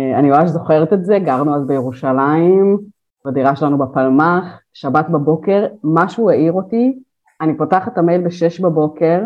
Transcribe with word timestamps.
אני 0.00 0.30
ממש 0.30 0.50
זוכרת 0.50 0.92
את 0.92 1.04
זה, 1.04 1.18
גרנו 1.18 1.56
אז 1.56 1.66
בירושלים, 1.66 2.78
בדירה 3.26 3.56
שלנו 3.56 3.78
בפלמ"ח, 3.78 4.60
שבת 4.74 5.08
בבוקר, 5.08 5.66
משהו 5.84 6.30
העיר 6.30 6.52
אותי, 6.52 6.98
אני 7.40 7.56
פותחת 7.56 7.92
את 7.92 7.98
המייל 7.98 8.20
בשש 8.20 8.60
בבוקר, 8.60 9.22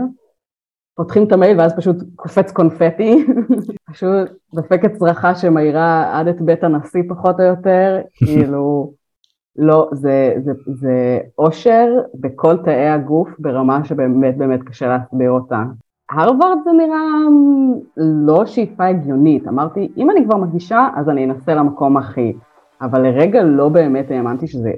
פותחים 0.94 1.26
את 1.26 1.32
המייל 1.32 1.60
ואז 1.60 1.76
פשוט 1.76 1.96
קופץ 2.16 2.52
קונפטי, 2.52 3.26
פשוט 3.92 4.30
דופקת 4.54 4.92
צרחה 4.92 5.34
שמאירה 5.34 6.18
עד 6.18 6.28
את 6.28 6.40
בית 6.40 6.64
הנשיא 6.64 7.02
פחות 7.08 7.40
או 7.40 7.44
יותר, 7.44 8.00
כאילו, 8.16 8.92
לא, 9.56 9.88
זה, 9.92 10.34
זה, 10.44 10.52
זה 10.66 11.18
אושר 11.38 11.86
בכל 12.14 12.56
תאי 12.64 12.88
הגוף 12.88 13.28
ברמה 13.38 13.84
שבאמת 13.84 14.36
באמת 14.36 14.62
קשה 14.62 14.88
להסביר 14.88 15.30
אותה. 15.30 15.62
הרווארד 16.12 16.58
זה 16.64 16.70
נראה 16.72 17.00
לא 17.96 18.46
שאיפה 18.46 18.86
הגיונית, 18.86 19.48
אמרתי, 19.48 19.88
אם 19.96 20.10
אני 20.10 20.24
כבר 20.24 20.36
מגישה, 20.36 20.88
אז 20.96 21.08
אני 21.08 21.24
אנסה 21.24 21.54
למקום 21.54 21.96
הכי, 21.96 22.32
אבל 22.82 23.02
לרגע 23.02 23.42
לא 23.42 23.68
באמת 23.68 24.10
האמנתי 24.10 24.46
שזה, 24.46 24.70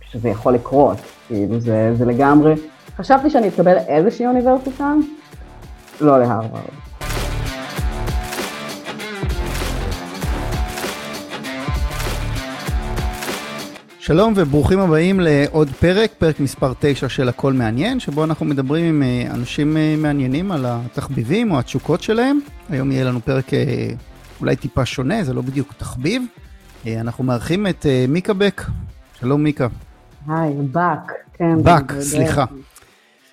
שזה 0.00 0.28
יכול 0.28 0.52
לקרות, 0.52 0.96
כאילו 1.26 1.60
זה, 1.60 1.94
זה 1.94 2.04
לגמרי, 2.04 2.54
חשבתי 2.96 3.30
שאני 3.30 3.48
אקבל 3.48 3.76
איזושהי 3.76 4.26
אוניברסיטה, 4.26 4.94
לא 6.00 6.18
להרווארד. 6.18 6.91
שלום 14.04 14.32
וברוכים 14.36 14.78
הבאים 14.78 15.20
לעוד 15.20 15.68
פרק, 15.68 16.10
פרק 16.18 16.40
מספר 16.40 16.72
9 16.80 17.08
של 17.08 17.28
הכל 17.28 17.52
מעניין, 17.52 18.00
שבו 18.00 18.24
אנחנו 18.24 18.46
מדברים 18.46 18.84
עם 18.84 19.02
אה, 19.02 19.34
אנשים 19.34 19.76
אה, 19.76 19.94
מעניינים 19.98 20.52
על 20.52 20.64
התחביבים 20.66 21.50
או 21.50 21.58
התשוקות 21.58 22.02
שלהם. 22.02 22.38
היום 22.68 22.92
יהיה 22.92 23.04
לנו 23.04 23.20
פרק 23.20 23.54
אה, 23.54 23.88
אולי 24.40 24.56
טיפה 24.56 24.84
שונה, 24.84 25.24
זה 25.24 25.34
לא 25.34 25.42
בדיוק 25.42 25.72
תחביב. 25.72 26.22
אנחנו 26.86 27.24
מארחים 27.24 27.66
את 27.66 27.86
מיקה 28.08 28.32
בק. 28.32 28.62
שלום 29.20 29.42
מיקה. 29.42 29.66
היי, 30.28 30.54
בק, 30.54 31.12
כן. 31.32 31.62
בק, 31.62 31.92
סליחה. 32.00 32.44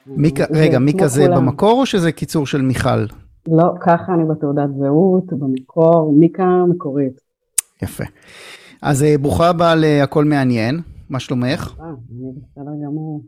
מיקה, 0.08 0.44
רגע, 0.52 0.80
מיקה 0.80 1.08
זה 1.08 1.28
במקור 1.28 1.82
או 1.82 1.86
שזה 1.86 2.12
קיצור 2.12 2.48
של 2.48 2.62
מיכל? 2.62 3.06
לא, 3.48 3.74
ככה 3.82 4.14
אני 4.14 4.24
בתעודת 4.30 4.70
זהות, 4.80 5.34
במקור, 5.34 6.14
מיקה 6.20 6.64
מקורית. 6.70 7.22
יפה. 7.82 8.04
אז 8.82 9.04
אה, 9.04 9.18
ברוכה 9.18 9.50
הבאה 9.50 9.76
להכל 9.76 10.26
מעניין, 10.26 10.80
מה 11.10 11.20
שלומך? 11.20 11.76
אה, 11.80 11.86
בסדר 12.36 12.72
גמור. 12.86 13.24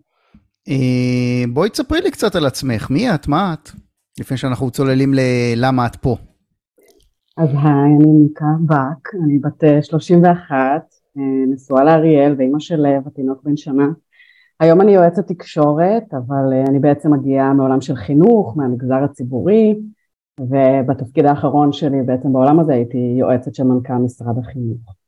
אה, 0.70 1.44
בואי 1.54 1.70
תספרי 1.70 2.02
לי 2.02 2.12
קצת 2.12 2.36
על 2.36 2.46
עצמך, 2.46 2.90
מי 2.90 3.14
את, 3.16 3.28
מה 3.28 3.54
את? 3.54 3.70
לפני 4.20 4.38
שאנחנו 4.38 4.72
צוללים 4.72 5.14
ללמה 5.14 5.86
את 5.86 5.96
פה. 5.96 6.16
אז 7.38 7.50
היי, 7.50 7.96
אני 8.00 8.12
מיקה 8.12 8.46
בק, 8.66 9.16
אני 9.24 9.40
בת 9.40 9.64
31, 9.82 10.56
נשואה 11.48 11.84
לאריאל 11.84 12.36
ואימא 12.38 12.60
של 12.60 12.76
לב, 12.76 13.08
התינוק 13.08 13.44
בן 13.44 13.58
שנה. 13.58 13.88
היום 14.60 14.82
אני 14.82 14.92
יועצת 14.92 15.28
תקשורת, 15.28 16.14
אבל 16.14 16.54
אני 16.68 16.80
בעצם 16.80 17.14
מגיעה 17.14 17.54
מעולם 17.54 17.82
של 17.82 17.96
חינוך, 17.96 18.58
מהמגזר 18.58 19.04
הציבורי, 19.04 19.76
ובתפקיד 20.40 21.26
האחרון 21.26 21.72
שלי 21.72 22.02
בעצם 22.06 22.34
בעולם 22.34 22.60
הזה 22.60 22.74
הייתי 22.74 23.16
יועצת 23.20 23.56
של 23.56 23.64
מנכ"ל 23.64 23.94
משרד 23.94 24.38
החינוך. 24.38 25.01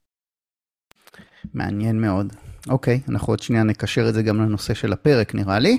מעניין 1.54 2.02
מאוד. 2.02 2.34
אוקיי, 2.70 3.00
אנחנו 3.10 3.34
עוד 3.34 3.40
שנייה 3.40 3.64
נקשר 3.64 4.10
את 4.10 4.14
זה 4.14 4.24
גם 4.24 4.38
לנושא 4.42 4.74
של 4.74 4.94
הפרק 4.94 5.36
נראה 5.36 5.60
לי. 5.60 5.78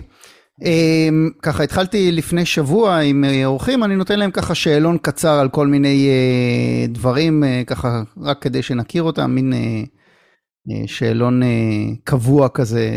אמ, 0.62 1.30
ככה 1.42 1.62
התחלתי 1.62 2.12
לפני 2.12 2.44
שבוע 2.44 2.96
עם 2.98 3.24
אה, 3.24 3.46
אורחים, 3.46 3.84
אני 3.84 3.96
נותן 3.96 4.18
להם 4.18 4.30
ככה 4.30 4.54
שאלון 4.54 4.98
קצר 4.98 5.40
על 5.40 5.48
כל 5.48 5.66
מיני 5.66 6.08
אה, 6.08 6.86
דברים, 6.88 7.44
אה, 7.44 7.62
ככה 7.66 8.02
רק 8.20 8.42
כדי 8.42 8.62
שנכיר 8.62 9.02
אותם, 9.02 9.30
מין 9.30 9.52
שאלון 10.86 11.42
קבוע 12.04 12.48
כזה, 12.48 12.90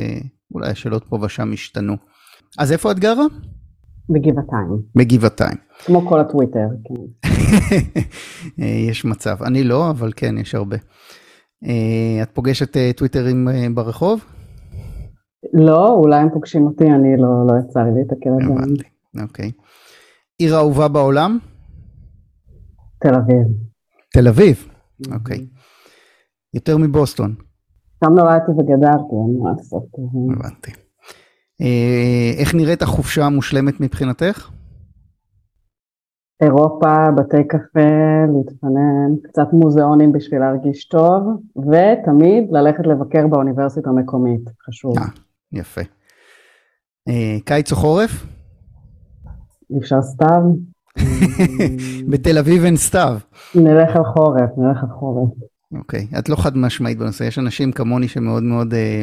אולי 0.54 0.70
השאלות 0.70 1.06
פה 1.10 1.20
ושם 1.22 1.52
השתנו. 1.54 1.94
אז 2.58 2.72
איפה 2.72 2.92
את 2.92 3.00
גרה? 3.00 3.26
בגבעתיים. 4.10 4.82
בגבעתיים. 4.96 5.58
כמו 5.86 6.08
כל 6.08 6.20
הטוויטר, 6.20 6.68
כן. 6.84 7.32
יש 8.90 9.06
מצב, 9.06 9.44
אני 9.44 9.64
לא, 9.64 9.90
אבל 9.90 10.12
כן, 10.16 10.38
יש 10.38 10.56
הרבה. 10.56 10.78
אה, 11.64 12.24
את 12.24 12.30
פוגשת 12.34 12.78
אה, 12.78 12.92
טוויטרים 12.96 13.48
אה, 13.50 13.68
ברחוב? 13.74 14.26
לא, 15.54 15.94
אולי 15.94 16.16
הם 16.16 16.30
פוגשים 16.34 16.66
אותי, 16.66 16.86
אני 16.86 17.18
לא, 17.18 17.48
לא 17.48 17.54
יצא 17.60 17.80
לי 17.80 17.90
להתקל 17.96 18.30
את 18.30 18.78
זה. 18.78 19.22
אוקיי. 19.22 19.52
עיר 20.38 20.56
אהובה 20.56 20.88
בעולם? 20.88 21.38
תל 23.00 23.16
אביב. 23.16 23.48
תל 24.14 24.28
אביב? 24.28 24.68
אוקיי. 25.14 25.48
יותר 26.54 26.78
מבוסטון. 26.78 27.36
שם 28.04 28.12
נולדתי 28.12 28.52
וגדלתי, 28.52 29.16
אין 29.16 29.40
מה 29.44 29.50
לעשות. 29.58 29.84
הבנתי. 30.32 30.72
איך 32.38 32.56
נראית 32.56 32.82
החופשה 32.82 33.26
המושלמת 33.26 33.82
מבחינתך? 33.82 34.50
אירופה, 36.42 37.12
בתי 37.18 37.48
קפה, 37.48 38.26
להתפנן, 38.34 39.16
קצת 39.24 39.48
מוזיאונים 39.54 40.12
בשביל 40.12 40.40
להרגיש 40.40 40.88
טוב, 40.88 41.24
ותמיד 41.56 42.44
ללכת 42.52 42.88
לבקר 42.88 43.28
באוניברסיטה 43.28 43.90
המקומית, 43.90 44.42
חשוב. 44.68 44.98
אה, 44.98 45.04
יפה. 45.52 45.82
אה, 47.08 47.38
קיץ 47.46 47.72
או 47.72 47.78
חורף? 47.78 48.26
אי 49.72 49.80
אפשר 49.80 50.02
סתיו. 50.02 50.42
בתל 52.12 52.38
אביב 52.38 52.64
אין 52.64 52.78
סתיו. 52.78 53.18
נלך 53.56 53.96
על 53.96 54.04
חורף, 54.04 54.50
נלך 54.58 54.84
על 54.84 54.90
חורף. 54.90 55.30
אוקיי, 55.78 56.08
את 56.20 56.30
לא 56.30 56.36
חד 56.36 56.58
משמעית 56.58 56.98
בנושא, 56.98 57.24
יש 57.24 57.40
אנשים 57.40 57.72
כמוני 57.72 58.08
שמאוד 58.08 58.44
מאוד 58.44 58.74
אה, 58.74 59.02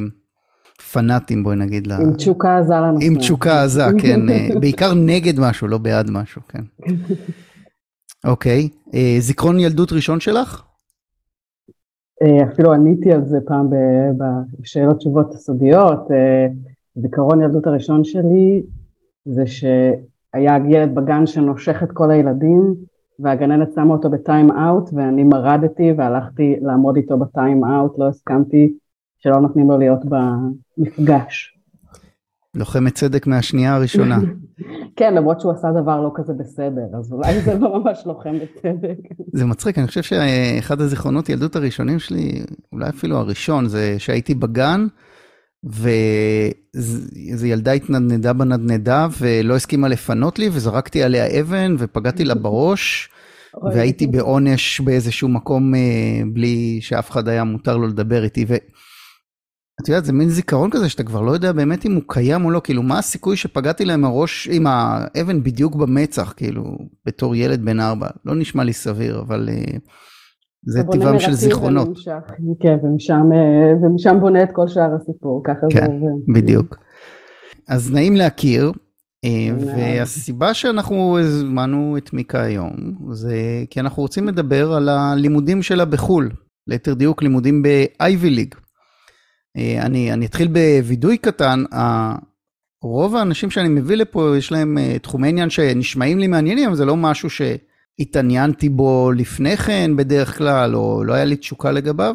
פנאטים, 0.92 1.44
בואי 1.44 1.56
נגיד. 1.56 1.92
עם 1.92 2.14
תשוקה 2.14 2.58
עזה 2.58 2.74
לנושא. 2.74 3.06
עם 3.06 3.18
תשוקה 3.18 3.62
עזה, 3.62 3.82
כן. 4.02 4.28
אה, 4.28 4.48
בעיקר 4.60 4.94
נגד 4.94 5.40
משהו, 5.40 5.68
לא 5.68 5.78
בעד 5.78 6.10
משהו, 6.10 6.42
כן. 6.48 6.62
אוקיי, 8.30 8.68
אה, 8.94 9.16
זיכרון 9.18 9.60
ילדות 9.60 9.92
ראשון 9.92 10.20
שלך? 10.20 10.62
אה, 12.22 12.52
אפילו 12.52 12.72
עניתי 12.72 13.12
על 13.12 13.24
זה 13.24 13.38
פעם 13.46 13.68
בשאלות 14.60 14.98
תשובות 14.98 15.32
סודיות. 15.32 16.08
זיכרון 16.96 17.42
ילדות 17.42 17.66
הראשון 17.66 18.04
שלי 18.04 18.62
זה 19.24 19.46
שהיה 19.46 20.56
ילד 20.68 20.94
בגן 20.94 21.26
שנושך 21.26 21.82
את 21.82 21.92
כל 21.92 22.10
הילדים, 22.10 22.74
והגננת 23.18 23.72
שמה 23.74 23.94
אותו 23.94 24.10
בטיים 24.10 24.50
אאוט, 24.50 24.90
ואני 24.92 25.22
מרדתי 25.22 25.92
והלכתי 25.96 26.56
לעמוד 26.62 26.96
איתו 26.96 27.18
בטיים 27.18 27.64
אאוט, 27.64 27.98
לא 27.98 28.08
הסכמתי 28.08 28.72
שלא 29.24 29.40
נותנים 29.40 29.70
לו 29.70 29.78
להיות 29.78 30.00
במפגש. 30.04 31.58
לוחמת 32.54 32.94
צדק 32.94 33.26
מהשנייה 33.26 33.74
הראשונה. 33.74 34.18
כן, 34.96 35.14
למרות 35.14 35.40
שהוא 35.40 35.52
עשה 35.52 35.68
דבר 35.82 36.00
לא 36.00 36.10
כזה 36.14 36.32
בסדר, 36.32 36.98
אז 36.98 37.12
אולי 37.12 37.40
זה 37.40 37.58
לא 37.58 37.78
ממש 37.78 38.02
לוחם 38.06 38.34
בצדק. 38.38 38.98
זה 39.32 39.44
מצחיק, 39.44 39.78
אני 39.78 39.86
חושב 39.86 40.02
שאחד 40.02 40.80
הזיכרונות 40.80 41.28
ילדות 41.28 41.56
הראשונים 41.56 41.98
שלי, 41.98 42.42
אולי 42.72 42.88
אפילו 42.88 43.16
הראשון, 43.16 43.66
זה 43.68 43.94
שהייתי 43.98 44.34
בגן, 44.34 44.86
ואיזו 45.64 47.46
ילדה 47.46 47.72
התנדנדה 47.72 48.32
בנדנדה 48.32 49.06
ולא 49.20 49.56
הסכימה 49.56 49.88
לפנות 49.88 50.38
לי, 50.38 50.48
וזרקתי 50.52 51.02
עליה 51.02 51.40
אבן 51.40 51.76
ופגעתי 51.78 52.24
לה 52.24 52.34
בראש, 52.34 53.08
והייתי 53.72 54.06
בעונש 54.06 54.80
באיזשהו 54.80 55.28
מקום 55.28 55.74
אה, 55.74 55.80
בלי 56.32 56.78
שאף 56.80 57.10
אחד 57.10 57.28
היה 57.28 57.44
מותר 57.44 57.76
לו 57.76 57.86
לדבר 57.86 58.24
איתי. 58.24 58.46
את 59.82 59.88
יודעת, 59.88 60.04
זה 60.04 60.12
מין 60.12 60.28
זיכרון 60.28 60.70
כזה 60.70 60.88
שאתה 60.88 61.02
כבר 61.02 61.20
לא 61.20 61.30
יודע 61.30 61.52
באמת 61.52 61.86
אם 61.86 61.94
הוא 61.94 62.02
קיים 62.06 62.44
או 62.44 62.50
לא, 62.50 62.60
כאילו, 62.64 62.82
מה 62.82 62.98
הסיכוי 62.98 63.36
שפגעתי 63.36 63.84
להם 63.84 64.04
הראש 64.04 64.48
עם 64.52 64.66
האבן 64.66 65.42
בדיוק 65.42 65.74
במצח, 65.74 66.34
כאילו, 66.36 66.64
בתור 67.06 67.36
ילד 67.36 67.64
בן 67.64 67.80
ארבע? 67.80 68.06
לא 68.24 68.34
נשמע 68.34 68.64
לי 68.64 68.72
סביר, 68.72 69.20
אבל 69.20 69.48
uh, 69.48 69.78
זה 70.66 70.82
טבעם 70.92 71.18
של 71.18 71.32
זיכרונות. 71.32 71.88
ונמשך, 71.88 72.34
כן, 72.60 72.76
ומשם, 72.82 73.22
uh, 73.32 73.84
ומשם 73.84 74.20
בונה 74.20 74.42
את 74.42 74.48
כל 74.52 74.68
שאר 74.68 74.94
הסיפור, 75.00 75.42
ככה 75.44 75.66
כן, 75.70 75.86
זה 75.86 75.86
עובד. 75.86 76.34
בדיוק. 76.34 76.76
אז 77.68 77.92
נעים 77.92 78.16
להכיר, 78.16 78.72
uh, 79.26 79.28
והסיבה 79.66 80.54
שאנחנו 80.54 81.18
הזמנו 81.18 81.96
את 81.96 82.12
מיקה 82.12 82.42
היום, 82.42 82.72
זה 83.12 83.36
כי 83.70 83.80
אנחנו 83.80 84.02
רוצים 84.02 84.28
לדבר 84.28 84.72
על 84.72 84.88
הלימודים 84.88 85.62
שלה 85.62 85.84
בחו"ל, 85.84 86.30
ליתר 86.66 86.94
דיוק 86.94 87.22
לימודים 87.22 87.62
ב-Ivy 87.62 88.36
League. 88.36 88.63
אה, 89.56 89.82
אני, 89.86 90.12
אני 90.12 90.26
אתחיל 90.26 90.48
בווידוי 90.48 91.18
קטן, 91.18 91.64
רוב 92.82 93.16
האנשים 93.16 93.50
שאני 93.50 93.68
מביא 93.68 93.96
לפה 93.96 94.34
יש 94.38 94.52
להם 94.52 94.78
אה, 94.78 94.98
תחומי 94.98 95.28
עניין 95.28 95.50
שנשמעים 95.50 96.18
לי 96.18 96.26
מעניינים, 96.26 96.68
אבל 96.68 96.76
זה 96.76 96.84
לא 96.84 96.96
משהו 96.96 97.28
שהתעניינתי 97.30 98.68
בו 98.68 99.12
לפני 99.12 99.56
כן 99.56 99.96
בדרך 99.96 100.38
כלל, 100.38 100.74
או 100.76 101.04
לא 101.04 101.14
היה 101.14 101.24
לי 101.24 101.36
תשוקה 101.36 101.72
לגביו. 101.72 102.14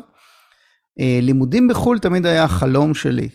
אה, 0.99 1.19
לימודים 1.21 1.67
בחו"ל 1.67 1.99
תמיד 1.99 2.25
היה 2.25 2.43
החלום 2.43 2.93
שלי, 2.93 3.29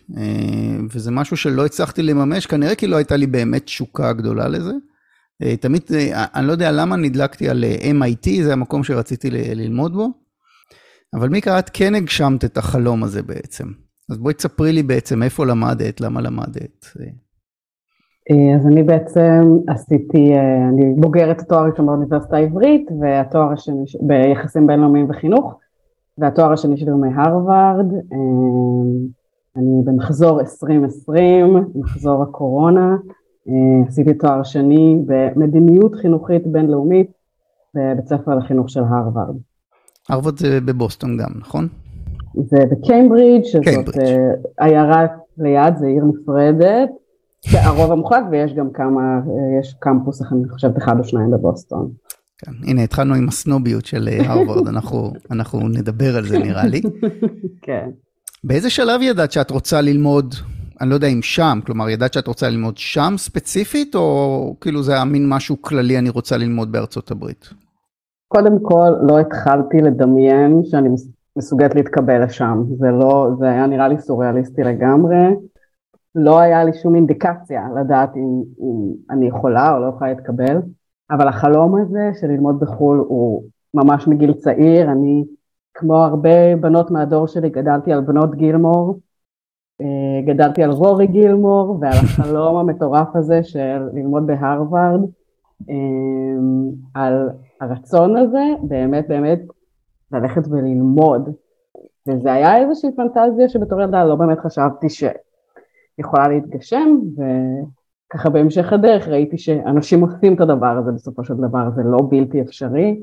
וזה 0.90 1.10
משהו 1.10 1.36
שלא 1.36 1.66
הצלחתי 1.66 2.02
לממש, 2.02 2.46
כנראה 2.46 2.74
כי 2.74 2.86
לא 2.86 2.96
הייתה 2.96 3.16
לי 3.16 3.26
באמת 3.26 3.64
תשוקה 3.64 4.12
גדולה 4.12 4.48
לזה. 4.48 4.72
תמיד, 5.60 5.82
אני 6.14 6.46
לא 6.46 6.52
יודע 6.52 6.72
למה 6.72 6.96
נדלקתי 6.96 7.48
על 7.48 7.64
MIT, 8.00 8.42
זה 8.42 8.52
המקום 8.52 8.84
שרציתי 8.84 9.30
ללמוד 9.30 9.92
בו. 9.92 10.10
אבל 11.14 11.28
מיקה, 11.28 11.58
את 11.58 11.70
כן 11.72 11.94
הגשמת 11.94 12.44
את 12.44 12.58
החלום 12.58 13.04
הזה 13.04 13.22
בעצם. 13.22 13.83
אז 14.10 14.18
בואי 14.18 14.34
תספרי 14.34 14.72
לי 14.72 14.82
בעצם 14.82 15.22
איפה 15.22 15.46
למדת, 15.46 16.00
למה 16.00 16.20
למדת. 16.20 16.86
אה, 18.30 18.56
אז 18.56 18.66
אני 18.66 18.82
בעצם 18.82 19.58
עשיתי, 19.68 20.32
אה, 20.32 20.68
אני 20.68 20.94
בוגרת 20.96 21.40
התואר 21.40 21.60
הראשון 21.60 21.86
באוניברסיטה 21.86 22.36
העברית 22.36 22.90
והתואר 23.00 23.52
השני 23.52 23.84
ביחסים 24.00 24.66
בינלאומיים 24.66 25.10
וחינוך 25.10 25.58
והתואר 26.18 26.52
השני 26.52 26.76
שלי 26.76 26.90
הוא 26.90 27.00
מהרווארד, 27.00 27.92
אה, 27.92 28.18
אני 29.56 29.82
במחזור 29.84 30.40
2020, 30.40 31.56
מחזור 31.74 32.22
הקורונה, 32.22 32.96
עשיתי 33.88 34.14
תואר 34.14 34.42
שני 34.42 34.98
במדיניות 35.06 35.94
חינוכית 35.94 36.46
בינלאומית 36.46 37.10
בבית 37.74 38.06
ספר 38.06 38.34
לחינוך 38.34 38.70
של 38.70 38.80
הרווארד. 38.80 39.36
הרווארד 40.08 40.38
זה 40.38 40.60
בבוסטון 40.60 41.16
גם, 41.16 41.30
נכון? 41.40 41.68
זה 42.34 42.58
בקיימברידג', 42.70 43.44
שזאת 43.44 43.94
עיירה 44.58 45.06
ליד, 45.38 45.76
זה 45.76 45.86
עיר 45.86 46.04
נפרדת. 46.04 46.88
הרוב 47.52 47.92
המוחלט 47.92 48.24
ויש 48.30 48.54
גם 48.54 48.70
כמה, 48.74 49.20
יש 49.60 49.74
קמפוס, 49.78 50.22
אני 50.32 50.48
חושבת 50.48 50.78
אחד 50.78 50.98
או 50.98 51.04
שניים 51.04 51.30
בבוסטון. 51.30 51.90
כן, 52.38 52.52
הנה 52.66 52.82
התחלנו 52.82 53.14
עם 53.14 53.28
הסנוביות 53.28 53.86
של 53.86 54.08
אה, 54.08 54.32
הרווארד, 54.32 54.68
אנחנו, 54.68 55.12
אנחנו 55.30 55.68
נדבר 55.68 56.16
על 56.16 56.24
זה 56.24 56.38
נראה 56.38 56.66
לי. 56.66 56.82
כן. 57.62 57.90
באיזה 58.44 58.70
שלב 58.70 59.02
ידעת 59.02 59.32
שאת 59.32 59.50
רוצה 59.50 59.80
ללמוד, 59.80 60.34
אני 60.80 60.90
לא 60.90 60.94
יודע 60.94 61.06
אם 61.06 61.22
שם, 61.22 61.58
כלומר 61.66 61.90
ידעת 61.90 62.12
שאת 62.12 62.26
רוצה 62.26 62.48
ללמוד 62.48 62.78
שם 62.78 63.14
ספציפית, 63.16 63.94
או 63.94 64.56
כאילו 64.60 64.82
זה 64.82 64.92
היה 64.92 65.04
מין 65.04 65.28
משהו 65.28 65.62
כללי 65.62 65.98
אני 65.98 66.08
רוצה 66.08 66.36
ללמוד 66.36 66.72
בארצות 66.72 67.10
הברית? 67.10 67.48
קודם 68.28 68.62
כל 68.62 68.90
לא 69.08 69.18
התחלתי 69.20 69.76
לדמיין 69.82 70.60
שאני 70.64 70.88
מסוגלת 71.36 71.74
להתקבל 71.74 72.24
לשם, 72.24 72.62
זה 72.78 72.90
לא, 72.90 73.30
זה 73.38 73.50
היה 73.50 73.66
נראה 73.66 73.88
לי 73.88 73.98
סוריאליסטי 73.98 74.62
לגמרי. 74.62 75.16
לא 76.14 76.38
היה 76.40 76.64
לי 76.64 76.72
שום 76.72 76.94
אינדיקציה 76.94 77.68
לדעת 77.80 78.16
אם, 78.16 78.42
אם 78.60 78.94
אני 79.10 79.26
יכולה 79.26 79.74
או 79.74 79.80
לא 79.80 79.86
יכולה 79.86 80.10
להתקבל, 80.10 80.58
אבל 81.10 81.28
החלום 81.28 81.76
הזה 81.76 82.10
של 82.20 82.26
ללמוד 82.26 82.60
בחו"ל 82.60 83.04
הוא 83.08 83.42
ממש 83.74 84.08
מגיל 84.08 84.32
צעיר, 84.32 84.92
אני 84.92 85.24
כמו 85.74 85.96
הרבה 86.04 86.56
בנות 86.60 86.90
מהדור 86.90 87.26
שלי 87.26 87.50
גדלתי 87.50 87.92
על 87.92 88.00
בנות 88.00 88.34
גילמור, 88.34 89.00
אה, 89.80 90.22
גדלתי 90.26 90.62
על 90.62 90.70
רורי 90.70 91.06
גילמור 91.06 91.78
ועל 91.80 91.92
החלום 91.92 92.56
המטורף 92.56 93.16
הזה 93.16 93.42
של 93.42 93.88
ללמוד 93.92 94.26
בהרווארד, 94.26 95.00
אה, 95.70 95.74
על 96.94 97.28
הרצון 97.60 98.16
הזה 98.16 98.44
באמת 98.62 99.08
באמת 99.08 99.40
ללכת 100.14 100.42
וללמוד. 100.50 101.28
וזה 102.08 102.32
היה 102.32 102.58
איזושהי 102.58 102.90
פנטזיה 102.96 103.48
שבתור 103.48 103.80
ילדה 103.80 104.04
לא 104.04 104.14
באמת 104.14 104.38
חשבתי 104.38 104.90
ש... 104.90 105.04
יכולה 105.98 106.28
להתגשם, 106.28 106.88
וככה 107.14 108.30
בהמשך 108.30 108.72
הדרך 108.72 109.08
ראיתי 109.08 109.38
שאנשים 109.38 110.00
עושים 110.00 110.34
את 110.34 110.40
הדבר 110.40 110.76
הזה 110.78 110.92
בסופו 110.92 111.24
של 111.24 111.34
דבר, 111.34 111.70
זה 111.76 111.82
לא 111.84 111.98
בלתי 112.10 112.42
אפשרי. 112.42 113.00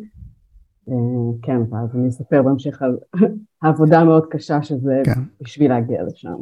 אה, 0.90 0.94
כן, 1.42 1.58
ואז 1.69 1.96
אני 1.96 2.10
אספר 2.10 2.42
בהמשך 2.42 2.81
על 2.81 2.98
העבודה 3.63 4.00
המאוד 4.00 4.25
קשה 4.30 4.63
שזה 4.63 5.02
כן. 5.06 5.22
בשביל 5.42 5.72
להגיע 5.72 6.04
לשם. 6.04 6.36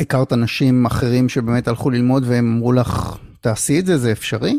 הכרת 0.00 0.32
אנשים 0.32 0.86
אחרים 0.86 1.28
שבאמת 1.28 1.68
הלכו 1.68 1.90
ללמוד 1.90 2.22
והם 2.26 2.54
אמרו 2.56 2.72
לך, 2.72 3.18
תעשי 3.40 3.80
את 3.80 3.86
זה, 3.86 3.96
זה 3.96 4.12
אפשרי? 4.12 4.58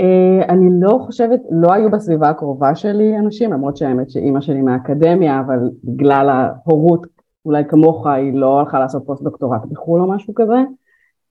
Uh, 0.00 0.48
אני 0.48 0.68
לא 0.80 0.98
חושבת, 1.06 1.40
לא 1.50 1.72
היו 1.72 1.90
בסביבה 1.90 2.30
הקרובה 2.30 2.74
שלי 2.74 3.18
אנשים, 3.18 3.52
למרות 3.52 3.76
שהאמת 3.76 4.10
שאימא 4.10 4.40
שלי 4.40 4.62
מהאקדמיה, 4.62 5.40
אבל 5.40 5.70
בגלל 5.84 6.28
ההורות 6.28 7.06
אולי 7.44 7.62
כמוך 7.68 8.06
היא 8.06 8.34
לא 8.34 8.60
הלכה 8.60 8.78
לעשות 8.78 9.06
פוסט 9.06 9.22
דוקטורט 9.22 9.64
בחו"ל 9.70 10.00
או 10.00 10.08
משהו 10.08 10.34
כזה, 10.34 10.56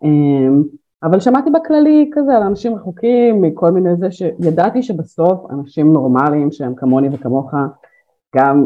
אמ, 0.04 0.64
אבל 1.04 1.20
שמעתי 1.20 1.50
בכללי 1.50 2.10
כזה 2.14 2.38
על 2.38 2.44
אנשים 2.44 2.76
רחוקים 2.76 3.42
מכל 3.42 3.72
מיני 3.72 3.96
זה 3.96 4.12
שידעתי 4.12 4.84
שבסוף 4.84 5.52
אנשים 5.52 5.94
נורמליים 5.94 6.52
שהם 6.52 6.76
כמוני 6.76 7.10
וכמוך 7.12 7.54
גם 8.36 8.66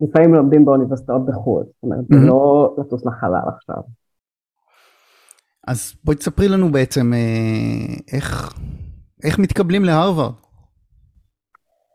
לפעמים 0.00 0.34
לומדים 0.34 0.64
באוניברסיטאות 0.64 1.26
בחו"ל, 1.26 1.64
זאת 1.64 1.82
אומרת 1.82 2.04
זה 2.10 2.16
לא 2.26 2.74
לטוס 2.78 3.06
לחלל 3.06 3.48
עכשיו. 3.56 3.82
אז 5.66 5.94
בואי 6.04 6.16
תספרי 6.16 6.48
לנו 6.48 6.68
בעצם 6.68 7.12
אה, 7.14 7.94
איך, 8.12 8.54
איך 9.24 9.38
מתקבלים 9.38 9.84
להרווארד. 9.84 10.32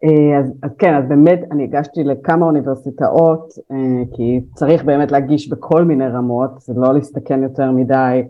אה, 0.04 0.40
אז, 0.40 0.54
אז 0.64 0.72
כן, 0.80 0.96
אז 0.96 1.04
באמת 1.10 1.40
אני 1.52 1.64
הגשתי 1.64 2.04
לכמה 2.04 2.46
אוניברסיטאות, 2.46 3.54
אה, 3.72 4.04
כי 4.16 4.42
צריך 4.54 4.84
באמת 4.84 5.12
להגיש 5.12 5.50
בכל 5.50 5.84
מיני 5.84 6.08
רמות, 6.08 6.52
זה 6.60 6.74
לא 6.78 6.94
להסתכן 6.94 7.44
יותר 7.44 7.72
מדי, 7.72 8.24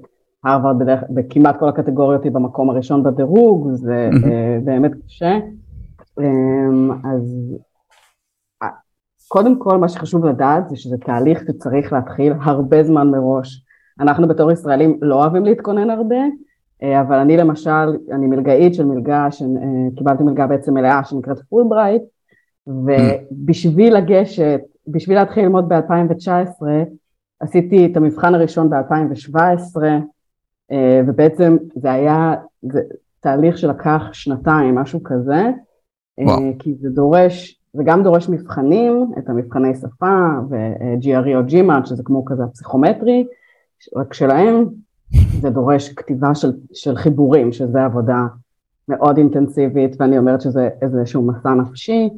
הרווארד 0.44 0.80
בדרך, 0.80 1.00
בכמעט 1.10 1.60
כל 1.60 1.70
הקטגוריות 1.70 2.24
היא 2.24 2.32
במקום 2.32 2.70
הראשון 2.70 3.04
בדירוג, 3.04 3.72
זה 3.74 4.10
mm-hmm. 4.12 4.66
באמת 4.66 4.92
קשה. 5.06 5.38
אז 7.04 7.56
קודם 9.28 9.60
כל 9.60 9.78
מה 9.78 9.90
שחשוב 9.90 10.26
לדעת 10.26 10.70
זה 10.70 10.76
שזה 10.76 10.98
תהליך 10.98 11.44
שצריך 11.48 11.94
להתחיל 11.94 12.34
הרבה 12.42 12.84
זמן 12.84 13.12
מראש. 13.12 13.66
אנחנו 14.00 14.28
בתור 14.28 14.52
ישראלים 14.52 15.00
לא 15.02 15.16
אוהבים 15.16 15.46
להתכונן 15.46 15.90
הרבה, 15.90 16.16
אה, 16.16 16.28
אבל 16.84 17.16
אני 17.16 17.38
למשל, 17.38 17.98
אני 18.12 18.28
מלגאית 18.28 18.74
של 18.74 18.86
מלגה, 18.86 19.28
שקיבלתי 19.32 20.24
מלגה 20.24 20.48
בעצם 20.48 20.74
מלאה 20.74 21.04
שנקראת 21.04 21.40
פולברייט, 21.50 22.02
ובשביל 22.68 23.96
לגשת, 23.96 24.62
בשביל 24.88 25.18
להתחיל 25.18 25.44
ללמוד 25.44 25.70
ב-2019, 25.70 26.64
עשיתי 27.40 27.86
את 27.86 27.98
המבחן 27.98 28.36
הראשון 28.36 28.70
ב-2017, 28.70 29.82
אה, 30.72 31.02
ובעצם 31.08 31.58
זה 31.76 31.92
היה 31.92 32.36
זה 32.62 32.82
תהליך 33.20 33.58
שלקח 33.58 34.02
שנתיים, 34.14 34.76
משהו 34.76 35.04
כזה, 35.04 35.52
אה, 36.20 36.26
וואו. 36.26 36.40
כי 36.60 36.76
זה 36.80 36.90
דורש, 36.90 37.62
זה 37.74 37.84
גם 37.86 38.04
דורש 38.04 38.30
מבחנים, 38.30 39.12
את 39.18 39.30
המבחני 39.30 39.76
שפה 39.76 40.30
ו-GRE 40.50 41.36
או 41.36 41.42
GMAT, 41.48 41.86
שזה 41.86 42.04
כמו 42.04 42.26
כזה 42.26 42.44
הפסיכומטרי, 42.44 43.28
רק 43.96 44.14
שלהם, 44.14 44.66
זה 45.42 45.50
דורש 45.50 45.90
כתיבה 45.90 46.36
של, 46.36 46.52
של 46.74 46.96
חיבורים, 46.96 47.52
שזה 47.52 47.86
עבודה 47.86 48.26
מאוד 48.88 49.18
אינטנסיבית, 49.18 49.96
ואני 50.00 50.18
אומרת 50.18 50.42
שזה 50.42 50.70
איזשהו 50.82 51.28
מסע 51.28 51.54
נפשי, 51.54 52.10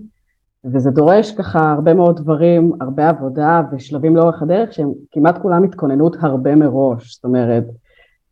וזה 0.65 0.91
דורש 0.91 1.31
ככה 1.31 1.71
הרבה 1.71 1.93
מאוד 1.93 2.17
דברים, 2.21 2.71
הרבה 2.81 3.09
עבודה 3.09 3.61
ושלבים 3.71 4.15
לאורך 4.15 4.41
הדרך 4.41 4.73
שהם 4.73 4.91
כמעט 5.11 5.41
כולם 5.41 5.63
התכוננות 5.63 6.15
הרבה 6.19 6.55
מראש, 6.55 7.15
זאת 7.15 7.23
אומרת, 7.23 7.63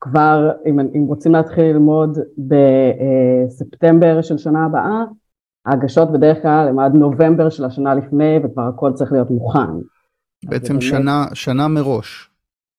כבר 0.01 0.51
אם, 0.65 0.79
אם 0.79 1.03
רוצים 1.07 1.31
להתחיל 1.31 1.65
ללמוד 1.65 2.17
בספטמבר 3.48 4.22
של 4.22 4.38
שנה 4.38 4.65
הבאה, 4.65 5.03
ההגשות 5.65 6.12
בדרך 6.12 6.41
כלל 6.41 6.67
הם 6.67 6.79
עד 6.79 6.93
נובמבר 6.93 7.50
של 7.50 7.65
השנה 7.65 7.95
לפני 7.95 8.39
וכבר 8.43 8.67
הכל 8.67 8.91
צריך 8.93 9.12
להיות 9.12 9.31
מוכן. 9.31 9.69
בעצם 10.45 10.81
שנה, 10.81 11.24
באמת... 11.24 11.36
שנה 11.36 11.67
מראש. 11.67 12.29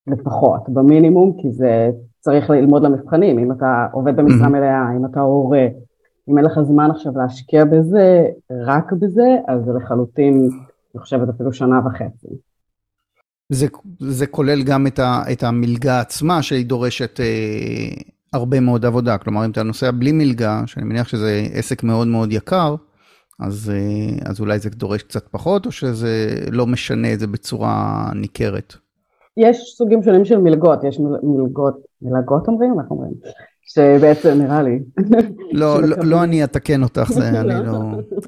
לפחות, 0.06 0.68
במינימום, 0.68 1.32
כי 1.42 1.50
זה 1.50 1.90
צריך 2.20 2.50
ללמוד 2.50 2.82
למבחנים, 2.82 3.38
אם 3.38 3.52
אתה 3.52 3.86
עובד 3.92 4.16
במשרה 4.16 4.48
מלאה, 4.48 4.96
אם 4.96 5.06
אתה 5.06 5.20
הורה, 5.20 5.66
אם 6.28 6.38
אין 6.38 6.44
לך 6.44 6.60
זמן 6.62 6.90
עכשיו 6.90 7.12
להשקיע 7.16 7.64
בזה, 7.64 8.26
רק 8.50 8.92
בזה, 8.92 9.36
אז 9.48 9.64
זה 9.64 9.72
לחלוטין, 9.72 10.48
אני 10.94 11.00
חושבת 11.00 11.28
אפילו 11.28 11.52
שנה 11.52 11.80
וחצי. 11.86 12.28
זה, 13.48 13.66
זה 13.98 14.26
כולל 14.26 14.62
גם 14.62 14.86
את, 14.86 14.98
ה, 14.98 15.22
את 15.32 15.42
המלגה 15.42 16.00
עצמה, 16.00 16.42
שהיא 16.42 16.66
דורשת 16.66 17.20
אה, 17.20 18.02
הרבה 18.32 18.60
מאוד 18.60 18.84
עבודה. 18.84 19.18
כלומר, 19.18 19.44
אם 19.44 19.50
אתה 19.50 19.62
נוסע 19.62 19.90
בלי 19.90 20.12
מלגה, 20.12 20.62
שאני 20.66 20.86
מניח 20.86 21.08
שזה 21.08 21.46
עסק 21.52 21.82
מאוד 21.82 22.08
מאוד 22.08 22.32
יקר, 22.32 22.74
אז, 23.40 23.72
אה, 23.74 24.30
אז 24.30 24.40
אולי 24.40 24.58
זה 24.58 24.70
דורש 24.70 25.02
קצת 25.02 25.28
פחות, 25.28 25.66
או 25.66 25.72
שזה 25.72 26.34
לא 26.50 26.66
משנה 26.66 27.12
את 27.12 27.20
זה 27.20 27.26
בצורה 27.26 28.06
ניכרת? 28.14 28.74
יש 29.40 29.74
סוגים 29.76 30.02
שונים 30.02 30.24
של 30.24 30.38
מלגות, 30.38 30.84
יש 30.84 31.00
מלגות, 31.22 31.80
מלגות 32.02 32.48
אומרים? 32.48 32.80
איך 32.80 32.90
אומרים? 32.90 33.12
שבעצם 33.62 34.38
נראה 34.38 34.62
לי. 34.62 34.78
לא, 35.52 35.80
לא, 35.88 35.96
לא 36.04 36.24
אני 36.24 36.44
אתקן 36.44 36.82
אותך, 36.82 37.12
זה 37.12 37.28
אני 37.40 37.66
לא... 37.66 37.78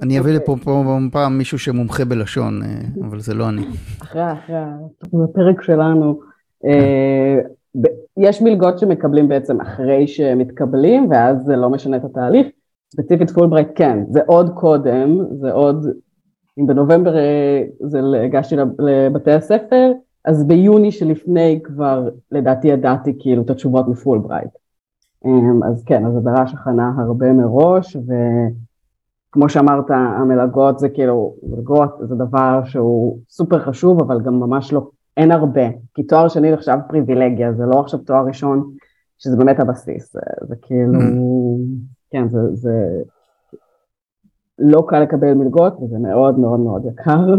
אני 0.03 0.19
אביא 0.19 0.33
לפה 0.33 0.57
פה 0.65 0.99
פעם 1.13 1.39
מישהו 1.39 1.59
שמומחה 1.59 2.05
בלשון, 2.05 2.63
אה, 2.63 2.69
אבל 3.09 3.21
זה 3.21 3.35
לא 3.35 3.49
אני. 3.49 3.63
אחרי, 4.03 4.33
אחרי 4.33 4.57
הפרק 5.25 5.63
שלנו. 5.63 6.21
אה, 6.65 7.39
יש 8.17 8.43
מלגות 8.43 8.79
שמקבלים 8.79 9.29
בעצם 9.29 9.61
אחרי 9.61 10.07
שמתקבלים, 10.07 11.11
ואז 11.11 11.37
זה 11.45 11.57
לא 11.57 11.71
משנה 11.71 11.97
את 11.97 12.05
התהליך. 12.05 12.47
ספציפית 12.93 13.31
פולברייט 13.31 13.69
כן, 13.75 13.99
זה 14.09 14.21
עוד 14.27 14.51
קודם, 14.55 15.19
זה 15.41 15.53
עוד, 15.53 15.87
אם 16.59 16.67
בנובמבר 16.67 17.17
אה, 17.17 17.63
זה 17.81 18.01
הגשתי 18.25 18.57
לבתי 18.79 19.33
הספר, 19.33 19.93
אז 20.25 20.45
ביוני 20.47 20.93
שלפני 20.93 21.61
כבר 21.65 22.09
לדעתי 22.31 22.69
ידעתי 22.69 23.17
כאילו 23.19 23.43
את 23.43 23.51
התשובות 23.51 23.89
מפולברייט. 23.89 24.51
אמ, 25.25 25.63
אז 25.63 25.85
כן, 25.87 26.07
אז 26.07 26.13
זה 26.13 26.21
דרש 26.21 26.55
הכנה 26.55 26.93
הרבה 26.99 27.33
מראש, 27.33 27.97
כמו 29.33 29.49
שאמרת, 29.49 29.91
המלגות 29.91 30.79
זה 30.79 30.89
כאילו, 30.89 31.35
מלגות 31.43 31.91
זה 32.01 32.15
דבר 32.15 32.65
שהוא 32.65 33.19
סופר 33.29 33.59
חשוב, 33.59 34.03
אבל 34.03 34.21
גם 34.21 34.41
ממש 34.41 34.73
לא, 34.73 34.91
אין 35.17 35.31
הרבה, 35.31 35.63
כי 35.95 36.03
תואר 36.03 36.29
שני 36.29 36.53
נחשב 36.53 36.77
פריבילגיה, 36.89 37.53
זה 37.53 37.65
לא 37.67 37.81
עכשיו 37.81 38.01
תואר 38.01 38.25
ראשון, 38.27 38.71
שזה 39.19 39.37
באמת 39.37 39.61
הבסיס, 39.61 40.13
זה, 40.13 40.21
זה 40.49 40.55
כאילו, 40.63 41.01
mm. 41.01 41.93
כן, 42.11 42.29
זה, 42.29 42.39
זה 42.53 43.03
לא 44.59 44.85
קל 44.89 45.01
לקבל 45.01 45.35
מלגות, 45.35 45.73
וזה 45.83 45.99
מאוד 45.99 46.39
מאוד 46.39 46.61
מאוד 46.61 46.85
יקר. 46.85 47.37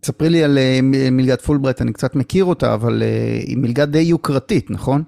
תספרי 0.00 0.30
לי 0.30 0.44
על 0.44 0.58
אה, 0.58 0.78
מלגת 1.12 1.40
פולברייט, 1.40 1.82
אני 1.82 1.92
קצת 1.92 2.16
מכיר 2.16 2.44
אותה, 2.44 2.74
אבל 2.74 3.02
אה, 3.02 3.38
היא 3.46 3.58
מלגה 3.58 3.86
די 3.86 3.98
יוקרתית, 3.98 4.70
נכון? 4.70 5.02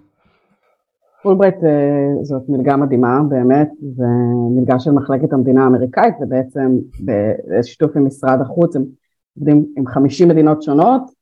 פולברייט 1.22 1.64
אה, 1.64 2.24
זאת 2.24 2.42
מלגה 2.48 2.76
מדהימה, 2.76 3.20
באמת, 3.28 3.68
זה 3.96 4.06
מלגה 4.50 4.78
של 4.78 4.90
מחלקת 4.90 5.32
המדינה 5.32 5.64
האמריקאית, 5.64 6.14
ובעצם 6.20 6.78
בשיתוף 7.04 7.96
עם 7.96 8.06
משרד 8.06 8.40
החוץ, 8.40 8.76
הם 8.76 8.84
עובדים 9.36 9.66
עם 9.76 9.86
50 9.86 10.28
מדינות 10.28 10.62
שונות, 10.62 11.18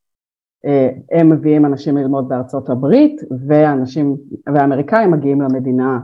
הם 1.12 1.28
מביאים 1.28 1.66
אנשים 1.66 1.96
ללמוד 1.96 2.28
בארצות 2.28 2.70
הברית, 2.70 3.20
ואנשים, 3.46 4.16
והאמריקאים 4.54 5.10
מגיעים 5.10 5.40
למדינה. 5.40 6.00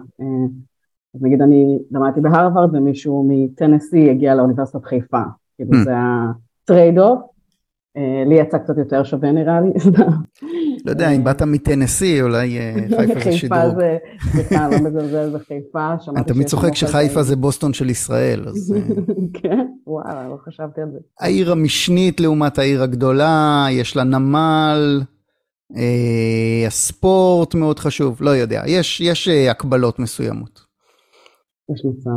אז 1.15 1.23
נגיד 1.23 1.43
אני 1.43 1.79
למדתי 1.91 2.21
בהרווארד 2.21 2.75
ומישהו 2.75 3.27
מטנסי 3.29 4.11
הגיע 4.11 4.35
לאוניברסיטת 4.35 4.85
חיפה, 4.85 5.23
כאילו 5.57 5.73
hmm. 5.73 5.85
זה 5.85 5.93
ה 6.65 6.99
trade-off, 6.99 7.32
לי 8.27 8.35
יצא 8.35 8.59
קצת 8.59 8.79
יותר 8.79 9.05
שווה 9.05 9.33
נראה 9.33 9.61
לי. 9.61 9.71
לא 10.85 10.91
יודע, 10.91 11.11
אם 11.11 11.25
באת 11.25 11.43
מטנסי, 11.43 12.23
אולי 12.23 12.59
אה, 12.59 12.75
חיפה 12.99 13.21
זה 13.25 13.33
שדרוג. 13.33 13.59
חיפה 13.59 13.75
זה, 13.77 13.99
סליחה, 14.31 14.69
לא 14.69 14.79
מזלזל 14.79 15.37
בחיפה. 15.37 15.95
אני 16.17 16.25
תמיד 16.25 16.47
צוחק 16.47 16.75
שחיפה 16.75 17.23
זה 17.23 17.37
בוסטון 17.37 17.73
של 17.73 17.91
ישראל, 17.91 18.49
אז... 18.49 18.75
אה. 18.77 18.95
כן, 19.43 19.67
וואלה, 19.87 20.29
לא 20.29 20.37
חשבתי 20.45 20.81
על 20.81 20.91
זה. 20.93 20.99
העיר 21.21 21.53
המשנית 21.53 22.21
לעומת 22.21 22.59
העיר 22.59 22.83
הגדולה, 22.83 23.67
יש 23.71 23.97
לה 23.97 24.05
נמל, 24.05 25.03
הספורט 26.67 27.55
מאוד 27.55 27.79
חשוב, 27.79 28.23
לא 28.23 28.31
יודע, 28.31 28.63
יש 28.67 29.29
הקבלות 29.51 29.99
מסוימות. 29.99 30.61
יש 31.73 31.83
מצב. 31.85 32.11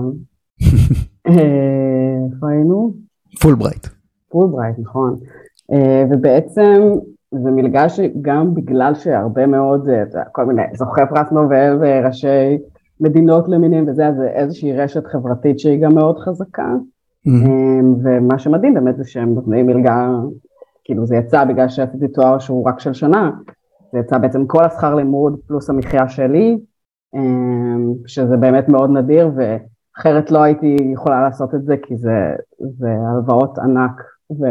איפה 1.27 2.49
היינו? 2.49 2.93
פולברייט. 3.41 3.87
פולברייט, 4.29 4.75
נכון. 4.79 5.19
אה, 5.71 6.03
ובעצם 6.09 6.93
זו 7.31 7.51
מלגה 7.51 7.89
שגם 7.89 8.53
בגלל 8.53 8.93
שהרבה 8.93 9.45
מאוד, 9.45 9.89
אה, 9.89 10.23
כל 10.31 10.45
מיני 10.45 10.61
זוכי 10.73 11.01
פרס 11.09 11.31
נובל 11.31 11.77
וראשי 11.81 12.57
מדינות 13.01 13.47
למיניהם 13.47 13.85
וזה, 13.87 14.07
אז 14.07 14.15
זה 14.15 14.27
איזושהי 14.27 14.73
רשת 14.73 15.05
חברתית 15.07 15.59
שהיא 15.59 15.81
גם 15.81 15.95
מאוד 15.95 16.19
חזקה. 16.19 16.73
Mm-hmm. 17.27 17.85
ומה 18.03 18.39
שמדהים 18.39 18.73
באמת 18.73 18.97
זה 18.97 19.03
שהם 19.03 19.33
נותנים 19.33 19.65
מלגה, 19.65 20.09
כאילו 20.83 21.05
זה 21.05 21.15
יצא 21.15 21.45
בגלל 21.45 21.69
שעשיתי 21.69 22.07
תואר 22.07 22.39
שהוא 22.39 22.67
רק 22.67 22.79
של 22.79 22.93
שנה, 22.93 23.31
זה 23.91 23.99
יצא 23.99 24.17
בעצם 24.17 24.45
כל 24.45 24.63
השכר 24.63 24.95
לימוד 24.95 25.39
פלוס 25.47 25.69
המחיה 25.69 26.09
שלי, 26.09 26.57
שזה 28.07 28.37
באמת 28.37 28.69
מאוד 28.69 28.89
נדיר, 28.89 29.31
ואחרת 29.35 30.31
לא 30.31 30.43
הייתי 30.43 30.77
יכולה 30.93 31.21
לעשות 31.21 31.55
את 31.55 31.63
זה, 31.63 31.75
כי 31.81 31.95
זה, 31.97 32.35
זה 32.59 32.89
הלוואות 33.11 33.57
ענק, 33.59 34.01
ו... 34.31 34.45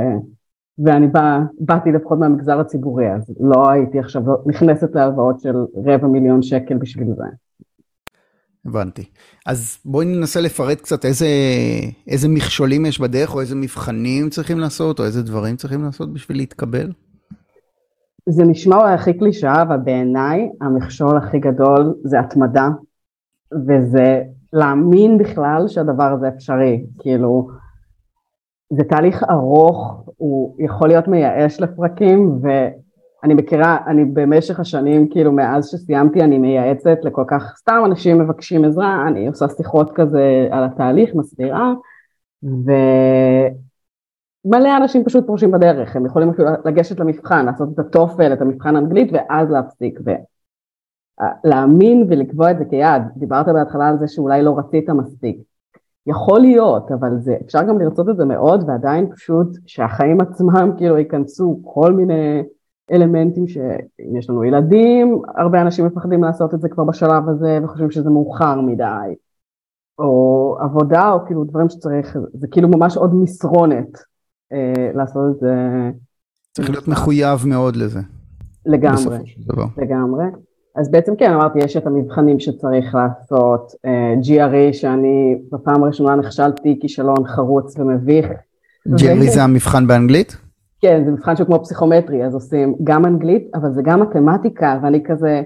ואני 0.78 1.06
בא, 1.06 1.38
באתי 1.60 1.92
לפחות 1.92 2.18
מהמגזר 2.18 2.60
הציבורי, 2.60 3.12
אז 3.12 3.34
לא 3.40 3.70
הייתי 3.70 3.98
עכשיו 3.98 4.22
נכנסת 4.46 4.94
להלוואות 4.94 5.40
של 5.40 5.56
רבע 5.86 6.06
מיליון 6.06 6.42
שקל 6.42 6.78
בשביל 6.78 7.08
זה. 7.16 7.24
הבנתי. 8.66 9.04
אז 9.46 9.78
בואי 9.84 10.06
ננסה 10.06 10.40
לפרט 10.40 10.80
קצת 10.80 11.04
איזה, 11.04 11.26
איזה 12.08 12.28
מכשולים 12.28 12.86
יש 12.86 13.00
בדרך, 13.00 13.34
או 13.34 13.40
איזה 13.40 13.56
מבחנים 13.56 14.30
צריכים 14.30 14.58
לעשות, 14.58 15.00
או 15.00 15.04
איזה 15.04 15.22
דברים 15.22 15.56
צריכים 15.56 15.82
לעשות 15.82 16.12
בשביל 16.12 16.36
להתקבל? 16.36 16.92
זה 18.28 18.44
נשמע 18.44 18.76
אולי 18.76 18.94
הכי 18.94 19.18
קלישאה, 19.18 19.62
אבל 19.62 19.76
בעיניי 19.76 20.50
המכשול 20.60 21.16
הכי 21.16 21.38
גדול 21.38 21.94
זה 22.04 22.20
התמדה, 22.20 22.68
וזה 23.52 24.22
להאמין 24.52 25.18
בכלל 25.18 25.68
שהדבר 25.68 26.12
הזה 26.12 26.28
אפשרי. 26.28 26.84
כאילו, 26.98 27.48
זה 28.76 28.84
תהליך 28.84 29.24
ארוך, 29.30 30.04
הוא 30.16 30.56
יכול 30.58 30.88
להיות 30.88 31.08
מייאש 31.08 31.60
לפרקים, 31.60 32.38
ואני 32.42 33.34
מכירה, 33.34 33.78
אני 33.86 34.04
במשך 34.04 34.60
השנים, 34.60 35.08
כאילו 35.08 35.32
מאז 35.32 35.68
שסיימתי, 35.68 36.20
אני 36.20 36.38
מייעצת 36.38 36.98
לכל 37.02 37.24
כך, 37.28 37.54
סתם 37.56 37.82
אנשים 37.86 38.18
מבקשים 38.18 38.64
עזרה, 38.64 39.08
אני 39.08 39.28
עושה 39.28 39.48
שיחות 39.48 39.92
כזה 39.94 40.48
על 40.50 40.64
התהליך, 40.64 41.14
מסבירה, 41.14 41.72
ומלא 42.42 42.86
אנשים 44.76 45.04
פשוט 45.04 45.26
פורשים 45.26 45.50
בדרך, 45.50 45.96
הם 45.96 46.06
יכולים 46.06 46.30
אפילו 46.30 46.48
לגשת 46.64 47.00
למבחן, 47.00 47.46
לעשות 47.46 47.68
את 47.74 47.78
התופל, 47.78 48.32
את 48.32 48.40
המבחן 48.40 48.76
האנגלית, 48.76 49.10
ואז 49.12 49.50
להפסיק. 49.50 50.00
ולהאמין 51.44 52.06
ולקבוע 52.08 52.50
את 52.50 52.58
זה 52.58 52.64
כיעד, 52.64 53.02
דיברת 53.16 53.46
בהתחלה 53.46 53.88
על 53.88 53.98
זה 53.98 54.08
שאולי 54.08 54.42
לא 54.42 54.58
רצית 54.58 54.90
מספיק. 54.90 55.53
יכול 56.06 56.40
להיות, 56.40 56.92
אבל 56.92 57.18
זה, 57.20 57.36
אפשר 57.44 57.62
גם 57.62 57.78
לרצות 57.78 58.08
את 58.08 58.16
זה 58.16 58.24
מאוד, 58.24 58.64
ועדיין 58.68 59.10
פשוט 59.14 59.48
שהחיים 59.66 60.20
עצמם 60.20 60.70
כאילו 60.76 60.98
ייכנסו 60.98 61.60
כל 61.64 61.92
מיני 61.92 62.42
אלמנטים 62.92 63.48
שאם 63.48 64.16
יש 64.16 64.30
לנו 64.30 64.44
ילדים, 64.44 65.22
הרבה 65.36 65.62
אנשים 65.62 65.86
מפחדים 65.86 66.24
לעשות 66.24 66.54
את 66.54 66.60
זה 66.60 66.68
כבר 66.68 66.84
בשלב 66.84 67.28
הזה 67.28 67.58
וחושבים 67.64 67.90
שזה 67.90 68.10
מאוחר 68.10 68.60
מדי, 68.60 69.14
או 69.98 70.56
עבודה 70.60 71.12
או 71.12 71.26
כאילו 71.26 71.44
דברים 71.44 71.68
שצריך, 71.68 72.16
זה 72.32 72.46
כאילו 72.48 72.68
ממש 72.68 72.96
עוד 72.96 73.14
מסרונת 73.14 73.98
אה, 74.52 74.90
לעשות 74.94 75.34
את 75.34 75.40
זה. 75.40 75.54
צריך 76.52 76.70
להיות 76.70 76.88
מחויב 76.88 77.46
מאוד 77.46 77.76
לזה. 77.76 78.00
לגמרי, 78.66 79.18
לגמרי. 79.76 80.24
אז 80.76 80.90
בעצם 80.90 81.16
כן, 81.16 81.32
אמרתי, 81.32 81.58
יש 81.58 81.76
את 81.76 81.86
המבחנים 81.86 82.40
שצריך 82.40 82.94
לעשות, 82.94 83.70
uh, 83.70 83.88
אה, 83.88 84.14
GRE 84.22 84.72
שאני 84.72 85.38
בפעם 85.52 85.84
הראשונה 85.84 86.16
נכשלתי 86.16 86.78
כישלון 86.80 87.26
חרוץ 87.26 87.78
ומביך. 87.78 88.26
GRE 88.88 89.30
זה 89.30 89.42
המבחן 89.42 89.86
באנגלית? 89.86 90.36
כן, 90.80 91.02
זה 91.04 91.10
מבחן 91.10 91.36
שהוא 91.36 91.46
כמו 91.46 91.62
פסיכומטרי, 91.62 92.26
אז 92.26 92.34
עושים 92.34 92.74
גם 92.84 93.06
אנגלית, 93.06 93.50
אבל 93.54 93.72
זה 93.72 93.82
גם 93.84 94.00
מתמטיקה, 94.00 94.78
ואני 94.82 95.04
כזה, 95.04 95.42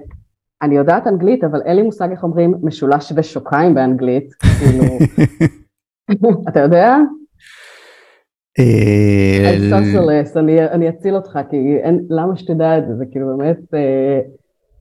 אני 0.63 0.77
יודעת 0.77 1.07
אנגלית, 1.07 1.45
אבל 1.45 1.61
אין 1.65 1.77
לי 1.77 1.83
מושג 1.83 2.11
איך 2.11 2.25
אומרים 2.25 2.55
משולש 2.63 3.13
ושוקיים 3.17 3.75
באנגלית, 3.75 4.31
כאילו, 4.59 4.85
אתה 6.49 6.61
יודע? 6.61 6.97
אה, 8.59 9.55
אני 10.73 10.89
אציל 10.89 11.15
אותך, 11.15 11.39
כי 11.51 11.57
למה 12.11 12.37
שתדע 12.37 12.79
את 12.79 12.83
זה, 12.89 12.97
זה 12.97 13.05
כאילו 13.11 13.37
באמת... 13.37 13.59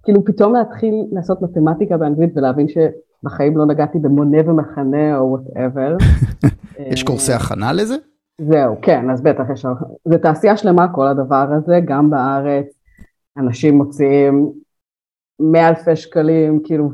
אה, 0.07 0.13
כאילו 0.13 0.25
פתאום 0.25 0.53
להתחיל 0.53 1.05
לעשות 1.11 1.41
מתמטיקה 1.41 1.97
באנגלית 1.97 2.31
ולהבין 2.35 2.67
שבחיים 2.67 3.57
לא 3.57 3.65
נגעתי 3.65 3.99
במונה 3.99 4.37
ומחנה 4.45 5.17
או 5.17 5.25
וואטאבר. 5.25 5.97
יש 6.93 7.03
קורסי 7.03 7.33
הכנה 7.33 7.73
לזה? 7.73 7.95
זהו, 8.41 8.75
כן, 8.81 9.09
אז 9.09 9.21
בטח 9.21 9.43
יש, 9.53 9.65
זה 10.05 10.17
תעשייה 10.17 10.57
שלמה 10.57 10.87
כל 10.93 11.07
הדבר 11.07 11.47
הזה, 11.51 11.79
גם 11.85 12.09
בארץ 12.09 12.65
אנשים 13.37 13.77
מוציאים 13.77 14.51
מאה 15.39 15.69
אלפי 15.69 15.95
שקלים 15.95 16.59
כאילו 16.63 16.91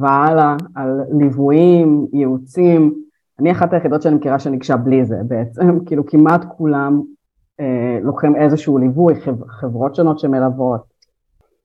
והלאה 0.00 0.56
על 0.74 1.00
ליוויים, 1.18 2.06
ייעוצים, 2.12 2.94
אני 3.40 3.52
אחת 3.52 3.72
היחידות 3.72 4.02
שאני 4.02 4.14
מכירה 4.14 4.38
שניגשה 4.38 4.76
בלי 4.76 5.04
זה 5.04 5.16
בעצם, 5.28 5.78
כאילו 5.86 6.06
כמעט 6.06 6.44
כולם 6.56 7.02
אה, 7.60 7.98
לוקחים 8.02 8.36
איזשהו 8.36 8.78
ליווי, 8.78 9.14
חברות 9.48 9.94
שונות 9.94 10.18
שמלוות, 10.18 10.95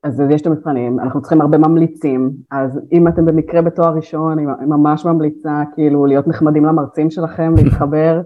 אז 0.02 0.22
יש 0.30 0.40
את 0.40 0.46
המבחנים, 0.46 1.00
אנחנו 1.00 1.20
צריכים 1.20 1.40
הרבה 1.40 1.58
ממליצים, 1.58 2.30
אז 2.50 2.80
אם 2.92 3.08
אתם 3.08 3.24
במקרה 3.24 3.62
בתואר 3.62 3.94
ראשון, 3.94 4.38
אני 4.38 4.66
ממש 4.66 5.04
ממליצה 5.04 5.62
כאילו 5.74 6.06
להיות 6.06 6.28
נחמדים 6.28 6.64
למרצים 6.64 7.10
שלכם, 7.10 7.54
להתחבר, 7.56 8.20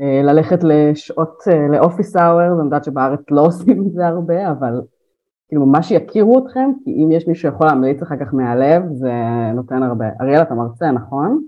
אה, 0.00 0.20
ללכת 0.24 0.58
לשעות, 0.62 1.42
אה, 1.50 1.68
לאופיס 1.68 2.16
אאוור, 2.16 2.52
אני 2.54 2.64
יודעת 2.64 2.84
שבארץ 2.84 3.20
לא 3.30 3.40
עושים 3.40 3.86
את 3.86 3.92
זה 3.92 4.06
הרבה, 4.06 4.50
אבל 4.50 4.80
כאילו 5.48 5.66
ממש 5.66 5.90
יכירו 5.90 6.38
אתכם, 6.38 6.70
כי 6.84 6.90
אם 6.90 7.12
יש 7.12 7.28
מישהו 7.28 7.42
שיכול 7.42 7.66
להמליץ 7.66 8.02
אחר 8.02 8.16
כך 8.16 8.34
מהלב, 8.34 8.82
זה 8.92 9.12
נותן 9.54 9.82
הרבה. 9.82 10.06
אריאל, 10.20 10.42
אתה 10.42 10.54
מרצה, 10.54 10.90
נכון? 10.90 11.42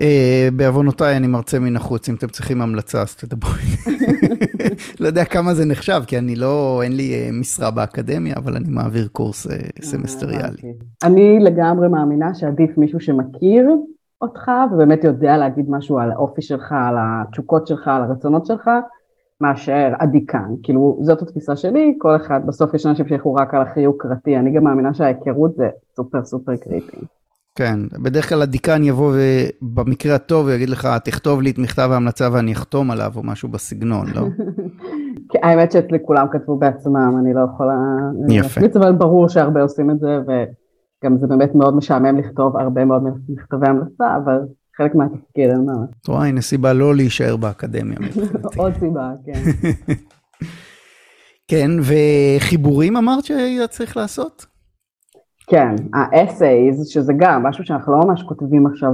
אה, 0.00 0.48
בעוונותיי 0.56 1.16
אני 1.16 1.26
מרצה 1.26 1.58
מן 1.58 1.76
החוץ, 1.76 2.08
אם 2.08 2.14
אתם 2.14 2.28
צריכים 2.28 2.62
המלצה 2.62 3.02
אז 3.02 3.16
תדברו. 3.16 3.52
לא 5.00 5.06
יודע 5.06 5.24
כמה 5.24 5.54
זה 5.54 5.64
נחשב, 5.64 6.02
כי 6.06 6.18
אני 6.18 6.36
לא, 6.36 6.82
אין 6.82 6.96
לי 6.96 7.14
אה, 7.14 7.28
משרה 7.32 7.70
באקדמיה, 7.70 8.34
אבל 8.36 8.56
אני 8.56 8.68
מעביר 8.68 9.08
קורס 9.12 9.46
אה, 9.46 9.56
סמסטריאלי. 9.82 10.74
אני 11.04 11.38
לגמרי 11.40 11.88
מאמינה 11.88 12.34
שעדיף 12.34 12.78
מישהו 12.78 13.00
שמכיר 13.00 13.70
אותך, 14.20 14.50
ובאמת 14.72 15.04
יודע 15.04 15.36
להגיד 15.36 15.70
משהו 15.70 15.98
על 15.98 16.12
האופי 16.12 16.42
שלך, 16.42 16.72
על 16.72 16.94
התשוקות 16.98 17.66
שלך, 17.66 17.88
על 17.88 18.02
הרצונות 18.02 18.46
שלך, 18.46 18.70
מאשר 19.40 19.92
הדיקן. 20.00 20.54
כאילו, 20.62 20.98
זאת 21.02 21.22
התפיסה 21.22 21.56
שלי, 21.56 21.94
כל 21.98 22.16
אחד, 22.16 22.40
בסוף 22.46 22.74
יש 22.74 22.86
אנשים 22.86 23.08
שילכו 23.08 23.34
רק 23.34 23.54
על 23.54 23.62
הכי 23.62 23.80
יוקרתי, 23.80 24.36
אני 24.36 24.52
גם 24.52 24.64
מאמינה 24.64 24.94
שההיכרות 24.94 25.54
זה 25.56 25.68
סופר 25.96 26.24
סופר 26.24 26.56
קריטי. 26.56 26.96
כן, 27.54 27.80
בדרך 28.02 28.28
כלל 28.28 28.42
הדיקן 28.42 28.84
יבוא 28.84 29.14
ובמקרה 29.62 30.14
הטוב 30.14 30.48
יגיד 30.48 30.70
לך, 30.70 30.88
תכתוב 31.04 31.42
לי 31.42 31.50
את 31.50 31.58
מכתב 31.58 31.88
ההמלצה 31.92 32.28
ואני 32.32 32.52
אחתום 32.52 32.90
עליו, 32.90 33.12
או 33.16 33.22
משהו 33.22 33.48
בסגנון, 33.48 34.06
לא? 34.14 34.22
האמת 35.42 35.72
שאצלי 35.72 35.98
כולם 36.06 36.26
כתבו 36.32 36.58
בעצמם, 36.58 37.16
אני 37.20 37.34
לא 37.34 37.40
יכולה 37.54 37.74
להחליט, 38.28 38.76
אבל 38.76 38.92
ברור 38.92 39.28
שהרבה 39.28 39.62
עושים 39.62 39.90
את 39.90 40.00
זה, 40.00 40.18
וגם 40.26 41.18
זה 41.18 41.26
באמת 41.26 41.54
מאוד 41.54 41.76
משעמם 41.76 42.18
לכתוב 42.18 42.56
הרבה 42.56 42.84
מאוד 42.84 43.02
מכתבי 43.28 43.68
המלצה, 43.68 44.16
אבל 44.24 44.38
חלק 44.76 44.94
מהתפקיד, 44.94 45.50
אין 45.50 45.64
מה. 45.64 45.72
את 46.02 46.06
רואה, 46.06 46.26
הנה 46.26 46.40
סיבה 46.40 46.72
לא 46.72 46.94
להישאר 46.94 47.36
באקדמיה. 47.36 47.98
עוד 48.56 48.72
סיבה, 48.80 49.12
כן. 49.26 49.42
כן, 51.48 51.70
וחיבורים 51.80 52.96
אמרת 52.96 53.24
שהיה 53.24 53.66
צריך 53.66 53.96
לעשות? 53.96 54.53
כן, 55.46 55.74
ה-essays, 55.94 56.84
שזה 56.84 57.12
גם 57.16 57.42
משהו 57.42 57.64
שאנחנו 57.64 57.92
לא 57.92 57.98
ממש 58.06 58.22
כותבים 58.22 58.66
עכשיו 58.66 58.90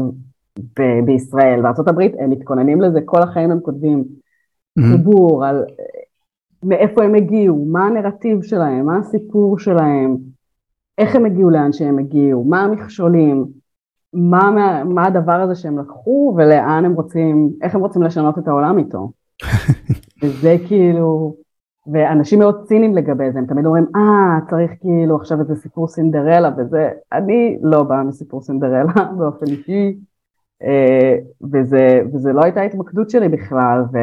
ב- 0.59 1.04
בישראל, 1.04 1.62
בארה"ב 1.62 2.00
הם 2.19 2.30
מתכוננים 2.30 2.80
לזה, 2.80 3.00
כל 3.04 3.23
החיים 3.23 3.50
הם 3.50 3.61
כותבים 3.61 4.04
חיבור 4.78 5.45
על 5.47 5.64
מאיפה 6.62 7.04
הם 7.04 7.14
הגיעו, 7.14 7.64
מה 7.64 7.87
הנרטיב 7.87 8.42
שלהם, 8.42 8.87
מה 8.87 8.99
הסיפור 8.99 9.59
שלהם, 9.59 10.16
איך 10.99 11.16
הם 11.16 11.25
הגיעו 11.25 11.50
לאן 11.50 11.73
שהם 11.73 11.99
הגיעו, 11.99 12.45
מה 12.45 12.61
המכשולים, 12.62 13.47
מה, 14.12 14.50
מה, 14.50 14.85
מה 14.85 15.07
הדבר 15.07 15.33
הזה 15.33 15.54
שהם 15.54 15.78
לקחו 15.78 16.35
ולאן 16.37 16.85
הם 16.85 16.92
רוצים, 16.92 17.50
איך 17.62 17.75
הם 17.75 17.80
רוצים 17.80 18.02
לשנות 18.02 18.38
את 18.38 18.49
העולם 18.49 18.78
איתו. 18.78 19.12
וזה 20.23 20.57
כאילו, 20.69 21.35
ואנשים 21.87 22.38
מאוד 22.38 22.64
ציניים 22.66 22.96
לגבי 22.96 23.32
זה, 23.32 23.38
הם 23.38 23.46
תמיד 23.46 23.66
אומרים, 23.66 23.87
אה, 23.96 24.38
צריך 24.50 24.70
כאילו 24.80 25.16
עכשיו 25.16 25.40
איזה 25.40 25.56
סיפור 25.56 25.88
סינדרלה 25.88 26.50
וזה, 26.58 26.90
אני 27.12 27.58
לא 27.62 27.82
באה 27.82 28.02
מסיפור 28.02 28.42
סינדרלה 28.42 28.92
באופן 29.18 29.46
אישי, 29.46 29.96
אה, 30.62 31.16
וזה, 31.52 32.00
וזה 32.12 32.32
לא 32.32 32.44
הייתה 32.44 32.62
התמקדות 32.62 33.10
שלי 33.10 33.28
בכלל, 33.28 33.82
ו, 33.92 33.99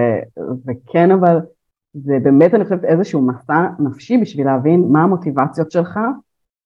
וכן 0.65 1.11
אבל 1.11 1.39
זה 1.93 2.17
באמת 2.23 2.53
אני 2.53 2.63
חושבת 2.63 2.83
איזשהו 2.83 3.21
מסע 3.21 3.67
נפשי 3.79 4.17
בשביל 4.17 4.45
להבין 4.45 4.87
מה 4.91 5.03
המוטיבציות 5.03 5.71
שלך, 5.71 5.99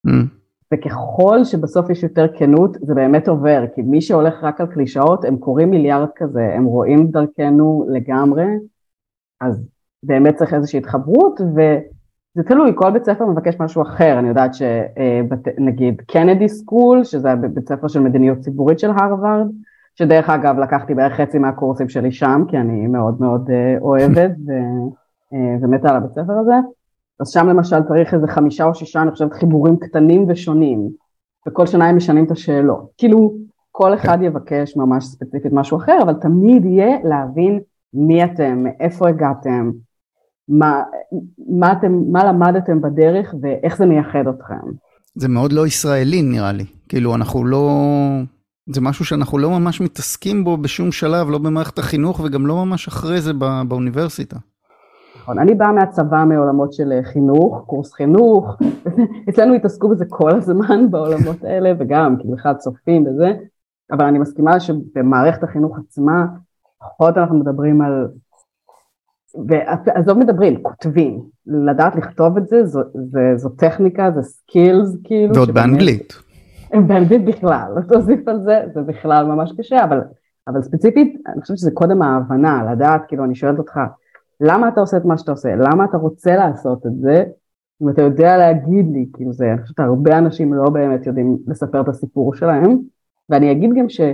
mm. 0.08 0.12
וככל 0.74 1.44
שבסוף 1.44 1.90
יש 1.90 2.04
יותר 2.04 2.28
כנות 2.38 2.78
זה 2.82 2.96
באמת 2.96 3.28
עובר, 3.28 3.66
כי 3.76 3.82
מי 3.82 4.02
שהולך 4.02 4.44
רק 4.44 4.62
על 4.62 4.68
קלישאות 4.68 5.26
הם 5.26 5.38
קוראים 5.38 5.70
מיליארד 5.70 6.10
כזה, 6.16 6.54
הם 6.56 6.66
רואים 6.66 7.08
דרכנו 7.08 7.86
לגמרי, 7.90 8.46
אז 9.42 9.68
באמת 10.04 10.36
צריך 10.36 10.54
איזושהי 10.54 10.80
התחברות, 10.80 11.42
וזה 11.42 12.44
תלוי, 12.48 12.72
כל 12.76 12.92
בית 12.92 13.06
ספר 13.06 13.26
מבקש 13.26 13.56
משהו 13.60 13.82
אחר, 13.82 14.20
אני 14.20 14.28
יודעת 14.28 14.52
שנגיד 14.54 16.02
קנדי 16.08 16.50
סקול, 16.50 17.04
שזה 17.04 17.36
בית 17.36 17.68
ספר 17.68 17.88
של 17.88 18.00
מדיניות 18.00 18.40
ציבורית 18.40 18.80
של 18.80 18.90
הרווארד, 18.90 19.48
שדרך 19.96 20.30
אגב 20.30 20.60
לקחתי 20.60 20.96
בערך 20.96 21.14
חצי 21.14 21.38
מהקורסים 21.38 21.90
שלי 21.90 22.12
שם, 22.12 22.44
כי 22.48 22.58
אני 22.58 22.88
מאוד 22.88 23.22
מאוד 23.22 23.50
אה, 23.50 23.76
אוהבת 23.82 24.32
אה, 24.50 25.56
ומתה 25.62 25.90
על 25.90 25.96
הבית 25.96 26.12
ספר 26.12 26.34
הזה, 26.34 26.56
אז 27.20 27.30
שם 27.30 27.48
למשל 27.48 27.84
צריך 27.88 28.14
איזה 28.14 28.28
חמישה 28.28 28.66
או 28.66 28.76
שישה, 28.76 29.02
אני 29.02 29.12
חושבת, 29.12 29.34
חיבורים 29.34 29.78
קטנים 29.78 30.26
ושונים, 30.28 30.90
וכל 31.48 31.66
שנה 31.66 31.90
הם 31.90 31.98
משנים 31.98 32.26
את 32.26 32.32
השאלות. 32.32 32.92
כאילו, 32.98 33.34
כל 33.72 33.94
אחד 33.94 34.18
כן. 34.18 34.24
יבקש 34.24 34.78
ממש 34.78 35.06
ספציפית 35.06 35.54
משהו 35.54 35.78
אחר, 35.78 35.98
אבל 36.02 36.14
תמיד 36.14 36.66
יהיה 36.66 36.98
להבין 37.04 37.60
מי 37.94 38.24
אתם, 38.24 38.64
מאיפה 38.64 39.10
הגעתם, 39.10 39.72
מה, 40.52 40.84
מה, 41.60 41.72
אתם, 41.72 42.12
מה 42.12 42.24
למדתם 42.24 42.82
בדרך 42.82 43.36
ואיך 43.42 43.78
זה 43.78 43.86
מייחד 43.86 44.28
אתכם. 44.30 44.72
זה 45.16 45.28
מאוד 45.28 45.52
לא 45.52 45.68
ישראלי 45.68 46.22
נראה 46.22 46.52
לי, 46.52 46.66
כאילו 46.90 47.16
אנחנו 47.16 47.46
לא, 47.46 47.70
זה 48.70 48.82
משהו 48.82 49.06
שאנחנו 49.06 49.38
לא 49.38 49.50
ממש 49.50 49.82
מתעסקים 49.82 50.44
בו 50.44 50.58
בשום 50.58 50.92
שלב, 50.92 51.30
לא 51.30 51.38
במערכת 51.38 51.80
החינוך 51.80 52.20
וגם 52.20 52.48
לא 52.48 52.66
ממש 52.66 52.88
אחרי 52.88 53.22
זה 53.22 53.34
בא, 53.34 53.64
באוניברסיטה. 53.68 54.38
נכון, 55.22 55.40
אני 55.40 55.56
באה 55.56 55.72
מהצבא 55.72 56.24
מעולמות 56.28 56.74
של 56.74 56.94
חינוך, 57.14 57.64
קורס 57.66 57.94
חינוך, 57.94 58.58
אצלנו 59.30 59.54
התעסקו 59.54 59.90
בזה 59.90 60.06
כל 60.10 60.32
הזמן 60.32 60.92
בעולמות 60.92 61.44
האלה 61.44 61.74
וגם 61.80 62.16
כי 62.22 62.28
בכלל 62.28 62.54
צופים 62.54 63.04
בזה, 63.04 63.34
אבל 63.92 64.06
אני 64.06 64.20
מסכימה 64.20 64.60
שבמערכת 64.60 65.44
החינוך 65.44 65.78
עצמה, 65.80 66.26
פחות 66.80 67.18
אנחנו 67.18 67.40
מדברים 67.40 67.82
על 67.82 68.08
ועזוב 69.48 70.18
מדברים, 70.18 70.64
כותבים, 70.64 71.22
לדעת 71.48 71.96
לכתוב 71.96 72.38
את 72.38 72.48
זה, 72.48 72.66
זו, 72.66 72.80
זה, 72.94 73.34
זו 73.36 73.50
טכניקה, 73.50 74.12
זה 74.16 74.22
סקילס 74.22 74.98
כאילו. 75.04 75.36
ועוד 75.36 75.52
באנגלית. 75.52 76.14
באנגלית 76.88 77.26
בכלל, 77.26 77.74
תוסיף 77.88 78.28
על 78.28 78.42
זה, 78.44 78.62
זה 78.74 78.82
בכלל 78.82 79.26
ממש 79.26 79.52
קשה, 79.58 79.84
אבל, 79.84 80.02
אבל 80.48 80.62
ספציפית, 80.62 81.22
אני 81.28 81.42
חושבת 81.42 81.58
שזה 81.58 81.72
קודם 81.72 82.02
ההבנה, 82.02 82.72
לדעת, 82.72 83.02
כאילו 83.08 83.24
אני 83.24 83.36
שואלת 83.36 83.58
אותך, 83.58 83.80
למה 84.42 84.68
אתה 84.68 84.82
עושה 84.82 84.98
את 84.98 85.06
מה 85.06 85.18
שאתה 85.18 85.32
עושה, 85.32 85.56
למה 85.56 85.86
אתה 85.86 85.98
רוצה 85.98 86.36
לעשות 86.36 86.86
את 86.86 86.92
זה, 87.02 87.24
אם 87.84 87.90
אתה 87.90 88.02
יודע 88.02 88.38
להגיד 88.38 88.86
לי, 88.94 89.06
כאילו 89.14 89.34
זה, 89.34 89.52
אני 89.54 89.62
חושבת 89.62 89.80
הרבה 89.80 90.18
אנשים 90.18 90.54
לא 90.54 90.70
באמת 90.70 91.08
יודעים 91.08 91.38
לספר 91.48 91.82
את 91.82 91.88
הסיפור 91.88 92.36
שלהם, 92.36 92.78
ואני 93.30 93.52
אגיד 93.52 93.70
גם 93.80 93.90
שזה 93.90 94.14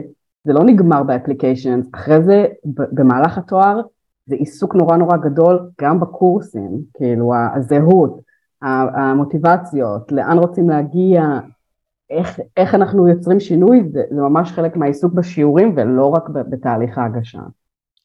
לא 0.53 0.63
נגמר 0.63 1.03
ב 1.03 1.09
application, 1.09 1.79
אחרי 1.95 2.23
זה 2.23 2.45
במהלך 2.65 3.37
התואר, 3.37 3.81
זה 4.27 4.35
עיסוק 4.35 4.75
נורא 4.75 4.97
נורא 4.97 5.17
גדול 5.17 5.69
גם 5.81 5.99
בקורסים, 5.99 6.81
כאילו 6.97 7.31
הזהות, 7.55 8.19
המוטיבציות, 8.61 10.11
לאן 10.11 10.37
רוצים 10.37 10.69
להגיע, 10.69 11.39
איך, 12.09 12.39
איך 12.57 12.75
אנחנו 12.75 13.07
יוצרים 13.07 13.39
שינוי, 13.39 13.83
זה, 13.93 14.01
זה 14.09 14.21
ממש 14.21 14.51
חלק 14.51 14.75
מהעיסוק 14.75 15.13
בשיעורים 15.13 15.73
ולא 15.77 16.05
רק 16.05 16.29
בתהליך 16.29 16.97
ההגשה. 16.97 17.39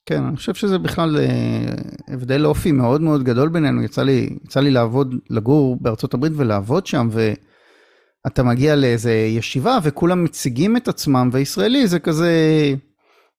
כן, 0.07 0.23
אני 0.23 0.37
חושב 0.37 0.55
שזה 0.55 0.79
בכלל 0.79 1.17
אה, 1.17 1.75
הבדל 2.09 2.47
אופי 2.47 2.73
מאוד 2.73 3.01
מאוד 3.01 3.23
גדול 3.23 3.49
בינינו. 3.49 3.83
יצא 3.83 4.03
לי, 4.03 4.39
יצא 4.45 4.61
לי 4.61 4.71
לעבוד, 4.71 5.15
לגור 5.31 5.77
בארצות 5.81 6.15
הברית 6.15 6.33
ולעבוד 6.37 6.87
שם, 6.87 7.09
ואתה 7.13 8.43
מגיע 8.43 8.77
לאיזה 8.77 9.13
ישיבה 9.13 9.79
וכולם 9.83 10.25
מציגים 10.25 10.77
את 10.77 10.89
עצמם, 10.89 11.31
וישראלי 11.33 11.87
זה 11.87 11.99
כזה, 11.99 12.31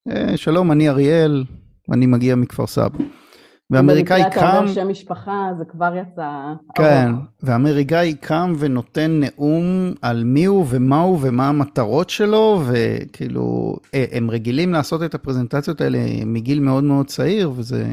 אה, 0.10 0.38
שלום, 0.38 0.72
אני 0.72 0.90
אריאל, 0.90 1.44
אני 1.92 2.06
מגיע 2.06 2.36
מכפר 2.36 2.68
סבא. 2.68 2.98
ואמריקאי 3.70 4.24
קם... 4.24 4.30
אתה 4.30 4.58
אומר 4.58 4.74
שם 4.74 4.88
משפחה, 4.88 5.50
זה 5.58 5.66
כבר 5.66 5.94
יצא... 5.96 6.54
כן, 6.76 7.12
ואמריקאי 7.44 8.14
קם 8.14 8.54
ונותן 8.60 9.20
נאום 9.20 9.94
על 10.02 10.24
מי 10.24 10.46
הוא 10.46 10.66
ומה 10.70 11.02
הוא 11.02 11.20
ומה 11.22 11.50
המטרות 11.50 12.10
שלו, 12.10 12.62
וכאילו, 12.66 13.76
אה, 13.94 14.06
הם 14.12 14.32
רגילים 14.32 14.74
לעשות 14.74 15.04
את 15.04 15.16
הפרזנטציות 15.16 15.82
האלה 15.82 16.00
מגיל 16.26 16.60
מאוד 16.60 16.84
מאוד 16.84 17.08
צעיר, 17.08 17.52
וזה 17.56 17.86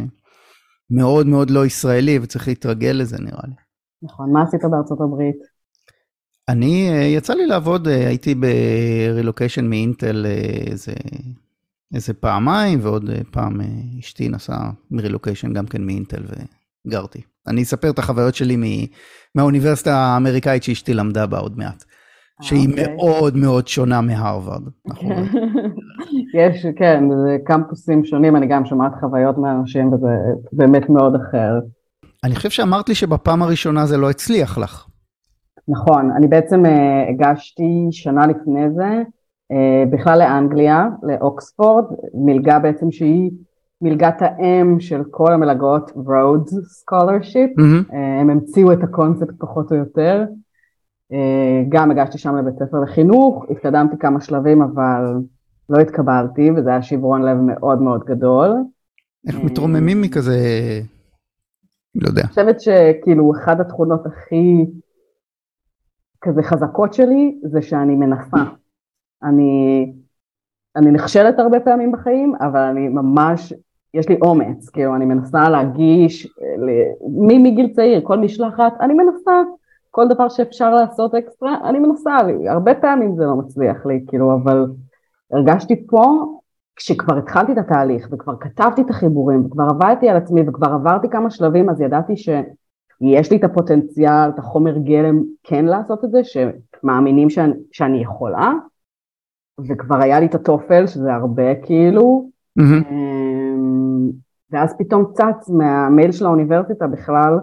מאוד 0.91 1.27
מאוד 1.27 1.51
לא 1.51 1.67
ישראלי, 1.67 2.19
וצריך 2.23 2.49
להתרגל 2.49 2.97
לזה 3.01 3.17
נראה 3.19 3.45
לי. 3.45 3.55
נכון, 4.03 4.33
מה 4.33 4.43
עשית 4.43 4.61
בארצות 4.71 5.01
הברית? 5.01 5.37
אני, 6.49 6.91
אה, 6.91 7.03
יצא 7.03 7.35
לי 7.35 7.47
לעבוד, 7.47 7.89
אה, 7.89 8.07
הייתי 8.09 8.35
ברילוקיישן 8.35 9.71
מאינטל 9.71 10.27
איזה 10.71 10.93
איזה 11.95 12.15
פעמיים, 12.15 12.79
ועוד 12.83 13.11
אה, 13.11 13.21
פעם 13.31 13.61
אה, 13.61 13.67
אשתי 14.01 14.29
נסעה 14.29 14.71
מרילוקיישן 14.91 15.53
גם 15.53 15.67
כן 15.67 15.83
מאינטל 15.83 16.23
וגרתי. 16.87 17.21
אני 17.47 17.63
אספר 17.63 17.91
את 17.91 17.99
החוויות 17.99 18.35
שלי 18.35 18.87
מהאוניברסיטה 19.35 19.95
האמריקאית 19.95 20.63
שאשתי 20.63 20.95
למדה 20.95 21.27
בה 21.27 21.39
עוד 21.39 21.59
מעט. 21.59 21.85
שהיא 22.43 22.69
okay. 22.69 22.71
אוקיי. 22.71 22.97
מאוד 22.97 23.37
מאוד 23.37 23.69
שונה 23.69 24.01
מהרווארד. 24.01 24.63
נכון. 24.87 25.13
יש, 26.39 26.67
כן, 26.77 27.05
זה 27.25 27.37
קמפוסים 27.45 28.05
שונים, 28.05 28.37
אני 28.37 28.47
גם 28.47 28.65
שומעת 28.65 28.93
חוויות 29.01 29.39
מאנשים 29.39 29.93
וזה 29.93 30.15
באמת 30.53 30.91
מאוד 30.91 31.15
אחר. 31.15 31.61
אני 32.25 32.35
חושב 32.35 32.51
שאמרת 32.51 32.89
לי 32.89 32.95
שבפעם 32.95 33.43
הראשונה 33.43 33.87
זה 33.87 33.97
לא 33.97 34.11
הצליח 34.11 34.59
לך. 34.59 34.87
נכון, 35.69 36.11
אני 36.17 36.29
בעצם 36.29 36.63
הגשתי 37.11 37.89
שנה 37.91 38.27
לפני 38.27 38.71
זה, 38.77 38.83
אה, 38.85 39.03
בכלל 39.91 40.19
לאנגליה, 40.19 40.89
לאוקספורד, 41.03 41.85
מלגה 42.15 42.59
בעצם 42.59 42.91
שהיא 42.91 43.31
מלגת 43.83 44.17
האם 44.21 44.81
של 44.81 45.03
כל 45.11 45.33
המלגות 45.33 45.91
Rhodes 45.91 46.53
Scholarship, 46.53 47.59
mm-hmm. 47.59 47.95
הם 47.95 48.31
המציאו 48.31 48.73
את 48.73 48.83
הקונספט 48.83 49.35
פחות 49.39 49.73
או 49.73 49.77
יותר, 49.77 50.25
אה, 51.13 51.63
גם 51.69 51.91
הגשתי 51.91 52.19
שם 52.19 52.37
לבית 52.37 52.55
ספר 52.55 52.81
לחינוך, 52.81 53.45
התקדמתי 53.51 53.99
כמה 53.99 54.21
שלבים 54.21 54.63
אבל 54.63 55.05
לא 55.71 55.79
התקבלתי 55.79 56.51
וזה 56.51 56.71
היה 56.71 56.83
שברון 56.83 57.23
לב 57.23 57.39
מאוד 57.41 57.83
מאוד 57.83 58.05
גדול. 58.05 58.51
איך 59.29 59.37
מתרוממים 59.45 60.03
מכזה, 60.03 60.39
לא 61.95 62.09
יודע. 62.09 62.23
אני 62.23 62.29
חושבת 62.29 62.61
שכאילו 62.61 63.33
אחת 63.33 63.61
התכונות 63.61 64.07
הכי 64.07 64.67
כזה 66.21 66.43
חזקות 66.43 66.95
שלי 66.95 67.39
זה 67.43 67.63
שאני 67.63 67.95
מנסה. 67.95 68.37
אני, 69.23 69.93
אני 70.77 70.91
נכשלת 70.91 71.39
הרבה 71.39 71.61
פעמים 71.61 71.93
בחיים, 71.93 72.35
אבל 72.41 72.61
אני 72.61 72.89
ממש, 72.89 73.53
יש 73.95 74.09
לי 74.09 74.17
אומץ, 74.23 74.69
כאילו 74.69 74.95
אני 74.95 75.05
מנסה 75.05 75.49
להגיש, 75.49 76.29
מגיל 77.29 77.73
צעיר, 77.73 78.01
כל 78.05 78.19
משלחת, 78.19 78.73
אני 78.81 78.95
מנסה, 78.95 79.33
כל 79.91 80.09
דבר 80.09 80.29
שאפשר 80.29 80.75
לעשות 80.75 81.15
אקסטרה, 81.15 81.57
אני 81.65 81.79
מנסה, 81.79 82.17
הרבה 82.49 82.75
פעמים 82.75 83.17
זה 83.17 83.25
לא 83.25 83.37
מצליח 83.37 83.87
לי, 83.87 84.05
כאילו, 84.07 84.35
אבל 84.35 84.67
הרגשתי 85.33 85.87
פה, 85.87 86.25
כשכבר 86.77 87.19
התחלתי 87.19 87.53
את 87.53 87.59
התהליך 87.59 88.09
וכבר 88.13 88.37
כתבתי 88.41 88.83
את 88.83 88.91
החיבורים 88.91 89.47
וכבר 89.47 89.65
עבדתי 89.71 90.09
על 90.09 90.17
עצמי 90.17 90.49
וכבר 90.49 90.73
עברתי 90.73 91.09
כמה 91.09 91.31
שלבים, 91.31 91.71
אז 91.71 91.81
ידעתי 91.81 92.17
שיש 92.17 93.31
לי 93.31 93.37
את 93.37 93.45
הפוטנציאל, 93.45 94.29
את 94.35 94.39
החומר 94.39 94.79
גלם 94.79 95.23
כן 95.43 95.65
לעשות 95.65 96.05
את 96.05 96.11
זה, 96.11 96.21
שמאמינים 96.25 97.31
שאני, 97.31 97.53
שאני 97.73 98.03
יכולה, 98.03 98.53
וכבר 99.69 99.97
היה 99.97 100.21
לי 100.21 100.27
את 100.27 100.35
ה 100.35 100.42
TOEFL, 100.42 100.87
שזה 100.87 101.15
הרבה 101.15 101.55
כאילו, 101.55 102.29
mm-hmm. 102.61 102.95
ואז 104.51 104.75
פתאום 104.79 105.05
צץ 105.13 105.49
מהמייל 105.49 106.13
של 106.13 106.27
האוניברסיטה 106.27 106.87
בכלל, 106.87 107.39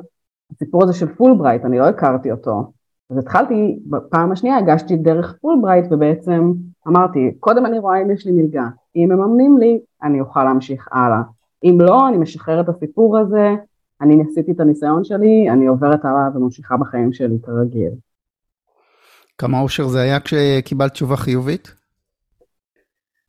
הסיפור 0.52 0.84
הזה 0.84 0.94
של 0.94 1.08
פולברייט, 1.08 1.66
אני 1.66 1.80
לא 1.80 1.86
הכרתי 1.86 2.32
אותו. 2.32 2.72
אז 3.10 3.18
התחלתי, 3.18 3.80
בפעם 3.86 4.32
השנייה 4.32 4.58
הגשתי 4.58 4.98
דרך 4.98 5.36
פולברייט 5.42 5.86
ובעצם 5.92 6.54
אמרתי, 6.88 7.32
קודם 7.40 7.66
אני 7.66 7.80
רואה 7.80 8.02
אם 8.02 8.12
יש 8.12 8.26
לי 8.26 8.32
מלגה, 8.32 8.68
אם 8.96 9.10
מממנים 9.12 9.58
לי, 9.58 9.80
אני 10.04 10.22
אוכל 10.22 10.44
להמשיך 10.44 10.88
הלאה. 10.92 11.22
אם 11.64 11.78
לא, 11.82 12.08
אני 12.08 12.18
משחררת 12.18 12.70
את 12.70 12.76
הסיפור 12.76 13.18
הזה, 13.18 13.56
אני 14.02 14.24
עשיתי 14.30 14.52
את 14.52 14.60
הניסיון 14.60 15.04
שלי, 15.04 15.50
אני 15.50 15.68
עוברת 15.68 16.06
הלאה 16.06 16.30
וממשיכה 16.36 16.78
בחיים 16.78 17.14
שלי 17.14 17.38
כרגיל. 17.44 17.92
כמה 19.38 19.60
אושר 19.60 19.88
זה 19.88 20.02
היה 20.02 20.20
כשקיבלת 20.20 20.92
תשובה 20.92 21.16
חיובית? 21.16 21.77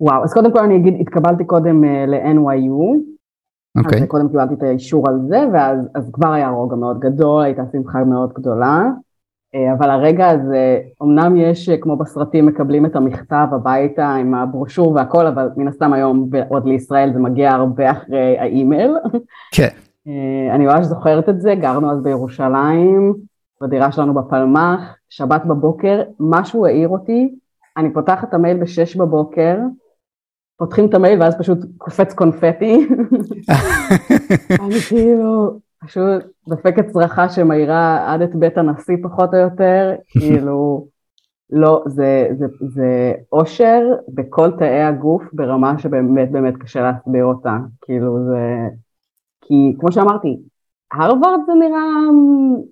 וואו, 0.01 0.25
אז 0.25 0.33
קודם 0.33 0.53
כל 0.53 0.59
אני 0.59 0.77
אגיד, 0.77 0.95
התקבלתי 1.01 1.45
קודם 1.45 1.85
uh, 1.85 2.11
ל-NYU, 2.11 2.99
Okay. 3.79 3.97
אז 3.97 4.09
קודם 4.09 4.29
קיבלתי 4.29 4.55
את 4.55 4.63
האישור 4.63 5.09
על 5.09 5.21
זה, 5.29 5.45
ואז 5.53 6.11
כבר 6.13 6.33
היה 6.33 6.49
רוגע 6.49 6.77
מאוד 6.77 7.01
גדול, 7.01 7.43
הייתה 7.43 7.63
שמחה 7.73 8.05
מאוד 8.05 8.33
גדולה. 8.33 8.87
אה, 9.55 9.73
אבל 9.73 9.91
הרגע 9.91 10.29
הזה, 10.29 10.81
אמנם 11.03 11.37
יש, 11.37 11.69
אה, 11.69 11.77
כמו 11.77 11.97
בסרטים, 11.97 12.47
מקבלים 12.47 12.87
את 12.87 12.97
המכתב 12.97 13.47
הביתה 13.53 14.15
עם 14.15 14.35
הברושור 14.35 14.93
והכל, 14.93 15.27
אבל 15.27 15.49
מן 15.57 15.69
הסתם 15.69 15.93
היום, 15.93 16.31
עוד 16.49 16.67
לישראל, 16.67 17.13
זה 17.13 17.19
מגיע 17.19 17.51
הרבה 17.51 17.91
אחרי 17.91 18.39
האימייל. 18.39 18.95
כן. 19.57 19.69
אה, 20.09 20.55
אני 20.55 20.67
ממש 20.67 20.87
זוכרת 20.87 21.29
את 21.29 21.41
זה, 21.41 21.55
גרנו 21.55 21.91
אז 21.93 22.03
בירושלים, 22.03 23.15
בדירה 23.63 23.93
שלנו 23.93 24.15
בפלמ"ח, 24.15 24.97
שבת 25.09 25.45
בבוקר, 25.45 26.03
משהו 26.21 26.67
העיר 26.67 26.89
אותי, 26.89 27.35
אני 27.77 27.93
פותחת 27.93 28.29
את 28.29 28.35
המייל 28.35 28.57
בשש 28.57 28.97
בבוקר, 28.97 29.59
פותחים 30.59 30.89
את 30.89 30.95
המייל 30.95 31.23
ואז 31.23 31.39
פשוט 31.39 31.59
קופץ 31.79 32.15
קונפטי. 32.15 32.89
אני 34.61 34.75
כאילו 34.89 35.59
פשוט 35.85 36.23
דופקת 36.49 36.87
צרחה 36.87 37.29
שמאירה 37.29 38.13
עד 38.15 38.23
את 38.23 38.35
בית 38.35 38.59
הנשיא 38.59 38.97
פחות 39.03 39.35
או 39.35 39.39
יותר, 39.39 39.95
כאילו, 40.09 40.87
לא, 41.51 41.83
זה, 41.87 42.29
זה, 42.39 42.47
זה 42.61 43.13
אושר 43.33 43.81
בכל 44.09 44.51
תאי 44.51 44.83
הגוף 44.83 45.23
ברמה 45.33 45.79
שבאמת 45.79 46.31
באמת 46.31 46.57
קשה 46.57 46.83
להסביר 46.83 47.25
אותה, 47.25 47.57
כאילו 47.81 48.19
זה, 48.25 48.69
כי 49.41 49.75
כמו 49.81 49.93
שאמרתי, 49.93 50.39
הרווארד 50.93 51.41
זה 51.47 51.53
נראה 51.55 51.87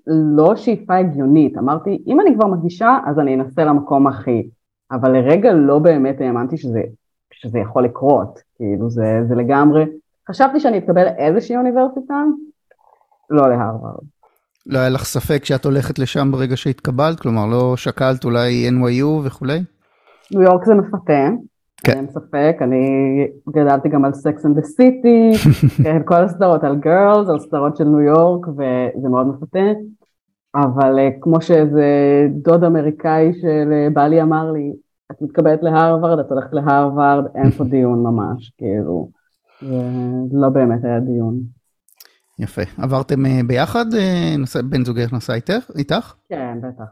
לא 0.07 0.57
שאיפה 0.57 0.97
הגיונית, 0.97 1.59
אמרתי, 1.59 2.03
אם 2.07 2.21
אני 2.21 2.35
כבר 2.35 2.47
מגישה 2.47 2.99
אז 3.07 3.19
אני 3.19 3.35
אנסה 3.35 3.65
למקום 3.65 4.07
הכי, 4.07 4.49
אבל 4.91 5.13
לרגע 5.13 5.53
לא 5.53 5.79
באמת 5.79 6.21
האמנתי 6.21 6.57
שזה 6.57 6.83
שזה 7.47 7.59
יכול 7.59 7.85
לקרות, 7.85 8.41
כאילו 8.57 8.91
זה, 8.91 9.21
זה 9.29 9.35
לגמרי, 9.35 9.85
חשבתי 10.31 10.61
שאני 10.61 10.79
אתקבל 10.79 11.05
לאיזושהי 11.05 11.57
אוניברסיטה, 11.57 12.23
לא 13.31 13.49
להרווארד. 13.49 14.05
לא 14.67 14.79
היה 14.79 14.89
לך 14.89 15.05
ספק 15.05 15.45
שאת 15.45 15.65
הולכת 15.65 15.99
לשם 15.99 16.29
ברגע 16.33 16.57
שהתקבלת? 16.57 17.21
כלומר, 17.21 17.47
לא 17.47 17.77
שקלת 17.77 18.25
אולי 18.25 18.69
NYU 18.71 19.07
וכולי? 19.25 19.59
ניו 20.33 20.43
יורק 20.43 20.65
זה 20.65 20.75
מפתה, 20.75 21.29
כן. 21.77 21.97
אין 21.97 22.07
ספק, 22.09 22.57
אני 22.61 22.87
גדלתי 23.51 23.89
גם 23.89 24.05
על 24.05 24.13
and 24.13 24.59
the 24.59 24.65
City, 24.65 25.49
כן, 25.85 26.03
כל 26.05 26.15
הסדרות 26.25 26.65
על 26.65 26.77
גרלס, 26.77 27.29
על 27.29 27.39
סדרות 27.39 27.77
של 27.77 27.85
ניו 27.85 28.01
יורק, 28.01 28.49
וזה 28.49 29.09
מאוד 29.09 29.27
מפתה. 29.27 29.59
אבל 30.55 30.99
אה, 30.99 31.09
כמו 31.21 31.41
שאיזה 31.41 31.87
דוד 32.31 32.65
אמריקאי 32.65 33.33
של 33.41 33.73
אה, 33.73 33.89
בעלי 33.93 34.23
אמר 34.23 34.53
לי, 34.53 34.73
את 35.13 35.23
מתקבלת 35.23 35.63
להרווארד, 35.63 36.19
את 36.19 36.31
הולכת 36.31 36.53
להרווארד, 36.53 37.25
אין 37.35 37.51
פה 37.51 37.65
דיון 37.65 38.03
ממש, 38.03 38.53
כאילו, 38.59 39.11
לא 40.33 40.49
באמת 40.49 40.85
היה 40.85 41.01
דיון. 41.01 41.41
יפה. 42.39 42.63
עברתם 42.79 43.27
אה, 43.27 43.41
ביחד? 43.47 43.95
אה, 43.95 44.35
בן 44.69 44.85
זוגך 44.85 45.13
נסע 45.13 45.35
איתך? 45.35 45.71
איתך? 45.79 46.15
כן, 46.29 46.59
בטח. 46.61 46.85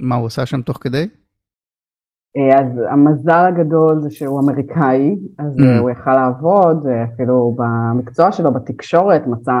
מה 0.00 0.16
הוא 0.16 0.26
עושה 0.26 0.46
שם 0.46 0.62
תוך 0.62 0.78
כדי? 0.80 1.08
אה, 2.36 2.60
אז 2.60 2.80
המזל 2.90 3.46
הגדול 3.48 4.02
זה 4.02 4.10
שהוא 4.10 4.40
אמריקאי, 4.40 5.16
אז 5.38 5.56
mm. 5.56 5.80
הוא 5.80 5.90
יכל 5.90 6.14
לעבוד, 6.14 6.86
אפילו 6.86 7.56
במקצוע 7.58 8.32
שלו, 8.32 8.52
בתקשורת, 8.52 9.26
מצא 9.26 9.52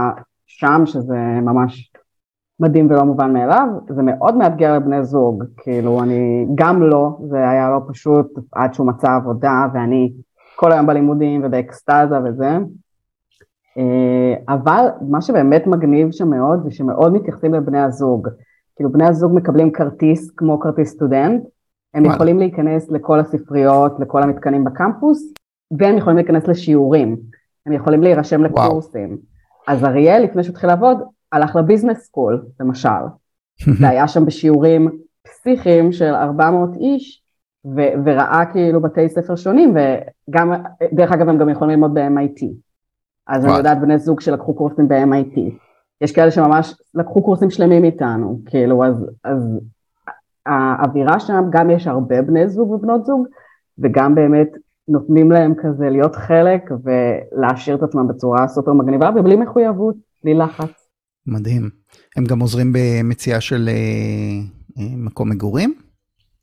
שם 0.46 0.82
שזה 0.86 1.16
ממש 1.42 1.92
מדהים 2.60 2.90
ולא 2.90 3.02
מובן 3.02 3.32
מאליו, 3.32 3.68
זה 3.88 4.02
מאוד 4.02 4.36
מאתגר 4.36 4.76
לבני 4.76 5.04
זוג, 5.04 5.44
כאילו 5.56 6.02
אני, 6.02 6.46
גם 6.54 6.82
לא, 6.82 7.18
זה 7.28 7.48
היה 7.48 7.70
לא 7.70 7.80
פשוט 7.88 8.38
עד 8.52 8.74
שהוא 8.74 8.86
מצא 8.86 9.14
עבודה 9.14 9.66
ואני 9.74 10.12
כל 10.56 10.72
היום 10.72 10.86
בלימודים 10.86 11.40
ובאקסטזה 11.44 12.18
וזה, 12.24 12.58
אה, 13.78 14.34
אבל 14.48 14.86
מה 15.00 15.20
שבאמת 15.20 15.66
מגניב 15.66 16.10
שם 16.10 16.30
מאוד 16.30 16.64
זה 16.64 16.70
שמאוד 16.70 17.12
מתייחסים 17.12 17.54
לבני 17.54 17.80
הזוג, 17.80 18.28
כאילו 18.76 18.92
בני 18.92 19.06
הזוג 19.06 19.34
מקבלים 19.34 19.72
כרטיס 19.72 20.30
כמו 20.30 20.60
כרטיס 20.60 20.90
סטודנט, 20.90 21.42
הם 21.94 22.02
וואלה. 22.02 22.14
יכולים 22.14 22.38
להיכנס 22.38 22.90
לכל 22.90 23.20
הספריות, 23.20 24.00
לכל 24.00 24.22
המתקנים 24.22 24.64
בקמפוס, 24.64 25.32
והם 25.78 25.96
יכולים 25.96 26.16
להיכנס 26.16 26.48
לשיעורים, 26.48 27.16
הם 27.66 27.72
יכולים 27.72 28.02
להירשם 28.02 28.44
לקורסים. 28.44 29.08
וואו. 29.08 29.20
אז 29.66 29.84
אריאל, 29.84 30.22
לפני 30.22 30.42
שהוא 30.42 30.52
התחיל 30.52 30.70
לעבוד, 30.70 30.98
הלך 31.32 31.56
לביזנס 31.56 31.98
סקול, 31.98 32.46
למשל, 32.60 32.88
והיה 33.80 34.08
שם 34.08 34.24
בשיעורים 34.24 34.98
פסיכיים 35.22 35.92
של 35.92 36.14
400 36.14 36.70
איש, 36.80 37.22
ו- 37.64 37.94
וראה 38.04 38.44
כאילו 38.52 38.80
בתי 38.80 39.08
ספר 39.08 39.36
שונים, 39.36 39.74
וגם, 39.74 40.52
דרך 40.92 41.12
אגב 41.12 41.28
הם 41.28 41.38
גם 41.38 41.48
יכולים 41.48 41.70
ללמוד 41.70 41.94
ב-MIT. 41.94 42.44
אז 43.26 43.42
וואו. 43.42 43.50
אני 43.50 43.58
יודעת 43.58 43.80
בני 43.80 43.98
זוג 43.98 44.20
שלקחו 44.20 44.54
קורסים 44.54 44.88
ב-MIT. 44.88 45.40
יש 46.00 46.12
כאלה 46.12 46.30
שממש 46.30 46.74
לקחו 46.94 47.22
קורסים 47.22 47.50
שלמים 47.50 47.84
איתנו, 47.84 48.40
כאילו, 48.46 48.84
אז, 48.84 49.10
אז 49.24 49.60
האווירה 50.46 51.20
שם, 51.20 51.44
גם 51.50 51.70
יש 51.70 51.86
הרבה 51.86 52.22
בני 52.22 52.48
זוג 52.48 52.70
ובנות 52.70 53.04
זוג, 53.04 53.26
וגם 53.78 54.14
באמת 54.14 54.48
נותנים 54.88 55.30
להם 55.32 55.54
כזה 55.54 55.90
להיות 55.90 56.16
חלק 56.16 56.70
ולהשאיר 56.84 57.76
את 57.76 57.82
עצמם 57.82 58.08
בצורה 58.08 58.48
סופר 58.48 58.72
מגניבה 58.72 59.10
ובלי 59.16 59.36
מחויבות, 59.36 59.96
בלי 60.24 60.34
לחץ. 60.34 60.85
מדהים. 61.26 61.70
הם 62.16 62.24
גם 62.24 62.40
עוזרים 62.40 62.72
במציאה 62.72 63.40
של 63.40 63.68
אה, 63.68 63.72
אה, 64.78 64.96
מקום 64.96 65.30
מגורים? 65.30 65.74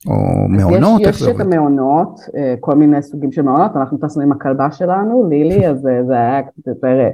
או 0.06 0.48
מעונות? 0.48 1.00
יש, 1.00 1.20
יש 1.20 1.28
את 1.28 1.40
המעונות, 1.40 2.20
אה, 2.36 2.54
כל 2.60 2.74
מיני 2.74 3.02
סוגים 3.02 3.32
של 3.32 3.42
מעונות, 3.42 3.76
אנחנו 3.76 3.98
טסנו 3.98 4.22
עם 4.22 4.32
הכלבה 4.32 4.72
שלנו, 4.72 5.28
לילי, 5.30 5.68
אז 5.68 5.80
זה 5.80 6.14
היה 6.14 6.42
קצת 6.42 6.66
יותר 6.66 7.08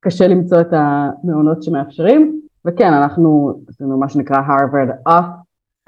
קשה 0.00 0.28
למצוא 0.28 0.60
את 0.60 0.72
המעונות 0.72 1.62
שמאפשרים, 1.62 2.40
וכן, 2.64 2.92
אנחנו 2.92 3.60
עשינו 3.68 3.98
מה 3.98 4.08
שנקרא 4.08 4.36
Harvard 4.36 5.08
Off 5.08 5.26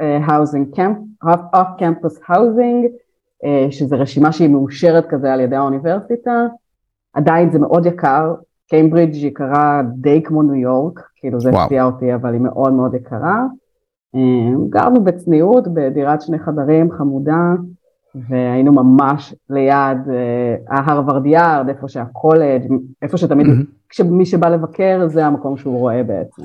Housing 0.00 0.76
Camp, 0.76 1.26
Off 1.54 1.80
Campus 1.80 2.30
Housing, 2.30 2.86
שזה 3.70 3.96
רשימה 3.96 4.32
שהיא 4.32 4.48
מאושרת 4.48 5.06
כזה 5.08 5.32
על 5.32 5.40
ידי 5.40 5.56
האוניברסיטה, 5.56 6.46
עדיין 7.12 7.50
זה 7.50 7.58
מאוד 7.58 7.86
יקר, 7.86 8.34
קיימברידג' 8.72 9.14
יקרה 9.14 9.82
די 9.94 10.22
כמו 10.22 10.42
ניו 10.42 10.54
יורק, 10.54 11.00
כאילו 11.16 11.40
זה 11.40 11.50
הפתיע 11.50 11.84
אותי, 11.84 12.14
אבל 12.14 12.32
היא 12.32 12.40
מאוד 12.40 12.72
מאוד 12.72 12.94
יקרה. 12.94 13.46
אמ, 14.14 14.68
גרנו 14.68 15.04
בצניעות 15.04 15.68
בדירת 15.74 16.22
שני 16.22 16.38
חדרים 16.38 16.90
חמודה, 16.90 17.54
והיינו 18.14 18.72
ממש 18.72 19.34
ליד 19.50 19.98
אה, 20.10 20.56
ה 20.68 20.75
Harvard 20.75 21.26
Yard, 21.26 21.68
איפה 21.68 21.88
שהקולג', 21.88 22.72
איפה 23.02 23.16
שתמיד, 23.16 23.46
mm-hmm. 23.46 24.04
מי 24.04 24.26
שבא 24.26 24.48
לבקר 24.48 25.08
זה 25.08 25.26
המקום 25.26 25.56
שהוא 25.56 25.78
רואה 25.78 26.02
בעצם. 26.02 26.42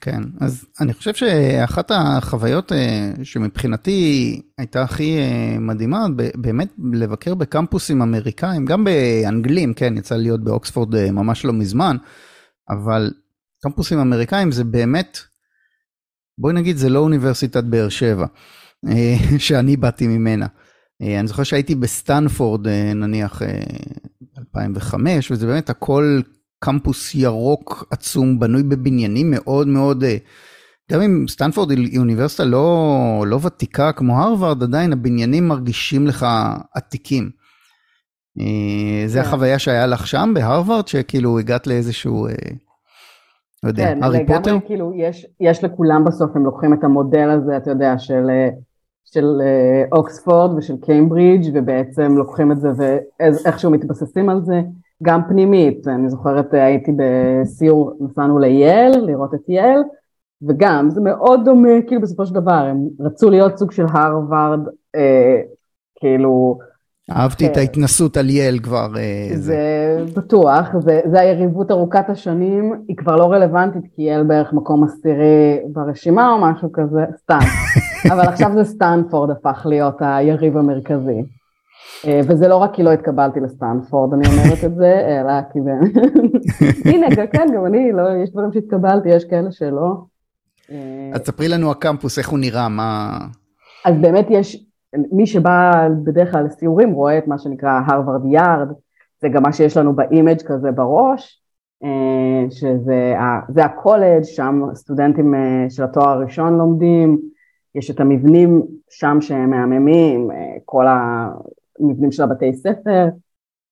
כן, 0.00 0.22
אז 0.40 0.64
אני 0.80 0.92
חושב 0.94 1.14
שאחת 1.14 1.90
החוויות 1.94 2.72
אה, 2.72 3.12
שמבחינתי 3.22 4.40
הייתה 4.58 4.82
הכי 4.82 5.18
אה, 5.18 5.58
מדהימה, 5.58 6.06
באמת 6.34 6.68
לבקר 6.92 7.34
בקמפוסים 7.34 8.02
אמריקאים, 8.02 8.64
גם 8.64 8.84
באנגלים, 8.84 9.74
כן, 9.74 9.96
יצא 9.96 10.16
להיות 10.16 10.44
באוקספורד 10.44 10.94
אה, 10.94 11.10
ממש 11.10 11.44
לא 11.44 11.52
מזמן, 11.52 11.96
אבל 12.70 13.10
קמפוסים 13.62 13.98
אמריקאים 13.98 14.52
זה 14.52 14.64
באמת, 14.64 15.18
בואי 16.38 16.54
נגיד 16.54 16.76
זה 16.76 16.88
לא 16.88 16.98
אוניברסיטת 16.98 17.64
באר 17.64 17.88
שבע, 17.88 18.26
שאני 19.38 19.76
באתי 19.76 20.06
ממנה. 20.06 20.46
אני 21.00 21.26
זוכר 21.28 21.42
שהייתי 21.42 21.74
בסטנפורד 21.74 22.68
נניח 22.94 23.42
2005, 24.38 25.30
וזה 25.30 25.46
באמת 25.46 25.70
הכל 25.70 26.20
קמפוס 26.58 27.14
ירוק 27.14 27.84
עצום, 27.90 28.38
בנוי 28.38 28.62
בבניינים 28.62 29.30
מאוד 29.30 29.68
מאוד, 29.68 30.04
אה, 30.04 30.16
גם 30.92 31.00
אם 31.00 31.24
סטנפורד 31.28 31.70
היא 31.70 31.98
אוניברסיטה 31.98 32.44
לא, 32.44 33.24
לא 33.26 33.38
ותיקה 33.42 33.92
כמו 33.92 34.22
הרווארד, 34.22 34.62
עדיין 34.62 34.92
הבניינים 34.92 35.48
מרגישים 35.48 36.06
לך 36.06 36.26
עתיקים. 36.74 37.30
אה, 38.40 39.08
זה 39.08 39.22
כן. 39.22 39.26
החוויה 39.26 39.58
שהיה 39.58 39.86
לך 39.86 40.06
שם 40.06 40.32
בהרווארד, 40.34 40.88
שכאילו 40.88 41.38
הגעת 41.38 41.66
לאיזשהו, 41.66 42.26
אה, 42.26 42.32
לא 43.62 43.68
יודע, 43.68 43.84
כן, 43.84 44.02
הארי 44.02 44.26
פוטר? 44.26 44.60
כן, 44.60 44.66
כאילו 44.66 44.92
יש, 44.96 45.26
יש 45.40 45.64
לכולם 45.64 46.04
בסוף, 46.04 46.36
הם 46.36 46.44
לוקחים 46.44 46.74
את 46.74 46.84
המודל 46.84 47.30
הזה, 47.30 47.56
אתה 47.56 47.70
יודע, 47.70 47.98
של, 47.98 48.26
של 49.04 49.26
אוקספורד 49.92 50.58
ושל 50.58 50.76
קיימברידג' 50.76 51.50
ובעצם 51.54 52.16
לוקחים 52.16 52.52
את 52.52 52.60
זה 52.60 52.68
ואיכשהו 52.76 53.70
מתבססים 53.70 54.28
על 54.28 54.40
זה, 54.44 54.60
גם 55.02 55.20
פנימית, 55.28 55.88
אני 55.88 56.10
זוכרת 56.10 56.54
הייתי 56.54 56.92
בסיור, 56.96 57.92
נסענו 58.00 58.38
לייל, 58.38 59.00
לראות 59.06 59.34
את 59.34 59.48
ייל, 59.48 59.80
וגם 60.42 60.90
זה 60.90 61.00
מאוד 61.00 61.40
דומה, 61.44 61.82
כאילו 61.86 62.00
בסופו 62.00 62.26
של 62.26 62.34
דבר, 62.34 62.52
הם 62.52 62.88
רצו 63.00 63.30
להיות 63.30 63.58
סוג 63.58 63.72
של 63.72 63.84
הרווארד, 63.92 64.60
אה, 64.94 65.40
כאילו... 66.00 66.58
אהבתי 67.10 67.46
את 67.46 67.54
כן. 67.54 67.60
ההתנסות 67.60 68.16
על 68.16 68.30
יעל 68.30 68.58
כבר. 68.58 68.88
אה, 68.96 69.28
זה 69.34 69.58
בטוח, 70.16 70.66
זה, 70.78 71.00
זה 71.10 71.20
היריבות 71.20 71.70
ארוכת 71.70 72.04
השנים, 72.08 72.72
היא 72.88 72.96
כבר 72.96 73.16
לא 73.16 73.32
רלוונטית 73.32 73.82
כי 73.96 74.02
יעל 74.02 74.24
בערך 74.24 74.52
מקום 74.52 74.84
עשירי 74.84 75.58
ברשימה 75.72 76.32
או 76.32 76.38
משהו 76.38 76.72
כזה, 76.72 77.04
סתם. 77.16 77.38
אבל 78.12 78.20
עכשיו 78.20 78.50
זה 78.54 78.64
סטנפורד 78.64 79.30
הפך 79.30 79.66
להיות 79.68 79.96
היריב 80.00 80.56
המרכזי. 80.56 81.37
אה, 82.06 82.20
וזה 82.28 82.48
לא 82.48 82.56
רק 82.56 82.74
כי 82.74 82.82
לא 82.82 82.92
התקבלתי 82.92 83.40
לסטנפורד, 83.40 84.12
אני 84.14 84.28
אומרת 84.28 84.64
את 84.64 84.74
זה, 84.74 85.20
אלא 85.20 85.32
כי 85.52 85.60
באמת... 85.60 85.92
הנה, 86.94 87.26
כן, 87.32 87.46
גם 87.54 87.66
אני, 87.66 87.92
לא, 87.92 88.02
יש 88.22 88.30
דברים 88.30 88.52
שהתקבלתי, 88.52 89.08
יש 89.08 89.24
כאלה 89.24 89.52
שלא. 89.52 89.94
אה, 90.70 91.10
אז 91.12 91.20
ספרי 91.20 91.48
לנו 91.48 91.70
הקמפוס, 91.70 92.18
איך 92.18 92.28
הוא 92.28 92.38
נראה, 92.38 92.68
מה... 92.68 93.18
אז 93.84 93.94
באמת 94.00 94.26
יש, 94.30 94.66
מי 95.12 95.26
שבא 95.26 95.88
בדרך 96.04 96.32
כלל 96.32 96.44
לסיורים 96.44 96.92
רואה 96.92 97.18
את 97.18 97.26
מה 97.26 97.38
שנקרא 97.38 97.80
הרווארד 97.86 98.22
יארד, 98.32 98.68
זה 99.20 99.28
גם 99.28 99.42
מה 99.42 99.52
שיש 99.52 99.76
לנו 99.76 99.96
ב 99.96 100.04
image 100.04 100.42
כזה 100.42 100.70
בראש, 100.70 101.42
אה, 101.84 102.50
שזה 102.50 103.64
הקולג', 103.64 104.22
שם 104.22 104.62
סטודנטים 104.74 105.34
אה, 105.34 105.70
של 105.70 105.84
התואר 105.84 106.08
הראשון 106.08 106.58
לומדים, 106.58 107.18
יש 107.74 107.90
את 107.90 108.00
המבנים 108.00 108.62
שם 108.90 109.18
שהם 109.20 109.50
מהממים, 109.50 110.30
כל 110.64 110.86
המבנים 111.80 112.12
של 112.12 112.22
הבתי 112.22 112.54
ספר, 112.54 113.08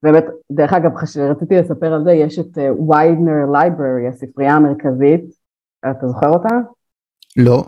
באמת, 0.03 0.25
דרך 0.53 0.73
אגב, 0.73 0.91
רציתי 1.31 1.57
לספר 1.57 1.93
על 1.93 2.05
זה, 2.05 2.13
יש 2.13 2.39
את 2.39 2.59
Widener 2.89 3.51
Library, 3.53 4.09
הספרייה 4.09 4.55
המרכזית, 4.55 5.25
אתה 5.91 6.09
זוכר 6.09 6.29
אותה? 6.29 6.49
לא. 7.37 7.65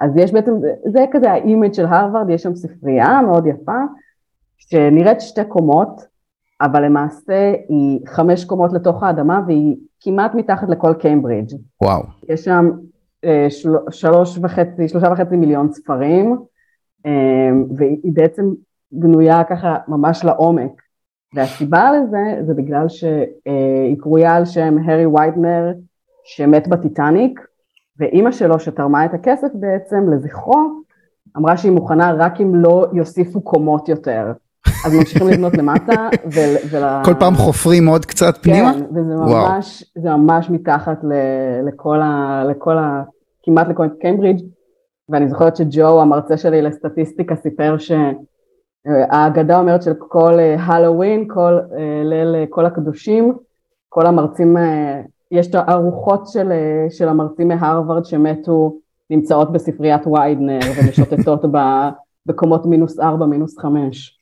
אז 0.00 0.16
יש 0.16 0.32
בעצם, 0.32 0.52
זה 0.92 1.04
כזה 1.12 1.30
ה 1.30 1.37
image 1.37 1.72
של 1.72 1.86
הרווארד, 1.86 2.30
יש 2.30 2.42
שם 2.42 2.54
ספרייה 2.54 3.20
מאוד 3.22 3.46
יפה, 3.46 3.78
שנראית 4.58 5.20
שתי 5.20 5.44
קומות, 5.44 6.00
אבל 6.60 6.84
למעשה 6.84 7.54
היא 7.68 8.00
חמש 8.06 8.44
קומות 8.44 8.72
לתוך 8.72 9.02
האדמה 9.02 9.40
והיא 9.46 9.76
כמעט 10.00 10.34
מתחת 10.34 10.68
לכל 10.68 10.94
קיימברידג'. 10.94 11.56
וואו. 11.82 12.02
יש 12.28 12.44
שם 12.44 12.70
אה, 13.24 13.46
של, 13.50 13.70
שלוש 13.90 14.38
וחצי, 14.42 14.88
שלושה 14.88 15.12
וחצי 15.12 15.36
מיליון 15.36 15.72
ספרים, 15.72 16.36
אה, 17.06 17.50
והיא 17.76 18.12
בעצם 18.12 18.44
בנויה 18.92 19.44
ככה 19.44 19.76
ממש 19.88 20.24
לעומק. 20.24 20.72
והסיבה 21.34 21.90
לזה 21.92 22.46
זה 22.46 22.54
בגלל 22.54 22.88
שהיא 22.88 23.98
קרויה 24.00 24.34
על 24.34 24.44
שם 24.44 24.76
הרי 24.86 25.06
וייטנר 25.06 25.72
שמת 26.24 26.68
בטיטניק, 26.68 27.40
ואימא 27.98 28.32
שלו 28.32 28.60
שתרמה 28.60 29.04
את 29.04 29.14
הכסף 29.14 29.48
בעצם 29.54 30.10
לזכרו, 30.12 30.82
אמרה 31.36 31.56
שהיא 31.56 31.72
מוכנה 31.72 32.12
רק 32.12 32.40
אם 32.40 32.54
לא 32.54 32.86
יוסיפו 32.92 33.40
קומות 33.40 33.88
יותר. 33.88 34.32
אז 34.86 34.94
ממשיכים 34.94 35.28
לבנות 35.28 35.54
למטה, 35.54 36.08
ול, 36.24 36.56
ול... 36.70 36.82
כל 37.04 37.14
פעם 37.18 37.34
חופרים 37.34 37.86
עוד 37.86 38.06
קצת 38.06 38.36
פנימה? 38.42 38.72
כן, 38.72 38.84
וזה 38.90 39.14
ממש, 39.14 39.84
זה 39.98 40.10
ממש 40.10 40.50
מתחת 40.50 41.04
ל, 41.04 41.12
לכל 41.68 42.00
ה... 42.00 42.42
לכל 42.50 42.78
ה... 42.78 43.02
כמעט 43.42 43.68
לכל 43.68 43.88
קיימברידג', 44.00 44.44
ואני 45.08 45.28
זוכרת 45.28 45.56
שג'ו, 45.56 46.00
המרצה 46.00 46.36
שלי 46.36 46.62
לסטטיסטיקה, 46.62 47.36
סיפר 47.36 47.78
שהאגדה 48.86 49.58
אומרת 49.60 49.82
של 49.82 49.92
כל 49.98 50.38
הלואוין, 50.58 51.28
כל 51.28 51.58
אה, 51.78 52.02
ליל 52.04 52.46
כל 52.50 52.66
הקדושים, 52.66 53.34
כל 53.88 54.06
המרצים 54.06 54.56
אה, 54.56 55.00
יש 55.30 55.46
את 55.46 55.54
הארוחות 55.54 56.26
של, 56.26 56.52
של 56.90 57.08
המרצים 57.08 57.48
מהרווארד 57.48 58.04
שמתו 58.04 58.78
נמצאות 59.10 59.52
בספריית 59.52 60.06
ויידנר 60.06 60.58
ומשוטטות 60.76 61.44
בקומות 62.26 62.66
מינוס 62.66 63.00
ארבע, 63.00 63.26
מינוס 63.26 63.58
חמש. 63.58 64.18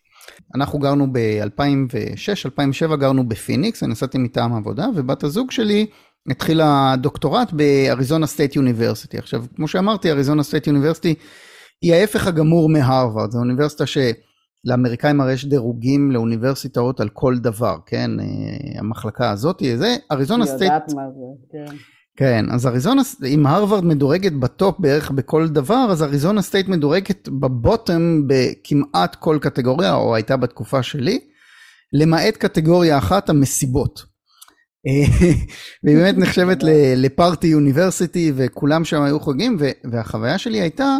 אנחנו 0.55 0.79
גרנו 0.79 1.07
ב-2006-2007 1.13 2.97
גרנו 2.97 3.29
בפיניקס, 3.29 3.83
אני 3.83 3.93
נסעתי 3.93 4.19
מטעם 4.19 4.53
עבודה, 4.53 4.87
ובת 4.95 5.25
הזוג 5.25 5.51
שלי 5.51 5.87
התחילה 6.31 6.95
דוקטורט 6.99 7.53
ב 7.53 7.62
Arizona 7.62 8.27
State 8.27 8.57
University. 8.57 9.19
עכשיו, 9.19 9.45
כמו 9.57 9.69
שאמרתי, 9.69 10.11
Arizona 10.11 10.43
State 10.43 10.67
University 10.67 11.15
היא 11.83 11.95
ההפך 11.95 12.27
הגמור 12.27 12.69
מהרווארד, 12.69 13.31
זו 13.31 13.39
אוניברסיטה 13.39 13.87
ש... 13.87 13.99
לאמריקאים 14.67 15.21
הרי 15.21 15.33
יש 15.33 15.45
דירוגים 15.45 16.11
לאוניברסיטאות 16.11 17.01
על 17.01 17.09
כל 17.09 17.39
דבר, 17.39 17.77
כן? 17.87 18.11
אה, 18.21 18.25
המחלקה 18.79 19.31
הזאת, 19.31 19.63
זה, 19.77 19.97
Arizona 20.13 20.47
State... 20.47 20.73
יודעת 20.73 20.93
מה 20.95 21.03
זה, 21.11 21.47
כן. 21.53 21.77
כן, 22.17 22.45
אז 22.51 22.67
אריזונה, 22.67 23.03
אם 23.27 23.47
הרווארד 23.47 23.85
מדורגת 23.85 24.33
ב 24.33 24.45
top 24.45 24.81
בערך 24.81 25.11
בכל 25.11 25.49
דבר, 25.49 25.87
אז 25.91 26.03
Arizona 26.03 26.43
State 26.43 26.69
מדורגת 26.69 27.29
ב 27.29 27.42
bottom 27.42 28.23
בכמעט 28.27 29.15
כל 29.15 29.39
קטגוריה, 29.41 29.95
או 29.95 30.15
הייתה 30.15 30.37
בתקופה 30.37 30.83
שלי, 30.83 31.21
למעט 31.93 32.37
קטגוריה 32.37 32.99
אחת, 32.99 33.29
המסיבות. 33.29 34.03
אה, 34.87 35.29
והיא 35.85 35.97
באמת 35.97 36.19
נחשבת 36.19 36.59
לפארטי 37.05 37.47
יוניברסיטי, 37.47 38.33
וכולם 38.37 38.85
שם 38.85 39.03
היו 39.03 39.21
חוגגים, 39.21 39.57
והחוויה 39.93 40.39
שלי 40.39 40.61
הייתה, 40.61 40.97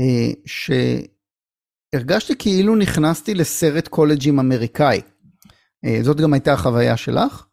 אה, 0.00 0.32
ש... 0.46 0.70
הרגשתי 1.94 2.34
כאילו 2.38 2.76
נכנסתי 2.76 3.34
לסרט 3.34 3.88
קולג'ים 3.88 4.38
אמריקאי. 4.38 5.00
אה, 5.84 5.98
זאת 6.02 6.20
גם 6.20 6.32
הייתה 6.32 6.52
החוויה 6.52 6.96
שלך? 6.96 7.46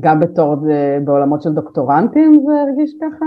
גם 0.00 0.20
בתור 0.20 0.56
זה, 0.64 0.98
בעולמות 1.04 1.42
של 1.42 1.50
דוקטורנטים 1.50 2.42
זה 2.46 2.52
הרגיש 2.60 2.94
ככה? 3.00 3.26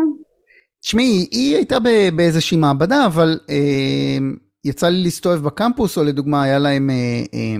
תשמעי, 0.82 1.28
היא 1.32 1.56
הייתה 1.56 1.78
באיזושהי 2.16 2.58
מעבדה, 2.58 3.06
אבל 3.06 3.40
אה, 3.50 4.18
יצא 4.66 4.88
לי 4.90 5.04
להסתובב 5.04 5.44
בקמפוס, 5.44 5.98
או 5.98 6.04
לדוגמה 6.04 6.44
היה 6.44 6.60
להם, 6.60 6.90
אה, 6.90 6.96
אה, 7.34 7.56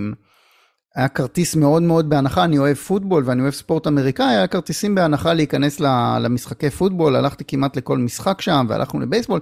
היה 0.96 1.08
כרטיס 1.08 1.56
מאוד 1.56 1.82
מאוד 1.82 2.10
בהנחה, 2.10 2.44
אני 2.44 2.58
אוהב 2.58 2.76
פוטבול 2.76 3.22
ואני 3.26 3.42
אוהב 3.42 3.52
ספורט 3.52 3.86
אמריקאי, 3.86 4.26
היה 4.26 4.46
כרטיסים 4.46 4.94
בהנחה 4.94 5.32
להיכנס 5.32 5.80
למשחקי 6.20 6.70
פוטבול, 6.70 7.16
הלכתי 7.16 7.44
כמעט 7.44 7.76
לכל 7.76 7.98
משחק 7.98 8.40
שם 8.40 8.66
והלכנו 8.68 9.00
לבייסבול. 9.00 9.40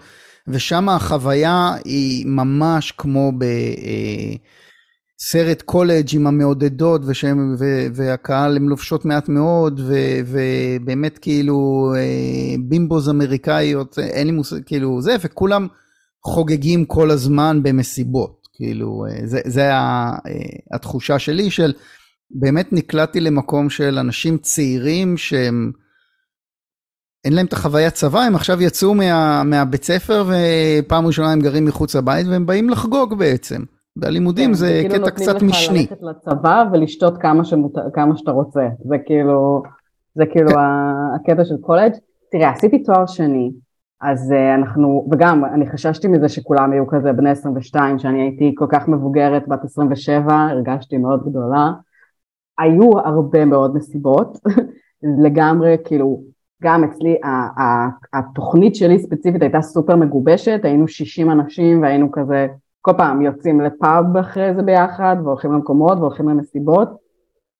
ושם 0.48 0.88
החוויה 0.88 1.74
היא 1.84 2.26
ממש 2.26 2.92
כמו 2.92 3.32
בסרט 5.18 5.60
אה, 5.60 5.64
קולג' 5.64 6.08
עם 6.12 6.26
המעודדות, 6.26 7.02
ושהם, 7.06 7.54
ו, 7.58 7.64
והקהל 7.94 8.56
הם 8.56 8.68
לובשות 8.68 9.04
מעט 9.04 9.28
מאוד, 9.28 9.80
ו, 9.80 9.94
ובאמת 10.26 11.18
כאילו 11.18 11.92
אה, 11.96 12.54
בימבוז 12.68 13.08
אמריקאיות, 13.08 13.98
אין 13.98 14.26
לי 14.26 14.32
מושג, 14.32 14.64
כאילו 14.66 15.02
זה, 15.02 15.16
וכולם 15.20 15.66
חוגגים 16.24 16.84
כל 16.84 17.10
הזמן 17.10 17.62
במסיבות. 17.62 18.42
כאילו, 18.54 19.06
אה, 19.10 19.26
זה, 19.26 19.40
זה 19.44 19.70
התחושה 20.72 21.18
שלי 21.18 21.50
של 21.50 21.72
באמת 22.30 22.72
נקלעתי 22.72 23.20
למקום 23.20 23.70
של 23.70 23.98
אנשים 23.98 24.38
צעירים 24.38 25.16
שהם 25.16 25.72
אין 27.24 27.32
להם 27.32 27.46
את 27.46 27.52
החוויית 27.52 27.94
צבא, 27.94 28.20
הם 28.20 28.34
עכשיו 28.34 28.62
יצאו 28.62 28.94
מה, 28.94 29.42
מהבית 29.44 29.84
ספר 29.84 30.24
ופעם 30.28 31.06
ראשונה 31.06 31.32
הם 31.32 31.40
גרים 31.40 31.64
מחוץ 31.64 31.94
לבית 31.94 32.26
והם 32.26 32.46
באים 32.46 32.70
לחגוג 32.70 33.18
בעצם. 33.18 33.62
והלימודים 33.96 34.48
כן, 34.48 34.54
זה 34.54 34.84
כאילו 34.90 35.04
קטע 35.04 35.10
קצת 35.10 35.42
משני. 35.42 35.86
כאילו 35.86 35.96
נותנים 36.00 36.08
לך 36.10 36.16
ללכת 36.22 36.26
לצבא 36.26 36.64
ולשתות 36.72 37.18
כמה, 37.18 37.44
שמות... 37.44 37.72
כמה 37.94 38.16
שאתה 38.16 38.30
רוצה, 38.30 38.68
זה 38.84 38.96
כאילו, 39.06 39.62
זה 40.14 40.24
כאילו 40.26 40.48
כן. 40.48 40.56
הקטע 41.14 41.44
של 41.44 41.56
קולג'. 41.60 41.92
תראה, 42.32 42.50
עשיתי 42.50 42.82
תואר 42.82 43.06
שני, 43.06 43.52
אז 44.00 44.32
uh, 44.32 44.60
אנחנו, 44.60 45.08
וגם 45.12 45.44
אני 45.44 45.70
חששתי 45.70 46.08
מזה 46.08 46.28
שכולם 46.28 46.72
יהיו 46.72 46.86
כזה 46.86 47.12
בני 47.12 47.30
22, 47.30 47.98
שאני 47.98 48.22
הייתי 48.22 48.54
כל 48.54 48.66
כך 48.68 48.88
מבוגרת, 48.88 49.48
בת 49.48 49.64
27, 49.64 50.34
הרגשתי 50.50 50.96
מאוד 50.96 51.24
גדולה. 51.28 51.72
היו 52.58 52.98
הרבה 52.98 53.44
מאוד 53.44 53.76
מסיבות, 53.76 54.38
לגמרי 55.24 55.76
כאילו 55.84 56.22
גם 56.62 56.84
אצלי 56.84 57.16
התוכנית 58.12 58.74
שלי 58.74 58.98
ספציפית 58.98 59.42
הייתה 59.42 59.62
סופר 59.62 59.96
מגובשת, 59.96 60.60
היינו 60.62 60.88
60 60.88 61.30
אנשים 61.30 61.82
והיינו 61.82 62.12
כזה 62.12 62.46
כל 62.80 62.92
פעם 62.96 63.22
יוצאים 63.22 63.60
לפאב 63.60 64.16
אחרי 64.16 64.54
זה 64.54 64.62
ביחד 64.62 65.16
והולכים 65.24 65.52
למקומות 65.52 65.98
והולכים 65.98 66.28
למסיבות 66.28 67.02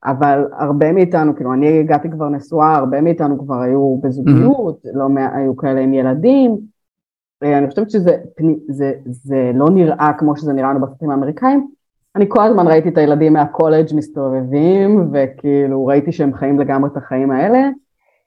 אבל 0.04 0.44
הרבה 0.58 0.92
מאיתנו, 0.92 1.36
כאילו 1.36 1.52
אני 1.52 1.80
הגעתי 1.80 2.10
כבר 2.10 2.28
נשואה, 2.28 2.76
הרבה 2.76 3.00
מאיתנו 3.00 3.38
כבר 3.38 3.60
היו 3.60 3.98
בזוגיות, 4.02 4.86
mm-hmm. 4.86 4.98
לא 4.98 5.08
היו 5.34 5.56
כאלה 5.56 5.80
עם 5.80 5.94
ילדים. 5.94 6.58
אני 7.42 7.70
חושבת 7.70 7.90
שזה 7.90 8.16
זה, 8.68 8.92
זה 9.04 9.50
לא 9.54 9.70
נראה 9.70 10.12
כמו 10.18 10.36
שזה 10.36 10.52
נראה 10.52 10.70
לנו 10.70 10.80
בסרטים 10.80 11.10
האמריקאים. 11.10 11.68
אני 12.16 12.24
כל 12.28 12.42
הזמן 12.42 12.66
ראיתי 12.66 12.88
את 12.88 12.98
הילדים 12.98 13.32
מהקולג' 13.32 13.94
מסתובבים, 13.94 15.10
וכאילו 15.12 15.86
ראיתי 15.86 16.12
שהם 16.12 16.34
חיים 16.34 16.60
לגמרי 16.60 16.90
את 16.92 16.96
החיים 16.96 17.30
האלה. 17.30 17.68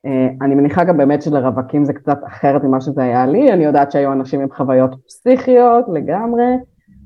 אה, 0.05 0.27
אני 0.41 0.55
מניחה 0.55 0.83
גם 0.83 0.97
באמת 0.97 1.21
שלרווקים 1.21 1.85
זה 1.85 1.93
קצת 1.93 2.19
אחרת 2.27 2.63
ממה 2.63 2.81
שזה 2.81 3.03
היה 3.03 3.25
לי, 3.25 3.53
אני 3.53 3.65
יודעת 3.65 3.91
שהיו 3.91 4.13
אנשים 4.13 4.41
עם 4.41 4.47
חוויות 4.57 4.91
פסיכיות 5.07 5.85
לגמרי, 5.93 6.45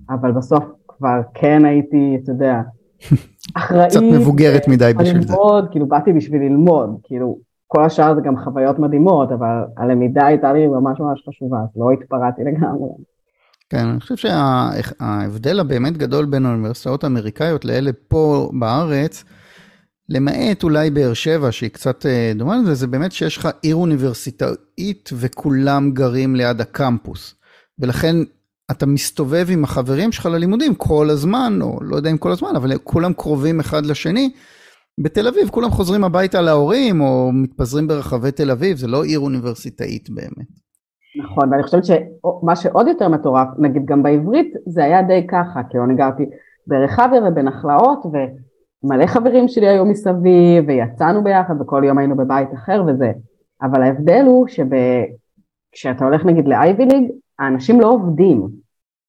אבל 0.09 0.31
בסוף 0.31 0.63
כבר 0.87 1.21
כן 1.33 1.65
הייתי, 1.65 2.17
אתה 2.23 2.31
יודע, 2.31 2.61
אחראית. 3.57 3.89
קצת 3.89 4.01
מבוגרת 4.01 4.67
מדי 4.67 4.91
בשביל 4.97 5.21
זה. 5.21 5.33
ללמוד, 5.33 5.67
כאילו 5.71 5.87
באתי 5.87 6.13
בשביל 6.13 6.41
ללמוד, 6.41 6.97
כאילו 7.03 7.37
כל 7.67 7.85
השאר 7.85 8.15
זה 8.15 8.21
גם 8.21 8.37
חוויות 8.37 8.79
מדהימות, 8.79 9.31
אבל 9.31 9.63
הלמידה 9.77 10.25
הייתה 10.25 10.53
לי 10.53 10.67
ממש 10.67 10.99
ממש 10.99 11.23
חשובה, 11.29 11.57
אז 11.57 11.69
לא 11.75 11.91
התפרעתי 11.91 12.41
לגמרי. 12.43 12.89
כן, 13.69 13.87
אני 13.87 13.99
חושב 13.99 14.15
שההבדל 14.15 15.59
הבאמת 15.59 15.97
גדול 15.97 16.25
בין 16.25 16.45
האוניברסיטאות 16.45 17.03
האמריקאיות 17.03 17.65
לאלה 17.65 17.91
פה 18.07 18.49
בארץ, 18.59 19.23
למעט 20.09 20.63
אולי 20.63 20.89
באר 20.89 21.13
שבע, 21.13 21.51
שהיא 21.51 21.69
קצת 21.69 22.05
אה, 22.05 22.31
דומה 22.35 22.57
לזה, 22.57 22.73
זה 22.73 22.87
באמת 22.87 23.11
שיש 23.11 23.37
לך 23.37 23.49
עיר 23.61 23.75
אוניברסיטאית 23.75 25.09
וכולם 25.13 25.91
גרים 25.91 26.35
ליד 26.35 26.61
הקמפוס. 26.61 27.35
ולכן 27.79 28.15
אתה 28.71 28.85
מסתובב 28.85 29.45
עם 29.49 29.63
החברים 29.63 30.11
שלך 30.11 30.25
ללימודים 30.25 30.75
כל 30.75 31.09
הזמן, 31.09 31.59
או 31.61 31.79
לא 31.81 31.95
יודע 31.95 32.11
אם 32.11 32.17
כל 32.17 32.31
הזמן, 32.31 32.55
אבל 32.55 32.77
כולם 32.77 33.13
קרובים 33.13 33.59
אחד 33.59 33.85
לשני. 33.85 34.31
בתל 35.03 35.27
אביב 35.27 35.49
כולם 35.49 35.69
חוזרים 35.69 36.03
הביתה 36.03 36.41
להורים, 36.41 37.01
או 37.01 37.31
מתפזרים 37.33 37.87
ברחבי 37.87 38.31
תל 38.31 38.51
אביב, 38.51 38.77
זה 38.77 38.87
לא 38.87 39.03
עיר 39.03 39.19
אוניברסיטאית 39.19 40.09
באמת. 40.09 40.47
נכון, 41.23 41.49
ואני 41.51 41.63
חושבת 41.63 41.85
שמה 41.85 42.55
שעוד 42.55 42.87
יותר 42.87 43.09
מטורף, 43.09 43.47
נגיד 43.57 43.81
גם 43.85 44.03
בעברית, 44.03 44.53
זה 44.67 44.83
היה 44.83 45.01
די 45.01 45.27
ככה, 45.27 45.61
כאילו 45.69 45.85
אני 45.85 45.95
גרתי 45.95 46.23
ברחביה 46.67 47.21
ובנחלאות, 47.23 48.05
ומלא 48.83 49.05
חברים 49.05 49.47
שלי 49.47 49.67
היו 49.67 49.85
מסביב, 49.85 50.63
ויצאנו 50.67 51.23
ביחד, 51.23 51.61
וכל 51.61 51.83
יום 51.85 51.97
היינו 51.97 52.17
בבית 52.17 52.53
אחר 52.53 52.83
וזה. 52.87 53.11
אבל 53.61 53.83
ההבדל 53.83 54.23
הוא 54.25 54.47
שכשאתה 54.47 56.05
הולך 56.05 56.25
נגיד 56.25 56.47
לאייבי 56.47 56.85
ליג, 56.85 57.11
האנשים 57.39 57.81
לא 57.81 57.87
עובדים. 57.87 58.47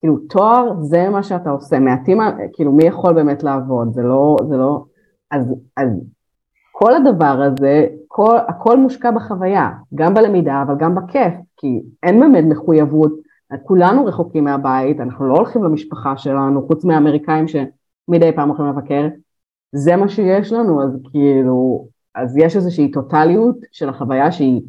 כאילו 0.01 0.19
תואר 0.19 0.75
זה 0.81 1.09
מה 1.09 1.23
שאתה 1.23 1.51
עושה, 1.51 1.79
מעטים, 1.79 2.19
כאילו 2.53 2.73
מי 2.73 2.85
יכול 2.85 3.13
באמת 3.13 3.43
לעבוד, 3.43 3.93
זה 3.93 4.03
לא, 4.03 4.37
זה 4.49 4.57
לא, 4.57 4.85
אז, 5.31 5.55
אז 5.77 5.89
כל 6.73 6.95
הדבר 6.95 7.43
הזה, 7.43 7.87
כל, 8.09 8.37
הכל 8.49 8.77
מושקע 8.77 9.11
בחוויה, 9.11 9.71
גם 9.95 10.15
בלמידה 10.15 10.63
אבל 10.63 10.75
גם 10.79 10.95
בכיף, 10.95 11.35
כי 11.57 11.83
אין 12.03 12.21
באמת 12.21 12.45
מחויבות, 12.49 13.13
כולנו 13.63 14.05
רחוקים 14.05 14.45
מהבית, 14.45 15.01
אנחנו 15.01 15.29
לא 15.29 15.35
הולכים 15.35 15.65
למשפחה 15.65 16.17
שלנו, 16.17 16.67
חוץ 16.67 16.85
מהאמריקאים 16.85 17.45
שמדי 17.49 18.33
פעם 18.37 18.49
הולכים 18.49 18.67
לבקר, 18.67 19.09
זה 19.73 19.97
מה 19.97 20.09
שיש 20.09 20.53
לנו, 20.53 20.83
אז 20.83 20.91
כאילו, 21.11 21.89
אז 22.15 22.37
יש 22.37 22.57
איזושהי 22.57 22.91
טוטליות 22.91 23.57
של 23.73 23.89
החוויה 23.89 24.33
שהיא 24.33 24.63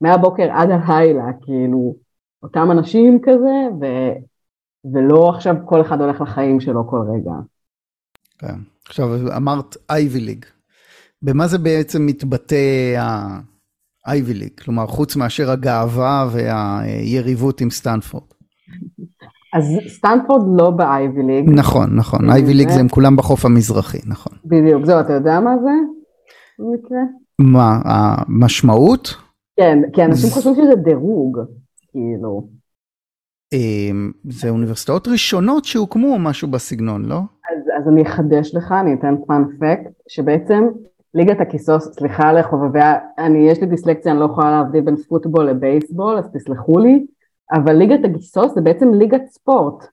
מהבוקר 0.00 0.50
עד 0.52 0.68
הלילה, 0.70 1.24
כאילו, 1.42 1.96
אותם 2.42 2.70
אנשים 2.70 3.18
כזה, 3.22 3.68
ו, 3.80 3.86
ולא 4.92 5.30
עכשיו 5.30 5.54
כל 5.64 5.80
אחד 5.80 6.00
הולך 6.00 6.20
לחיים 6.20 6.60
שלו 6.60 6.88
כל 6.88 7.00
רגע. 7.14 7.32
כן. 8.38 8.58
עכשיו 8.86 9.36
אמרת 9.36 9.76
Ivy 9.90 10.20
League. 10.20 10.44
במה 11.22 11.46
זה 11.46 11.58
בעצם 11.58 12.06
מתבטא 12.06 12.94
ה 14.06 14.13
Ivy 14.13 14.34
League? 14.34 14.60
כלומר, 14.60 14.86
חוץ 14.86 15.16
מאשר 15.16 15.50
הגאווה 15.50 16.28
והיריבות 16.32 17.60
עם 17.60 17.70
סטנפורד. 17.70 18.24
אז 19.52 19.78
סטנפורד 19.88 20.46
לא 20.56 20.70
ב 20.70 20.83
Ivy 20.83 21.22
League. 21.22 21.50
נכון, 21.50 21.96
נכון, 21.96 22.30
Ivy 22.30 22.54
League 22.54 22.70
זה 22.70 22.80
הם 22.80 22.88
כולם 22.88 23.16
בחוף 23.16 23.44
המזרחי, 23.44 23.98
נכון. 24.06 24.32
בדיוק, 24.44 24.84
זהו, 24.84 25.00
אתה 25.00 25.12
יודע 25.12 25.40
מה 25.40 25.50
זה? 25.62 25.70
במקרה? 26.58 26.98
מה, 27.38 27.80
המשמעות? 27.84 29.14
כן, 29.56 29.78
כי 29.92 30.04
אנשים 30.04 30.30
חושבים 30.30 30.54
שזה 30.54 30.74
דירוג. 30.74 31.38
כאילו. 31.90 32.48
אמ, 33.52 34.10
זה 34.24 34.48
אוניברסיטאות 34.48 35.08
ראשונות 35.08 35.64
שהוקמו 35.64 36.12
או 36.12 36.18
משהו 36.18 36.48
בסגנון, 36.48 37.04
לא? 37.04 37.16
אז, 37.16 37.62
אז 37.78 37.88
אני 37.88 38.02
אחדש 38.02 38.54
לך, 38.54 38.72
אני 38.72 38.94
אתן 38.94 39.14
פאנפקט, 39.26 39.90
שבעצם 40.08 40.64
ליגת 41.14 41.40
הכיסוס, 41.40 41.88
סליחה 41.92 42.32
לחובביה, 42.32 42.94
אני, 43.18 43.50
יש 43.50 43.60
לי 43.60 43.66
דיסלקציה, 43.66 44.12
אני 44.12 44.20
לא 44.20 44.24
יכולה 44.24 44.50
להבדיל 44.50 44.80
בין 44.80 44.96
פוטבול 44.96 45.44
לבייסבול, 45.44 46.18
אז 46.18 46.24
תסלחו 46.34 46.78
לי, 46.78 47.06
אבל 47.52 47.72
ליגת 47.72 48.04
הכיסוס 48.04 48.54
זה 48.54 48.60
בעצם 48.60 48.94
ליגת 48.94 49.26
ספורט. 49.26 49.86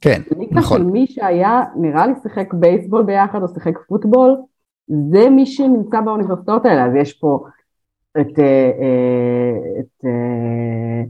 כן, 0.00 0.20
ליגה 0.38 0.60
נכון. 0.60 0.78
ליגה 0.78 0.90
של 0.90 0.92
מי 0.92 1.06
שהיה, 1.06 1.62
נראה 1.76 2.06
לי 2.06 2.12
שיחק 2.22 2.54
בייסבול 2.54 3.02
ביחד 3.02 3.42
או 3.42 3.48
שיחק 3.48 3.78
פוטבול, 3.88 4.36
זה 4.88 5.30
מי 5.30 5.46
שנמצא 5.46 6.00
באוניברסיטאות 6.00 6.66
האלה, 6.66 6.86
אז 6.86 6.92
יש 6.94 7.12
פה 7.12 7.44
את, 8.20 8.38
אה, 8.38 8.70
אה, 8.80 9.80
את 9.80 10.04
אה, 10.04 11.02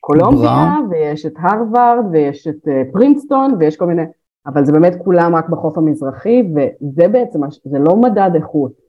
קולומביה, 0.00 0.74
ויש 0.90 1.26
את 1.26 1.34
הרווארד, 1.38 2.04
ויש 2.12 2.46
את 2.46 2.68
פרינסטון, 2.92 3.54
ויש 3.58 3.76
כל 3.76 3.86
מיני, 3.86 4.02
אבל 4.46 4.64
זה 4.64 4.72
באמת 4.72 4.94
כולם 5.04 5.36
רק 5.36 5.48
בחוף 5.48 5.78
המזרחי, 5.78 6.42
וזה 6.54 7.08
בעצם, 7.08 7.40
זה 7.64 7.78
לא 7.78 7.96
מדד 7.96 8.30
איכות. 8.34 8.85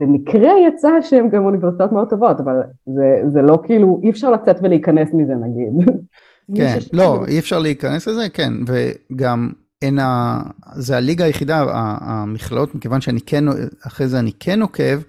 במקרה 0.00 0.52
יצא 0.68 0.88
שהם 1.02 1.28
גם 1.28 1.44
אוניברסיטאות 1.44 1.92
מאוד 1.92 2.10
טובות, 2.10 2.40
אבל 2.40 2.54
זה, 2.86 3.22
זה 3.32 3.42
לא 3.42 3.58
כאילו, 3.64 4.00
אי 4.02 4.10
אפשר 4.10 4.30
לצאת 4.30 4.56
ולהיכנס 4.62 5.08
מזה 5.14 5.34
נגיד. 5.34 5.90
כן, 6.56 6.78
לא, 6.92 7.24
אי 7.28 7.38
אפשר 7.38 7.58
להיכנס 7.58 8.08
לזה, 8.08 8.28
כן, 8.28 8.52
וגם 8.66 9.50
אין 9.82 9.98
ה... 9.98 10.40
זה 10.74 10.96
הליגה 10.96 11.24
היחידה, 11.24 11.64
המכללות, 12.00 12.74
מכיוון 12.74 13.00
שאני 13.00 13.20
כן, 13.20 13.44
אחרי 13.86 14.08
זה 14.08 14.18
אני 14.18 14.32
כן 14.40 14.62
עוקב, 14.62 15.00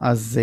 אז 0.00 0.40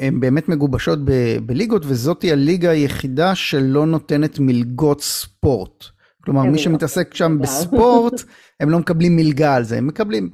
הן 0.00 0.20
באמת 0.20 0.48
מגובשות 0.48 0.98
ב, 1.04 1.12
בליגות, 1.46 1.82
וזאתי 1.86 2.32
הליגה 2.32 2.70
היחידה 2.70 3.34
שלא 3.34 3.86
נותנת 3.86 4.38
מלגות 4.38 5.00
ספורט. 5.00 5.84
כלומר, 6.24 6.42
מי 6.42 6.58
שמתעסק 6.58 7.14
שם 7.14 7.38
בספורט, 7.40 8.22
הם 8.60 8.70
לא 8.70 8.78
מקבלים 8.78 9.16
מלגה 9.16 9.54
על 9.54 9.64
זה, 9.64 9.78
הם 9.78 9.86
מקבלים 9.86 10.30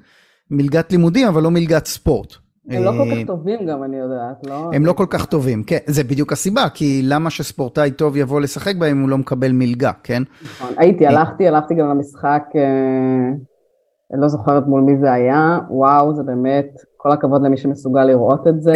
מלגת 0.50 0.92
לימודים, 0.92 1.28
אבל 1.28 1.42
לא 1.42 1.50
מלגת 1.50 1.86
ספורט. 1.86 2.34
הם 2.70 2.84
לא 2.84 2.90
כל 2.90 3.10
כך 3.10 3.26
טובים 3.26 3.66
גם, 3.66 3.84
אני 3.84 3.96
יודעת, 3.96 4.46
לא? 4.46 4.70
הם 4.72 4.86
לא 4.86 4.92
כל 4.92 5.06
כך 5.10 5.26
טובים, 5.26 5.62
כן, 5.62 5.78
זה 5.86 6.04
בדיוק 6.04 6.32
הסיבה, 6.32 6.68
כי 6.74 7.00
למה 7.04 7.30
שספורטאי 7.30 7.90
טוב 7.90 8.16
יבוא 8.16 8.40
לשחק 8.40 8.76
בהם 8.76 8.96
אם 8.96 9.02
הוא 9.02 9.08
לא 9.08 9.18
מקבל 9.18 9.52
מלגה, 9.52 9.92
כן? 10.02 10.22
נכון, 10.44 10.74
הייתי, 10.76 11.06
הלכתי, 11.06 11.48
הלכתי 11.48 11.74
גם 11.74 11.88
למשחק, 11.88 12.42
אה, 12.54 13.30
אני 14.12 14.20
לא 14.20 14.28
זוכרת 14.28 14.66
מול 14.66 14.80
מי 14.80 14.98
זה 15.00 15.12
היה, 15.12 15.58
וואו, 15.70 16.14
זה 16.14 16.22
באמת 16.22 16.66
כל 16.96 17.12
הכבוד 17.12 17.42
למי 17.42 17.56
שמסוגל 17.56 18.04
לראות 18.04 18.46
את 18.48 18.62
זה. 18.62 18.72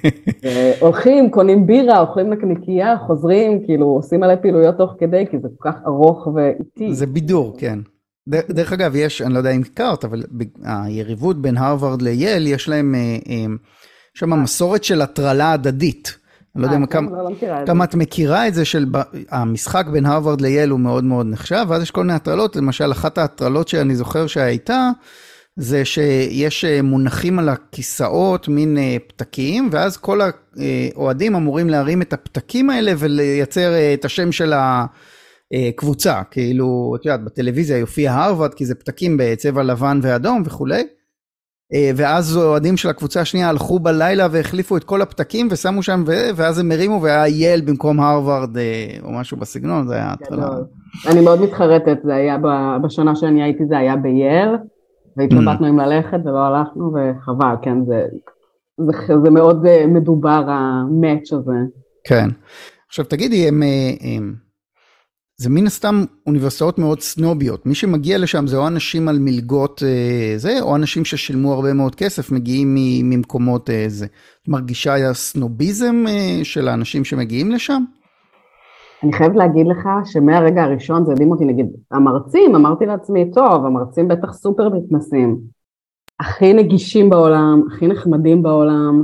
הולכים, 0.80 1.30
קונים 1.30 1.66
בירה, 1.66 2.00
אוכלים 2.00 2.32
נקניקייה, 2.32 2.98
חוזרים, 3.06 3.64
כאילו 3.64 3.86
עושים 3.86 4.22
עלי 4.22 4.36
פעילויות 4.42 4.76
תוך 4.78 4.94
כדי, 4.98 5.24
כי 5.30 5.38
זה 5.38 5.48
כל 5.58 5.70
כך 5.70 5.76
ארוך 5.86 6.26
ואיטי. 6.34 6.94
זה 6.94 7.06
בידור, 7.06 7.54
כן. 7.58 7.78
דרך 8.28 8.72
אגב, 8.72 8.96
יש, 8.96 9.22
אני 9.22 9.32
לא 9.32 9.38
יודע 9.38 9.50
אם 9.50 9.62
הכרת, 9.72 10.04
אבל 10.04 10.22
היריבות 10.64 11.42
בין 11.42 11.56
הרווארד 11.56 12.02
לייל, 12.02 12.46
יש 12.46 12.68
להם 12.68 12.94
אה, 12.94 13.00
אה, 13.28 13.44
שם 14.14 14.42
מסורת 14.42 14.84
של 14.84 15.02
הטרלה 15.02 15.52
הדדית. 15.52 16.16
אני 16.56 16.62
לא 16.62 16.66
יודע 16.66 16.78
אה, 16.80 16.86
כן, 16.86 17.04
לא, 17.04 17.24
לא 17.24 17.66
כמה 17.66 17.84
את 17.84 17.94
מכירה 17.94 18.48
את 18.48 18.54
זה 18.54 18.64
של 18.64 18.86
המשחק 19.30 19.86
בין 19.86 20.06
הרווארד 20.06 20.40
לייל 20.40 20.70
הוא 20.70 20.80
מאוד 20.80 21.04
מאוד 21.04 21.26
נחשב, 21.26 21.66
ואז 21.68 21.82
יש 21.82 21.90
כל 21.90 22.00
מיני 22.00 22.12
הטרלות, 22.12 22.56
למשל 22.56 22.92
אחת 22.92 23.18
ההטרלות 23.18 23.68
שאני 23.68 23.96
זוכר 23.96 24.26
שהייתה, 24.26 24.90
זה 25.56 25.84
שיש 25.84 26.64
אה, 26.64 26.82
מונחים 26.82 27.38
על 27.38 27.48
הכיסאות 27.48 28.48
מין 28.48 28.78
אה, 28.78 28.96
פתקים, 29.06 29.68
ואז 29.72 29.96
כל 29.96 30.20
האוהדים 30.20 31.34
אמורים 31.34 31.70
להרים 31.70 32.02
את 32.02 32.12
הפתקים 32.12 32.70
האלה 32.70 32.92
ולייצר 32.98 33.72
אה, 33.72 33.94
את 33.94 34.04
השם 34.04 34.32
של 34.32 34.52
הקבוצה. 35.52 36.22
כאילו, 36.30 36.94
את 36.96 37.04
יודעת, 37.04 37.24
בטלוויזיה 37.24 37.78
יופיע 37.78 38.12
הרווארד, 38.12 38.54
כי 38.54 38.66
זה 38.66 38.74
פתקים 38.74 39.16
בצבע 39.20 39.62
לבן 39.62 40.00
ואדום 40.02 40.42
וכולי. 40.46 40.82
ואז 41.96 42.36
אוהדים 42.36 42.76
של 42.76 42.88
הקבוצה 42.88 43.20
השנייה 43.20 43.48
הלכו 43.48 43.78
בלילה 43.78 44.26
והחליפו 44.30 44.76
את 44.76 44.84
כל 44.84 45.02
הפתקים 45.02 45.48
ושמו 45.50 45.82
שם, 45.82 46.04
ואז 46.36 46.58
הם 46.58 46.72
הרימו 46.72 47.02
והיה 47.02 47.28
יל 47.28 47.60
במקום 47.60 48.00
הרווארד 48.00 48.56
או 49.02 49.12
משהו 49.12 49.36
בסגנון, 49.36 49.88
זה 49.88 49.94
היה 49.94 50.12
התחלה. 50.12 50.48
אני 51.10 51.20
מאוד 51.20 51.40
מתחרטת, 51.40 51.98
זה 52.04 52.14
היה 52.14 52.36
בשנה 52.84 53.16
שאני 53.16 53.42
הייתי, 53.42 53.64
זה 53.68 53.78
היה 53.78 53.96
ביל. 53.96 54.48
והתלבטנו 55.16 55.68
אם 55.68 55.78
ללכת 55.78 56.18
ולא 56.24 56.38
הלכנו 56.38 56.92
וחבל, 56.94 57.54
כן, 57.62 57.84
זה, 57.86 58.04
זה, 58.78 59.14
זה 59.24 59.30
מאוד 59.30 59.66
אה, 59.66 59.86
מדובר 59.86 60.44
המאץ' 60.48 61.32
הזה. 61.32 61.56
כן. 62.04 62.28
עכשיו 62.88 63.04
תגידי, 63.04 63.48
הם, 63.48 63.62
הם, 64.00 64.34
זה 65.38 65.50
מן 65.50 65.66
הסתם 65.66 66.04
אוניברסיטאות 66.26 66.78
מאוד 66.78 67.00
סנוביות. 67.00 67.66
מי 67.66 67.74
שמגיע 67.74 68.18
לשם 68.18 68.46
זה 68.46 68.56
או 68.56 68.66
אנשים 68.66 69.08
על 69.08 69.18
מלגות 69.18 69.82
אה, 69.86 70.34
זה, 70.36 70.58
או 70.62 70.76
אנשים 70.76 71.04
ששילמו 71.04 71.52
הרבה 71.52 71.72
מאוד 71.72 71.94
כסף, 71.94 72.32
מגיעים 72.32 72.74
ממקומות 73.10 73.70
אה, 73.70 73.84
זה. 73.88 74.06
מרגישה 74.48 75.14
סנוביזם 75.14 76.04
אה, 76.08 76.40
של 76.42 76.68
האנשים 76.68 77.04
שמגיעים 77.04 77.50
לשם? 77.50 77.82
אני 79.02 79.12
חייבת 79.12 79.36
להגיד 79.36 79.66
לך 79.66 79.88
שמהרגע 80.04 80.62
הראשון 80.62 81.04
זה 81.06 81.12
הדהים 81.12 81.30
אותי, 81.30 81.44
נגיד, 81.44 81.66
המרצים, 81.90 82.54
אמרתי 82.54 82.86
לעצמי, 82.86 83.30
טוב, 83.30 83.66
המרצים 83.66 84.08
בטח 84.08 84.32
סופר 84.32 84.68
מתנסים. 84.68 85.38
הכי 86.20 86.52
נגישים 86.52 87.10
בעולם, 87.10 87.62
הכי 87.72 87.86
נחמדים 87.86 88.42
בעולם, 88.42 89.02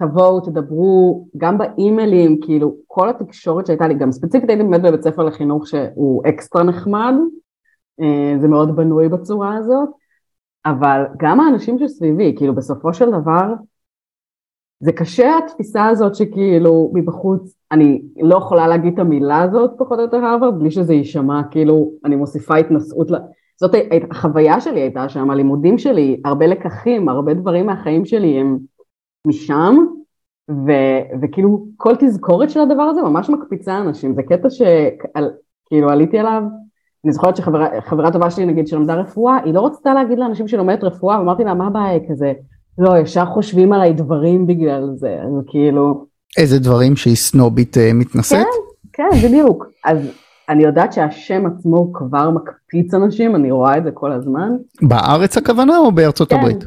תבואו, 0.00 0.40
תדברו, 0.40 1.26
גם 1.36 1.58
באימיילים, 1.58 2.40
כאילו, 2.40 2.76
כל 2.86 3.08
התקשורת 3.08 3.66
שהייתה 3.66 3.88
לי, 3.88 3.94
גם 3.94 4.12
ספציפית 4.12 4.50
הייתי 4.50 4.64
באמת 4.64 4.82
בבית 4.82 5.02
ספר 5.02 5.22
לחינוך 5.22 5.66
שהוא 5.66 6.22
אקסטרה 6.28 6.62
נחמד, 6.62 7.14
אה, 8.00 8.34
זה 8.40 8.48
מאוד 8.48 8.76
בנוי 8.76 9.08
בצורה 9.08 9.56
הזאת, 9.56 9.88
אבל 10.66 11.02
גם 11.18 11.40
האנשים 11.40 11.78
שסביבי, 11.78 12.34
כאילו, 12.36 12.54
בסופו 12.54 12.94
של 12.94 13.10
דבר, 13.10 13.52
זה 14.80 14.92
קשה 14.92 15.38
התפיסה 15.38 15.86
הזאת 15.86 16.14
שכאילו 16.14 16.90
מבחוץ, 16.94 17.54
אני 17.72 18.02
לא 18.20 18.36
יכולה 18.36 18.68
להגיד 18.68 18.92
את 18.92 18.98
המילה 18.98 19.42
הזאת 19.42 19.70
פחות 19.78 19.98
או 19.98 20.04
יותר 20.04 20.16
הרווארד, 20.16 20.58
בלי 20.58 20.70
שזה 20.70 20.94
יישמע 20.94 21.42
כאילו 21.50 21.92
אני 22.04 22.16
מוסיפה 22.16 22.56
התנשאות, 22.56 23.08
זאת 23.56 23.74
החוויה 24.10 24.60
שלי 24.60 24.80
הייתה 24.80 25.08
שם, 25.08 25.30
הלימודים 25.30 25.78
שלי, 25.78 26.20
הרבה 26.24 26.46
לקחים, 26.46 27.08
הרבה 27.08 27.34
דברים 27.34 27.66
מהחיים 27.66 28.04
שלי 28.04 28.40
הם 28.40 28.58
משם, 29.26 29.76
ו, 30.50 30.72
וכאילו 31.22 31.66
כל 31.76 31.94
תזכורת 31.98 32.50
של 32.50 32.60
הדבר 32.60 32.82
הזה 32.82 33.02
ממש 33.02 33.30
מקפיצה 33.30 33.78
אנשים, 33.78 34.14
זה 34.14 34.22
קטע 34.22 34.48
שכאילו 34.50 35.90
עליתי 35.90 36.18
עליו, 36.18 36.42
אני 37.04 37.12
זוכרת 37.12 37.36
שחברה 37.36 38.12
טובה 38.12 38.30
שלי 38.30 38.46
נגיד 38.46 38.68
שלמדה 38.68 38.94
רפואה, 38.94 39.38
היא 39.44 39.54
לא 39.54 39.66
רצתה 39.66 39.94
להגיד 39.94 40.18
לאנשים 40.18 40.48
שהיא 40.48 40.58
לומדת 40.58 40.84
רפואה, 40.84 41.18
ואמרתי 41.18 41.44
לה 41.44 41.54
מה 41.54 41.66
הבעיה 41.66 41.98
כזה, 42.08 42.32
לא, 42.78 42.98
ישר 42.98 43.24
חושבים 43.24 43.72
עליי 43.72 43.92
דברים 43.92 44.46
בגלל 44.46 44.90
זה, 44.96 45.16
אז 45.22 45.44
כאילו... 45.46 46.06
איזה 46.38 46.58
דברים 46.58 46.96
שהיא 46.96 47.16
סנובית 47.16 47.76
uh, 47.76 47.80
מתנשאת? 47.94 48.46
כן, 48.92 49.02
כן, 49.10 49.28
בדיוק. 49.28 49.66
אז 49.84 49.98
אני 50.48 50.62
יודעת 50.62 50.92
שהשם 50.92 51.46
עצמו 51.46 51.92
כבר 51.92 52.30
מקפיץ 52.30 52.94
אנשים, 52.94 53.36
אני 53.36 53.50
רואה 53.50 53.78
את 53.78 53.84
זה 53.84 53.90
כל 53.90 54.12
הזמן. 54.12 54.52
בארץ 54.82 55.36
הכוונה 55.36 55.78
או 55.78 55.92
בארצות 55.92 56.28
כן. 56.28 56.36
הברית? 56.36 56.64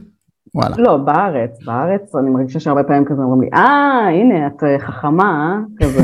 וואלה. 0.56 0.76
לא, 0.78 0.98
בארץ, 0.98 1.64
בארץ 1.66 2.16
אני 2.16 2.30
מרגישה 2.30 2.60
שהרבה 2.60 2.84
פעמים 2.84 3.06
כזה 3.06 3.22
אומרים 3.22 3.42
לי, 3.42 3.50
אה, 3.54 4.08
הנה, 4.10 4.48
את 4.48 4.64
אה, 4.64 4.80
חכמה? 4.80 5.60
כזה. 5.80 6.04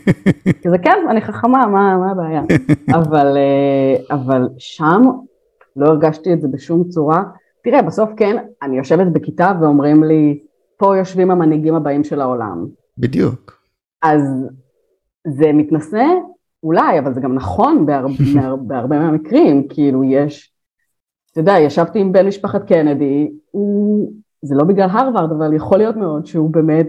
כזה, 0.62 0.78
כן, 0.78 0.98
אני 1.10 1.20
חכמה, 1.20 1.66
מה, 1.66 1.96
מה 1.96 2.10
הבעיה? 2.10 2.42
אבל, 2.98 3.36
אה, 3.36 4.16
אבל 4.16 4.48
שם 4.58 5.02
לא 5.76 5.86
הרגשתי 5.86 6.32
את 6.32 6.40
זה 6.40 6.48
בשום 6.48 6.84
צורה. 6.84 7.22
תראה, 7.64 7.82
בסוף 7.82 8.10
כן, 8.16 8.36
אני 8.62 8.78
יושבת 8.78 9.06
בכיתה 9.06 9.52
ואומרים 9.60 10.04
לי, 10.04 10.38
פה 10.76 10.96
יושבים 10.96 11.30
המנהיגים 11.30 11.74
הבאים 11.74 12.04
של 12.04 12.20
העולם. 12.20 12.66
בדיוק. 12.98 13.60
אז 14.02 14.22
זה 15.26 15.52
מתנשא? 15.52 16.04
אולי, 16.62 16.98
אבל 16.98 17.14
זה 17.14 17.20
גם 17.20 17.34
נכון 17.34 17.86
בהרבה, 17.86 18.14
בהרבה 18.66 18.98
מהמקרים, 18.98 19.68
כאילו 19.68 20.04
יש, 20.04 20.52
אתה 21.32 21.40
יודע, 21.40 21.52
ישבתי 21.58 21.98
עם 21.98 22.12
בן 22.12 22.26
משפחת 22.26 22.68
קנדי, 22.68 23.30
הוא, 23.50 24.12
זה 24.42 24.54
לא 24.54 24.64
בגלל 24.64 24.88
הרווארד, 24.90 25.32
אבל 25.32 25.54
יכול 25.54 25.78
להיות 25.78 25.96
מאוד 25.96 26.26
שהוא 26.26 26.50
באמת, 26.50 26.86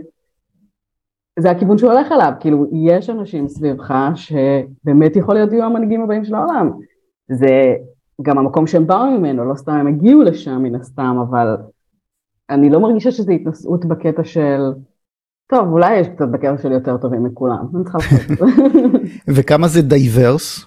זה 1.39 1.51
הכיוון 1.51 1.77
שהוא 1.77 1.91
הולך 1.91 2.11
אליו, 2.11 2.31
כאילו 2.39 2.65
יש 2.71 3.09
אנשים 3.09 3.47
סביבך 3.47 3.93
שבאמת 4.15 5.15
יכול 5.15 5.35
להיות 5.35 5.51
יהיו 5.51 5.63
המנהיגים 5.63 6.01
הבאים 6.01 6.25
של 6.25 6.35
העולם. 6.35 6.71
זה 7.31 7.75
גם 8.21 8.37
המקום 8.37 8.67
שהם 8.67 8.87
באו 8.87 9.11
ממנו, 9.11 9.45
לא 9.45 9.55
סתם 9.55 9.71
הם 9.71 9.87
הגיעו 9.87 10.21
לשם 10.21 10.63
מן 10.63 10.75
הסתם, 10.75 11.17
אבל 11.29 11.57
אני 12.49 12.69
לא 12.69 12.79
מרגישה 12.79 13.11
שזו 13.11 13.31
התנשאות 13.31 13.85
בקטע 13.85 14.23
של, 14.23 14.61
טוב, 15.47 15.71
אולי 15.71 15.99
יש 15.99 16.07
קצת 16.07 16.27
בקטע 16.31 16.57
של 16.57 16.71
יותר 16.71 16.97
טובים 16.97 17.23
מכולם, 17.23 17.65
אני 17.75 17.83
צריכה 17.83 17.97
לחשוב. 17.97 18.47
וכמה 19.35 19.67
זה 19.67 19.81
diverse? 19.81 20.65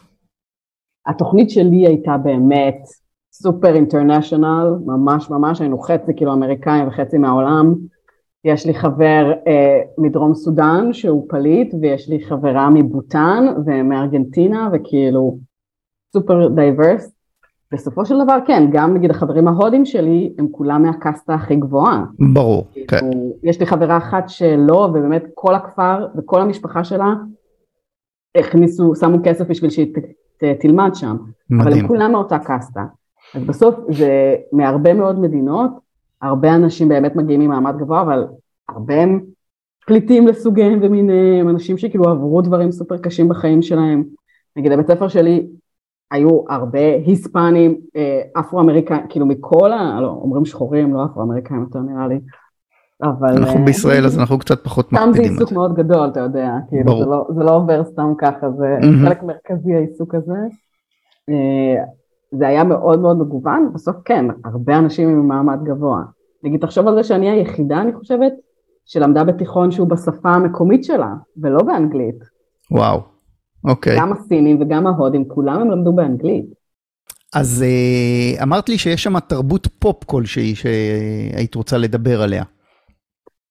התוכנית 1.06 1.50
שלי 1.50 1.86
הייתה 1.86 2.16
באמת 2.16 2.78
super 3.42 3.74
international, 3.74 4.74
ממש 4.86 5.30
ממש, 5.30 5.60
היינו 5.60 5.78
חצי 5.78 6.12
כאילו 6.16 6.32
אמריקאים 6.32 6.88
וחצי 6.88 7.18
מהעולם. 7.18 7.74
יש 8.44 8.66
לי 8.66 8.74
חבר 8.74 9.32
אה, 9.46 9.80
מדרום 9.98 10.34
סודאן 10.34 10.92
שהוא 10.92 11.26
פליט, 11.28 11.74
ויש 11.80 12.08
לי 12.08 12.24
חברה 12.24 12.70
מבוטן 12.70 13.44
ומארגנטינה, 13.66 14.68
וכאילו 14.72 15.38
super 16.12 16.48
diverse. 16.48 17.12
בסופו 17.72 18.06
של 18.06 18.14
דבר 18.24 18.36
כן, 18.46 18.68
גם 18.72 18.94
נגיד 18.94 19.10
החברים 19.10 19.48
ההודים 19.48 19.84
שלי 19.84 20.34
הם 20.38 20.48
כולם 20.50 20.82
מהקסטה 20.82 21.34
הכי 21.34 21.56
גבוהה. 21.56 22.04
ברור, 22.32 22.66
כאילו, 22.72 22.86
כן. 22.88 23.10
יש 23.42 23.60
לי 23.60 23.66
חברה 23.66 23.96
אחת 23.96 24.28
שלא, 24.28 24.88
ובאמת 24.90 25.24
כל 25.34 25.54
הכפר 25.54 26.06
וכל 26.16 26.40
המשפחה 26.40 26.84
שלה 26.84 27.14
הכניסו, 28.36 28.94
שמו 28.94 29.18
כסף 29.24 29.46
בשביל 29.48 29.70
שהיא 29.70 29.94
תלמד 30.60 30.90
שם. 30.94 31.16
מדהים. 31.50 31.60
אבל 31.60 31.80
הם 31.80 31.88
כולם 31.88 32.12
מאותה 32.12 32.38
קסטה. 32.38 32.84
אז 33.34 33.44
בסוף 33.44 33.74
זה 33.88 34.36
מהרבה 34.52 34.94
מאוד 34.94 35.20
מדינות, 35.20 35.70
הרבה 36.22 36.54
אנשים 36.54 36.88
באמת 36.88 37.16
מגיעים 37.16 37.40
ממעמד 37.40 37.78
גבוה, 37.78 38.02
אבל 38.02 38.26
הרבה 38.68 38.94
הם 38.94 39.20
פליטים 39.86 40.26
לסוגיהם 40.26 40.78
ומיניהם, 40.82 41.48
אנשים 41.48 41.78
שכאילו 41.78 42.08
עברו 42.08 42.42
דברים 42.42 42.72
סופר 42.72 42.98
קשים 42.98 43.28
בחיים 43.28 43.62
שלהם. 43.62 44.04
נגיד 44.56 44.72
הבית 44.72 44.86
ספר 44.86 45.08
שלי 45.08 45.46
היו 46.10 46.44
הרבה 46.48 46.94
היספנים, 47.06 47.80
אה, 47.96 48.22
אפרו-אמריקאים, 48.40 49.06
כאילו 49.08 49.26
מכל 49.26 49.72
ה... 49.72 50.00
לא, 50.00 50.06
אומרים 50.06 50.44
שחורים, 50.44 50.94
לא 50.94 51.04
אפרו-אמריקאים 51.04 51.60
יותר 51.60 51.78
נראה 51.78 52.08
לי. 52.08 52.20
אבל... 53.02 53.38
אנחנו 53.38 53.60
אה, 53.60 53.64
בישראל 53.64 54.04
אז 54.04 54.18
אנחנו 54.18 54.38
קצת 54.38 54.64
פחות 54.64 54.92
מקפידים. 54.92 55.14
סתם 55.14 55.22
זה 55.24 55.30
עיסוק 55.30 55.52
מאוד 55.52 55.74
גדול, 55.74 56.08
אתה 56.08 56.20
יודע, 56.20 56.50
כאילו 56.68 56.98
זה 56.98 57.06
לא, 57.06 57.26
זה 57.36 57.44
לא 57.44 57.56
עובר 57.56 57.84
סתם 57.84 58.12
ככה, 58.18 58.50
זה 58.50 58.76
mm-hmm. 58.80 59.06
חלק 59.06 59.22
מרכזי 59.22 59.74
העיסוק 59.74 60.14
הזה. 60.14 60.38
אה, 62.34 62.38
זה 62.38 62.48
היה 62.48 62.64
מאוד 62.64 63.00
מאוד 63.00 63.18
מגוון, 63.18 63.70
בסוף 63.74 63.96
כן, 64.04 64.26
הרבה 64.44 64.78
אנשים 64.78 65.08
עם 65.08 65.28
מעמד 65.28 65.58
גבוה. 65.64 66.02
נגיד, 66.42 66.60
תחשוב 66.60 66.88
על 66.88 66.94
זה 66.94 67.04
שאני 67.04 67.30
היחידה, 67.30 67.80
אני 67.80 67.92
חושבת, 67.92 68.32
שלמדה 68.84 69.24
בתיכון 69.24 69.70
שהוא 69.70 69.88
בשפה 69.88 70.28
המקומית 70.28 70.84
שלה, 70.84 71.14
ולא 71.36 71.62
באנגלית. 71.62 72.18
וואו. 72.70 73.00
אוקיי. 73.64 73.96
גם 74.00 74.12
הסינים 74.12 74.62
וגם 74.62 74.86
ההודים, 74.86 75.28
כולם 75.28 75.60
הם 75.60 75.70
למדו 75.70 75.92
באנגלית. 75.92 76.44
אז 77.34 77.64
uh, 77.64 78.42
אמרת 78.42 78.68
לי 78.68 78.78
שיש 78.78 79.02
שם 79.02 79.20
תרבות 79.20 79.66
פופ 79.66 80.04
כלשהי 80.04 80.54
שהיית 80.54 81.54
רוצה 81.54 81.78
לדבר 81.78 82.22
עליה. 82.22 82.44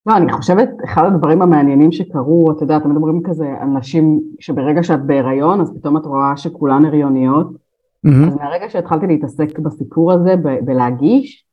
לא, 0.06 0.18
אני 0.18 0.34
חושבת, 0.34 0.70
אחד 0.86 1.04
הדברים 1.06 1.42
המעניינים 1.42 1.92
שקרו, 1.92 2.52
אתה 2.52 2.64
יודע, 2.64 2.78
אתם 2.78 2.92
מדברים 2.92 3.22
כזה 3.24 3.46
על 3.60 3.68
נשים 3.68 4.22
שברגע 4.40 4.84
שאת 4.84 5.06
בהיריון, 5.06 5.62
אז 5.62 5.72
פתאום 5.76 5.98
את 5.98 6.06
רואה 6.06 6.38
שכולן 6.38 6.86
הריוניות. 6.86 7.62
Mm-hmm. 8.06 8.28
אז 8.28 8.36
מהרגע 8.36 8.70
שהתחלתי 8.70 9.08
להתעסק 9.08 9.60
בסיפור 9.60 10.12
הזה, 10.12 10.36
ב- 10.36 10.66
בלהגיש, 10.66 11.45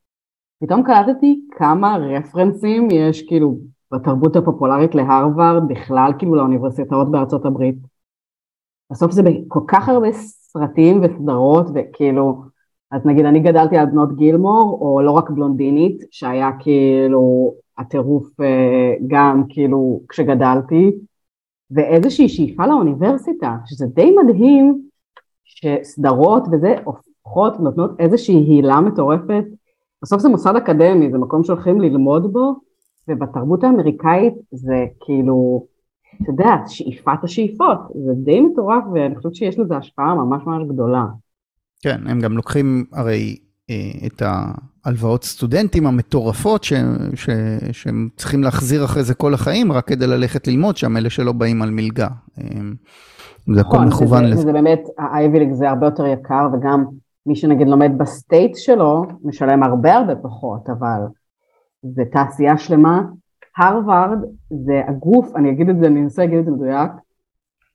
פתאום 0.62 0.82
קלטתי 0.82 1.40
כמה 1.51 1.96
רפרנסים 1.96 2.88
יש 2.90 3.22
כאילו 3.22 3.59
בתרבות 3.92 4.36
הפופולרית 4.36 4.94
להרווארד, 4.94 5.68
בכלל 5.68 6.12
כאילו 6.18 6.34
לאוניברסיטאות 6.34 7.11
בארצות 7.11 7.46
הברית. 7.46 7.76
בסוף 8.90 9.12
זה 9.12 9.22
בכל 9.22 9.61
כך 9.68 9.88
הרבה 9.88 10.12
סרטים 10.12 11.01
וסדרות 11.03 11.66
וכאילו, 11.74 12.42
אז 12.90 13.07
נגיד 13.07 13.24
אני 13.24 13.40
גדלתי 13.40 13.76
על 13.76 13.86
בנות 13.86 14.16
גילמור, 14.16 14.78
או 14.80 15.03
לא 15.03 15.11
רק 15.11 15.30
בלונדינית, 15.30 16.05
שהיה 16.11 16.51
כאילו 16.59 17.55
הטירוף 17.78 18.40
אה, 18.40 18.94
גם 19.07 19.42
כאילו 19.48 20.01
כשגדלתי, 20.09 20.92
ואיזושהי 21.70 22.28
שאיפה 22.28 22.66
לאוניברסיטה, 22.66 23.57
שזה 23.66 23.86
די 23.86 24.16
מדהים 24.22 24.89
שסדרות 25.51 26.42
וזה 26.53 26.74
הופכות, 26.84 27.61
נותנות 27.61 28.01
איזושהי 28.01 28.34
הילה 28.34 28.80
מטורפת. 28.80 29.44
בסוף 30.03 30.20
זה 30.20 30.28
מוסד 30.28 30.57
אקדמי, 30.57 31.11
זה 31.11 31.18
מקום 31.18 31.44
שהולכים 31.44 31.80
ללמוד 31.80 32.32
בו, 32.32 32.55
ובתרבות 33.09 33.64
האמריקאית 33.64 34.34
זה 34.51 34.86
כאילו 35.01 35.66
אתה 36.22 36.30
יודע, 36.30 36.57
שאיפת 36.66 37.24
השאיפות, 37.24 37.78
זה 38.07 38.12
די 38.24 38.40
מטורף 38.40 38.84
ואני 38.94 39.16
חושבת 39.16 39.34
שיש 39.34 39.59
לזה 39.59 39.76
השפעה 39.76 40.14
ממש 40.14 40.42
ממש 40.46 40.68
גדולה. 40.68 41.05
כן, 41.82 42.01
הם 42.07 42.20
גם 42.20 42.32
לוקחים 42.32 42.84
הרי 42.92 43.36
אה, 43.70 44.07
את 44.07 44.22
ההלוואות 44.85 45.24
סטודנטים 45.24 45.87
המטורפות 45.87 46.64
ש, 46.64 46.72
ש, 47.14 47.31
שהם 47.72 48.09
צריכים 48.16 48.43
להחזיר 48.43 48.85
אחרי 48.85 49.03
זה 49.03 49.14
כל 49.14 49.35
החיים 49.35 49.72
רק 49.72 49.87
כדי 49.87 50.07
ללכת 50.07 50.47
ללמוד 50.47 50.76
שם, 50.76 50.97
אלה 50.97 51.11
שלא 51.11 51.33
באים 51.33 51.62
על 51.62 51.70
מלגה. 51.70 52.09
אה, 52.39 52.45
זה 53.55 53.61
הכל 53.61 53.76
נכון, 53.76 53.89
מכוון 53.89 54.24
לזה. 54.24 54.43
זה 54.43 54.53
באמת, 54.53 54.81
ה 54.99 55.04
Ivy 55.04 55.20
League 55.20 55.53
זה 55.53 55.70
הרבה 55.70 55.87
יותר 55.87 56.07
יקר 56.07 56.49
וגם 56.53 56.85
מי 57.26 57.37
שנגיד 57.37 57.68
לומד 57.68 57.93
ב 57.99 58.08
state 58.08 58.57
שלו 58.57 59.07
משלם 59.24 59.62
הרבה 59.62 59.95
הרבה 59.95 60.16
פחות, 60.16 60.70
אבל 60.70 61.01
זה 61.83 62.03
תעשייה 62.12 62.59
שלמה 62.59 63.03
הרווארד 63.57 64.18
זה 64.51 64.83
הגוף, 64.89 65.37
אני 65.37 65.51
אגיד 65.51 65.68
את 65.68 65.78
זה, 65.81 65.87
אני 65.87 66.01
אנסה 66.01 66.22
להגיד 66.22 66.39
את 66.39 66.45
זה 66.45 66.51
מדויק, 66.51 66.91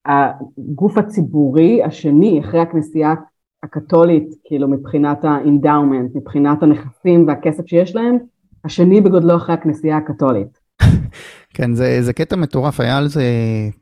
הגוף 0.06 0.98
הציבורי 0.98 1.84
השני 1.84 2.40
אחרי 2.40 2.60
הכנסייה 2.60 3.14
הקתולית, 3.66 4.30
כאילו 4.44 4.68
מבחינת 4.68 5.26
ה 5.26 5.34
endowment, 5.34 6.16
מבחינת 6.16 6.64
הנכסים 6.64 7.28
והכסף 7.28 7.64
שיש 7.68 7.96
להם, 7.96 8.18
השני 8.66 9.02
בגודלו 9.02 9.36
אחרי 9.36 9.56
הכנסייה 9.56 9.98
הקתולית. 9.98 10.60
כן, 11.56 11.74
זה, 11.74 11.98
זה 12.02 12.14
קטע 12.14 12.36
מטורף, 12.36 12.80
היה 12.80 12.98
על 12.98 13.08
זה 13.08 13.24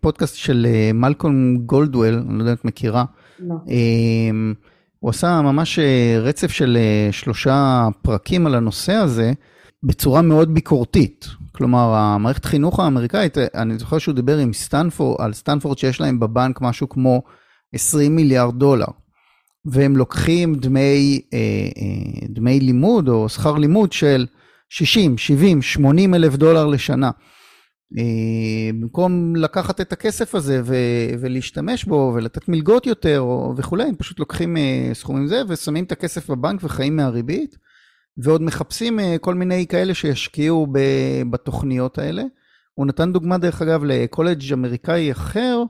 פודקאסט 0.02 0.36
של 0.36 0.68
אה, 0.70 0.92
מלקום 0.94 1.58
גלדוול, 1.58 2.14
אני 2.30 2.38
לא 2.38 2.40
יודע 2.40 2.52
אם 2.52 2.58
את 2.60 2.66
מכירה. 2.66 3.06
לא. 3.40 3.56
אמ, 3.68 4.54
הוא 5.00 5.10
עשה 5.10 5.42
ממש 5.42 5.80
אה, 5.80 6.18
רצף 6.20 6.52
של 6.52 6.78
אה, 6.80 7.12
שלושה 7.12 7.88
פרקים 8.02 8.48
על 8.48 8.56
הנושא 8.56 8.94
הזה, 8.94 9.32
בצורה 9.84 10.22
מאוד 10.22 10.54
ביקורתית. 10.54 11.28
כלומר, 11.52 11.94
המערכת 11.96 12.46
חינוך 12.46 12.80
האמריקאית, 12.80 13.38
אני 13.38 13.78
זוכר 13.78 13.98
שהוא 13.98 14.16
דיבר 14.16 14.38
עם 14.38 14.54
סטנפורד, 14.54 15.22
על 15.22 15.34
סטנפורד 15.34 15.78
שיש 15.78 16.02
להם 16.02 16.20
בבנק 16.20 16.62
משהו 16.62 16.90
כמו 16.90 17.22
20 17.74 18.16
מיליארד 18.16 18.60
דולר. 18.60 18.86
והם 19.66 19.98
לוקחים 19.98 20.56
דמי, 20.56 21.22
דמי 22.30 22.60
לימוד 22.60 23.10
או 23.10 23.30
שכר 23.30 23.54
לימוד 23.54 23.92
של 23.92 24.26
60, 24.70 25.18
70, 25.18 25.62
80 25.62 26.14
אלף 26.14 26.36
דולר 26.36 26.66
לשנה. 26.68 27.12
אה, 27.98 28.72
במקום 28.74 29.36
לקחת 29.36 29.82
את 29.82 29.94
הכסף 29.94 30.36
הזה 30.36 30.62
ו- 30.64 31.16
ולהשתמש 31.20 31.86
בו 31.86 32.12
ולתת 32.16 32.50
מלגות 32.50 32.88
יותר 32.88 33.20
או 33.20 33.54
וכולי, 33.58 33.84
הם 33.84 33.96
פשוט 33.96 34.20
לוקחים 34.20 34.58
אה, 34.58 34.90
סכומים 34.94 35.28
זה 35.28 35.42
ושמים 35.48 35.84
את 35.84 35.92
הכסף 35.92 36.30
בבנק 36.30 36.60
וחיים 36.64 36.96
מהריבית, 36.96 37.58
ועוד 38.18 38.42
מחפשים 38.42 39.00
אה, 39.00 39.16
כל 39.22 39.36
מיני 39.36 39.68
כאלה 39.68 39.94
שישקיעו 39.94 40.68
בתוכניות 41.30 41.98
האלה. 41.98 42.24
הוא 42.74 42.86
נתן 42.86 43.14
דוגמה 43.14 43.38
דרך 43.38 43.62
אגב 43.62 43.84
לקולג' 43.84 44.54
אמריקאי 44.54 45.12
אחר, 45.12 45.64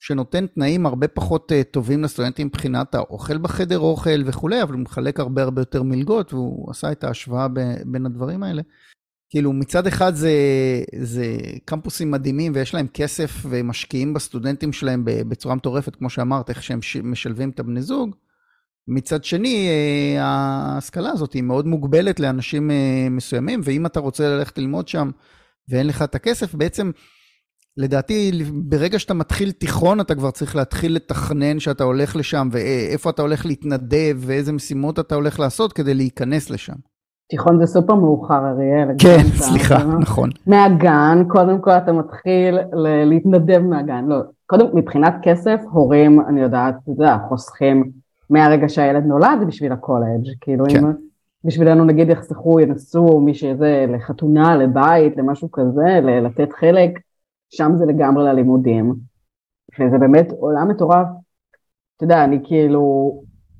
שנותן 0.00 0.46
תנאים 0.46 0.86
הרבה 0.86 1.08
פחות 1.08 1.52
טובים 1.70 2.02
לסטודנטים 2.02 2.46
מבחינת 2.46 2.94
האוכל 2.94 3.38
בחדר 3.38 3.78
אוכל 3.78 4.22
וכולי, 4.26 4.62
אבל 4.62 4.74
הוא 4.74 4.80
מחלק 4.80 5.20
הרבה 5.20 5.42
הרבה 5.42 5.60
יותר 5.60 5.82
מלגות, 5.82 6.32
והוא 6.32 6.70
עשה 6.70 6.92
את 6.92 7.04
ההשוואה 7.04 7.48
בין 7.84 8.06
הדברים 8.06 8.42
האלה. 8.42 8.62
כאילו 9.30 9.52
מצד 9.52 9.86
אחד 9.86 10.14
זה, 10.14 10.32
זה 11.00 11.36
קמפוסים 11.64 12.10
מדהימים 12.10 12.52
ויש 12.54 12.74
להם 12.74 12.86
כסף 12.94 13.30
ומשקיעים 13.48 14.14
בסטודנטים 14.14 14.72
שלהם 14.72 15.02
בצורה 15.04 15.54
מטורפת, 15.54 15.96
כמו 15.96 16.10
שאמרת, 16.10 16.50
איך 16.50 16.62
שהם 16.62 16.80
משלבים 17.02 17.50
את 17.50 17.60
הבני 17.60 17.82
זוג. 17.82 18.16
מצד 18.88 19.24
שני, 19.24 19.68
אה, 19.68 20.24
ההשכלה 20.24 21.10
הזאת 21.10 21.32
היא 21.32 21.42
מאוד 21.42 21.66
מוגבלת 21.66 22.20
לאנשים 22.20 22.70
אה, 22.70 23.08
מסוימים, 23.10 23.60
ואם 23.64 23.86
אתה 23.86 24.00
רוצה 24.00 24.28
ללכת 24.28 24.58
ללמוד 24.58 24.88
שם 24.88 25.10
ואין 25.68 25.86
לך 25.86 26.02
את 26.02 26.14
הכסף, 26.14 26.54
בעצם, 26.54 26.90
לדעתי, 27.76 28.32
ברגע 28.52 28.98
שאתה 28.98 29.14
מתחיל 29.14 29.50
תיכון, 29.50 30.00
אתה 30.00 30.14
כבר 30.14 30.30
צריך 30.30 30.56
להתחיל 30.56 30.94
לתכנן 30.96 31.58
שאתה 31.58 31.84
הולך 31.84 32.16
לשם, 32.16 32.48
ואיפה 32.52 33.10
אתה 33.10 33.22
הולך 33.22 33.46
להתנדב, 33.46 34.16
ואיזה 34.16 34.52
משימות 34.52 34.98
אתה 34.98 35.14
הולך 35.14 35.40
לעשות 35.40 35.72
כדי 35.72 35.94
להיכנס 35.94 36.50
לשם. 36.50 36.74
תיכון 37.28 37.58
זה 37.60 37.66
סופר 37.66 37.94
מאוחר, 37.94 38.46
אריאל. 38.48 38.88
כן, 38.98 39.22
סליחה, 39.34 39.84
נכון. 40.00 40.30
מהגן, 40.46 41.22
קודם 41.28 41.60
כל 41.60 41.70
אתה 41.70 41.92
מתחיל 41.92 42.58
להתנדב 43.04 43.58
מהגן. 43.58 44.04
לא, 44.08 44.16
קודם, 44.46 44.66
מבחינת 44.74 45.14
כסף, 45.22 45.60
הורים, 45.70 46.20
אני 46.20 46.40
יודעת, 46.40 46.74
אתה 46.82 46.90
יודע, 46.90 47.16
חוסכים 47.28 47.90
מהרגע 48.30 48.68
שהילד 48.68 49.04
נולד 49.04 49.38
בשביל 49.46 49.72
הקולג', 49.72 50.26
כאילו 50.40 50.64
כן. 50.68 50.86
אם 50.86 50.92
בשבילנו 51.44 51.84
נגיד 51.84 52.10
יחסכו, 52.10 52.60
ינסו 52.60 53.20
מי 53.20 53.34
שזה 53.34 53.86
לחתונה, 53.88 54.56
לבית, 54.56 55.16
למשהו 55.16 55.48
כזה, 55.52 56.00
לתת 56.22 56.48
חלק, 56.60 56.90
שם 57.56 57.72
זה 57.76 57.86
לגמרי 57.86 58.24
ללימודים. 58.24 58.94
וזה 59.80 59.98
באמת 59.98 60.32
עולם 60.38 60.68
מטורף. 60.68 61.06
אתה 61.96 62.04
יודע, 62.04 62.24
אני 62.24 62.40
כאילו 62.44 63.14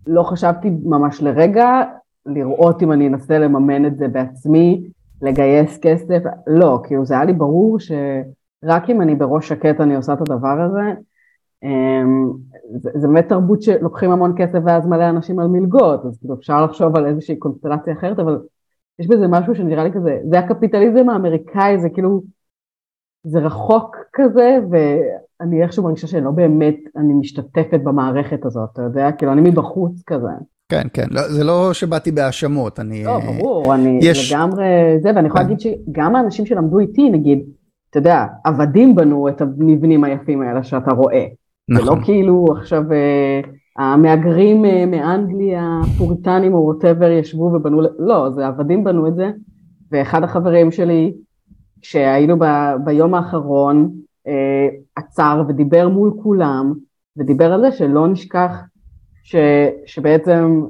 לא 0.07 0.23
חשבתי 0.23 0.71
ממש 0.85 1.23
לרגע 1.23 1.83
לראות 2.27 2.83
אם 2.83 2.93
אני 2.93 3.09
אנסה 3.09 3.39
לממן 3.39 3.87
את 3.87 3.99
זה 3.99 4.09
בעצמי, 4.09 4.91
לגייס 5.23 5.79
כסף, 5.79 6.23
לא, 6.47 6.81
כאילו 6.85 7.05
זה 7.05 7.15
היה 7.15 7.25
לי 7.25 7.33
ברור 7.33 7.79
שרק 7.81 8.91
אם 8.91 9.03
אני 9.03 9.15
בראש 9.15 9.49
שקט 9.49 9.81
אני 9.81 9.97
עושה 9.97 10.13
את 10.13 10.21
הדבר 10.21 10.61
הזה. 10.61 11.01
אמ, 11.63 12.33
זה, 12.77 12.91
זה 12.95 13.07
באמת 13.09 13.29
תרבות 13.29 13.63
שלוקחים 13.63 14.11
המון 14.11 14.35
כסף 14.37 14.59
ואז 14.65 14.87
מלא 14.87 15.09
אנשים 15.09 15.39
על 15.39 15.47
מלגות, 15.47 16.05
אז 16.05 16.19
כאילו 16.19 16.35
אפשר 16.35 16.65
לחשוב 16.65 16.97
על 16.97 17.07
איזושהי 17.07 17.37
קונסטלציה 17.37 17.93
אחרת, 17.93 18.19
אבל 18.19 18.39
יש 18.99 19.07
בזה 19.09 19.27
משהו 19.29 19.55
שנראה 19.55 19.85
לי 19.85 19.93
כזה, 19.93 20.19
זה 20.31 20.39
הקפיטליזם 20.39 21.09
האמריקאי, 21.09 21.79
זה 21.79 21.89
כאילו, 21.89 22.23
זה 23.29 23.39
רחוק 23.39 23.97
כזה, 24.13 24.59
ואני 24.71 25.63
איכשהו 25.63 25.85
מרגישה 25.85 26.07
שלא 26.07 26.31
באמת 26.31 26.77
אני 26.97 27.13
משתתפת 27.13 27.81
במערכת 27.85 28.45
הזאת, 28.45 28.69
אתה 28.73 28.83
יודע? 28.83 29.13
כאילו 29.13 29.33
אני 29.33 29.41
מבחוץ 29.41 30.03
כזה. 30.07 30.29
כן, 30.69 30.87
כן, 30.93 31.07
לא, 31.11 31.23
זה 31.29 31.45
לא 31.45 31.73
שבאתי 31.73 32.13
בהאשמות, 32.13 32.81
אני... 32.81 33.05
לא, 33.05 33.19
ברור, 33.21 33.75
אני 33.75 33.99
יש... 34.03 34.33
לגמרי 34.33 34.65
זה, 35.03 35.11
ואני 35.15 35.29
יכולה 35.29 35.45
כן. 35.45 35.51
להגיד 35.51 35.61
שגם 35.61 36.17
האנשים 36.17 36.47
שלמדו 36.47 36.79
איתי, 36.79 37.11
נגיד, 37.11 37.39
אתה 37.91 37.99
יודע, 37.99 38.27
עבדים 38.45 38.95
בנו 38.95 39.29
את 39.29 39.41
המבנים 39.41 40.05
היפים 40.05 40.43
האלה 40.43 40.63
שאתה 40.63 40.93
רואה. 40.93 41.27
נכון. 41.69 41.85
זה 41.85 41.91
לא 41.91 42.05
כאילו 42.05 42.45
עכשיו 42.57 42.83
אה, 42.93 43.41
המהגרים 43.79 44.65
אה, 44.65 44.87
מאנגליה, 44.87 45.81
פוריטנים 45.99 46.55
או 46.55 46.59
ווטאבר 46.59 47.11
ישבו 47.11 47.45
ובנו, 47.45 47.83
לא, 47.99 48.31
זה 48.31 48.47
עבדים 48.47 48.85
בנו 48.85 49.09
את 49.09 49.15
זה, 49.15 49.31
ואחד 49.93 50.25
החברים 50.25 50.71
שלי, 50.71 51.13
שהיינו 51.83 52.39
ב, 52.39 52.45
ביום 52.85 53.15
האחרון, 53.15 53.91
אה, 54.27 54.69
עצר 54.97 55.43
ודיבר 55.49 55.89
מול 55.89 56.13
כולם, 56.23 56.73
ודיבר 57.17 57.53
על 57.53 57.61
זה 57.61 57.73
שלא 57.73 58.09
נשכח 58.09 58.53
ש, 59.23 59.37
שבעצם 59.87 60.63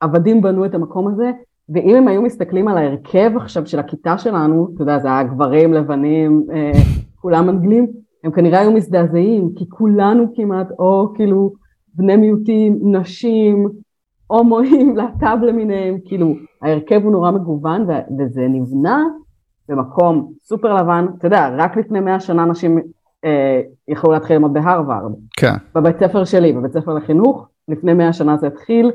עבדים 0.00 0.42
בנו 0.42 0.64
את 0.64 0.74
המקום 0.74 1.08
הזה, 1.08 1.30
ואם 1.68 1.96
הם 1.96 2.08
היו 2.08 2.22
מסתכלים 2.22 2.68
על 2.68 2.78
ההרכב 2.78 3.30
עכשיו 3.36 3.66
של 3.66 3.78
הכיתה 3.78 4.18
שלנו, 4.18 4.68
אתה 4.74 4.82
יודע, 4.82 4.98
זה 4.98 5.08
היה 5.08 5.22
גברים 5.22 5.72
לבנים, 5.72 6.46
אה, 6.52 6.72
כולם 7.20 7.48
אנגלים, 7.48 7.86
הם 8.24 8.30
כנראה 8.32 8.60
היו 8.60 8.72
מזדעזעים, 8.72 9.50
כי 9.56 9.68
כולנו 9.68 10.26
כמעט, 10.36 10.70
או 10.78 11.12
כאילו 11.14 11.52
בני 11.94 12.16
מיעוטים, 12.16 12.78
נשים, 12.82 13.68
הומואים, 14.26 14.96
להט"ב 14.96 15.38
למיניהם, 15.42 15.98
כאילו 16.04 16.34
ההרכב 16.62 17.00
הוא 17.04 17.12
נורא 17.12 17.30
מגוון 17.30 17.86
וזה 18.18 18.46
נבנה 18.48 19.04
במקום 19.68 20.32
סופר 20.44 20.74
לבן, 20.74 21.06
אתה 21.18 21.26
יודע, 21.26 21.50
רק 21.58 21.76
לפני 21.76 22.00
מאה 22.00 22.20
שנה 22.20 22.42
אנשים 22.42 22.78
אה, 23.24 23.60
יכלו 23.88 24.12
להתחיל 24.12 24.36
ללמוד 24.36 24.52
בהרווארד. 24.52 25.12
כן. 25.36 25.54
בבית 25.74 25.98
ספר 25.98 26.24
שלי, 26.24 26.52
בבית 26.52 26.72
ספר 26.72 26.94
לחינוך, 26.94 27.46
לפני 27.68 27.94
מאה 27.94 28.12
שנה 28.12 28.36
זה 28.36 28.46
התחיל, 28.46 28.92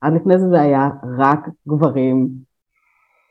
עד 0.00 0.12
לפני 0.12 0.38
זה 0.38 0.48
זה 0.48 0.60
היה 0.60 0.90
רק 1.18 1.48
גברים 1.68 2.28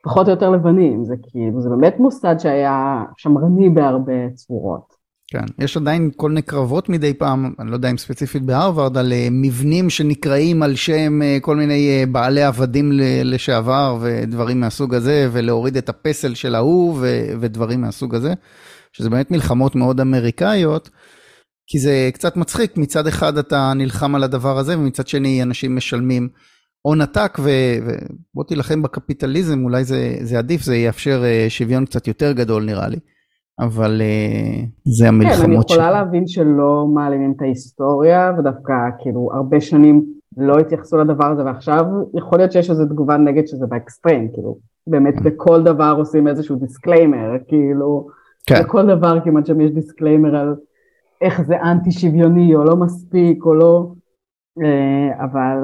פחות 0.03 0.27
או 0.27 0.31
יותר 0.31 0.49
לבנים, 0.49 1.05
זה 1.05 1.15
כאילו, 1.23 1.61
זה 1.61 1.69
באמת 1.69 1.99
מוסד 1.99 2.35
שהיה 2.39 3.03
שמרני 3.17 3.69
בהרבה 3.69 4.29
צורות. 4.33 4.94
כן, 5.35 5.63
יש 5.63 5.77
עדיין 5.77 6.11
כל 6.15 6.29
מיני 6.29 6.41
קרבות 6.41 6.89
מדי 6.89 7.13
פעם, 7.13 7.53
אני 7.59 7.69
לא 7.69 7.75
יודע 7.75 7.91
אם 7.91 7.97
ספציפית 7.97 8.43
בהרווארד, 8.43 8.97
על 8.97 9.13
אה, 9.13 9.27
מבנים 9.31 9.89
שנקראים 9.89 10.63
על 10.63 10.75
שם 10.75 11.21
אה, 11.21 11.37
כל 11.41 11.55
מיני 11.55 11.87
אה, 11.89 12.05
בעלי 12.05 12.43
עבדים 12.43 12.91
לשעבר 13.23 13.97
ודברים 14.01 14.59
מהסוג 14.59 14.95
הזה, 14.95 15.29
ולהוריד 15.31 15.77
את 15.77 15.89
הפסל 15.89 16.35
של 16.35 16.55
ההוא 16.55 16.99
ודברים 17.41 17.81
מהסוג 17.81 18.15
הזה, 18.15 18.33
שזה 18.93 19.09
באמת 19.09 19.31
מלחמות 19.31 19.75
מאוד 19.75 19.99
אמריקאיות. 20.01 20.89
כי 21.67 21.79
זה 21.79 22.09
קצת 22.13 22.37
מצחיק, 22.37 22.77
מצד 22.77 23.07
אחד 23.07 23.37
אתה 23.37 23.73
נלחם 23.75 24.15
על 24.15 24.23
הדבר 24.23 24.57
הזה, 24.57 24.77
ומצד 24.77 25.07
שני 25.07 25.43
אנשים 25.43 25.75
משלמים 25.75 26.29
הון 26.81 27.01
עתק, 27.01 27.37
ובוא 27.39 28.43
תילחם 28.47 28.81
בקפיטליזם, 28.81 29.63
אולי 29.63 29.83
זה, 29.83 30.17
זה 30.21 30.37
עדיף, 30.37 30.61
זה 30.61 30.75
יאפשר 30.75 31.23
שוויון 31.49 31.85
קצת 31.85 32.07
יותר 32.07 32.31
גדול 32.31 32.63
נראה 32.65 32.87
לי. 32.87 32.97
אבל 33.59 34.01
אה, 34.01 34.63
זה 34.83 35.07
המלחמות 35.07 35.39
כן, 35.39 35.51
אני 35.51 35.55
יכולה. 35.55 35.91
להבין 35.91 36.27
שלא 36.27 36.87
מעלימים 36.93 37.33
את 37.37 37.41
ההיסטוריה, 37.41 38.31
ודווקא 38.37 38.73
כאילו 38.99 39.29
הרבה 39.33 39.61
שנים 39.61 40.05
לא 40.37 40.59
התייחסו 40.59 40.97
לדבר 40.97 41.25
הזה, 41.25 41.45
ועכשיו 41.45 41.85
יכול 42.13 42.37
להיות 42.37 42.51
שיש 42.51 42.69
איזו 42.69 42.85
תגובה 42.85 43.17
נגד 43.17 43.47
שזה 43.47 43.67
באקסטרים, 43.67 44.29
כאילו, 44.33 44.57
באמת 44.87 45.15
כן. 45.19 45.23
בכל 45.23 45.63
דבר 45.63 45.95
עושים 45.97 46.27
איזשהו 46.27 46.55
disclaimer, 46.55 47.31
כאילו, 47.47 48.07
כן. 48.45 48.63
בכל 48.63 48.85
דבר 48.85 49.19
כמעט 49.23 49.45
שם 49.45 49.61
יש 49.61 49.71
disclaimer 49.71 50.35
על... 50.35 50.55
איך 51.21 51.41
זה 51.41 51.61
אנטי 51.61 51.91
שוויוני 51.91 52.55
או 52.55 52.63
לא 52.63 52.75
מספיק 52.75 53.45
או 53.45 53.53
לא, 53.53 53.91
אה, 54.63 55.23
אבל 55.23 55.57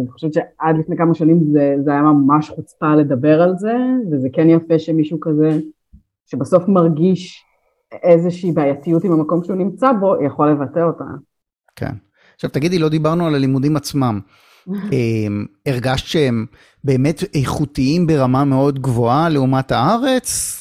אני 0.00 0.08
חושבת 0.08 0.32
שעד 0.32 0.78
לפני 0.78 0.96
כמה 0.96 1.14
שנים 1.14 1.40
זה, 1.52 1.74
זה 1.84 1.90
היה 1.90 2.02
ממש 2.02 2.50
חוצפה 2.50 2.94
לדבר 2.94 3.42
על 3.42 3.56
זה, 3.56 3.76
וזה 4.10 4.28
כן 4.32 4.50
יפה 4.50 4.78
שמישהו 4.78 5.20
כזה, 5.20 5.58
שבסוף 6.26 6.68
מרגיש 6.68 7.44
איזושהי 8.02 8.52
בעייתיות 8.52 9.04
עם 9.04 9.12
המקום 9.12 9.44
שהוא 9.44 9.56
נמצא 9.56 9.92
בו, 9.92 10.24
יכול 10.24 10.50
לבטא 10.50 10.80
אותה. 10.80 11.04
כן. 11.76 11.92
עכשיו 12.34 12.50
תגידי, 12.50 12.78
לא 12.78 12.88
דיברנו 12.88 13.26
על 13.26 13.34
הלימודים 13.34 13.76
עצמם. 13.76 14.20
אמ, 14.92 15.46
הרגשת 15.66 16.06
שהם 16.06 16.46
באמת 16.84 17.20
איכותיים 17.34 18.06
ברמה 18.06 18.44
מאוד 18.44 18.78
גבוהה 18.78 19.28
לעומת 19.28 19.72
הארץ? 19.72 20.58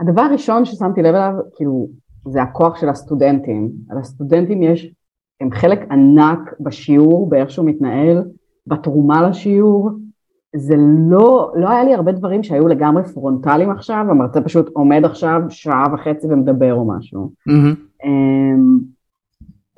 הדבר 0.00 0.22
הראשון 0.22 0.64
ששמתי 0.64 1.02
לב 1.02 1.14
אליו, 1.14 1.32
כאילו, 1.56 1.88
זה 2.28 2.42
הכוח 2.42 2.80
של 2.80 2.88
הסטודנטים. 2.88 3.70
על 3.90 3.98
הסטודנטים 3.98 4.62
יש, 4.62 4.92
הם 5.40 5.50
חלק 5.52 5.78
ענק 5.90 6.38
בשיעור, 6.60 7.28
באיך 7.28 7.50
שהוא 7.50 7.66
מתנהל, 7.66 8.24
בתרומה 8.66 9.28
לשיעור. 9.28 9.90
זה 10.56 10.74
לא, 11.10 11.52
לא 11.56 11.68
היה 11.70 11.84
לי 11.84 11.94
הרבה 11.94 12.12
דברים 12.12 12.42
שהיו 12.42 12.68
לגמרי 12.68 13.02
פרונטליים 13.14 13.70
עכשיו, 13.70 14.06
המרצה 14.10 14.40
פשוט 14.40 14.70
עומד 14.72 15.04
עכשיו 15.04 15.40
שעה 15.48 15.84
וחצי 15.94 16.26
ומדבר 16.30 16.74
או 16.74 16.84
משהו. 16.88 17.30
Mm-hmm. 17.48 18.06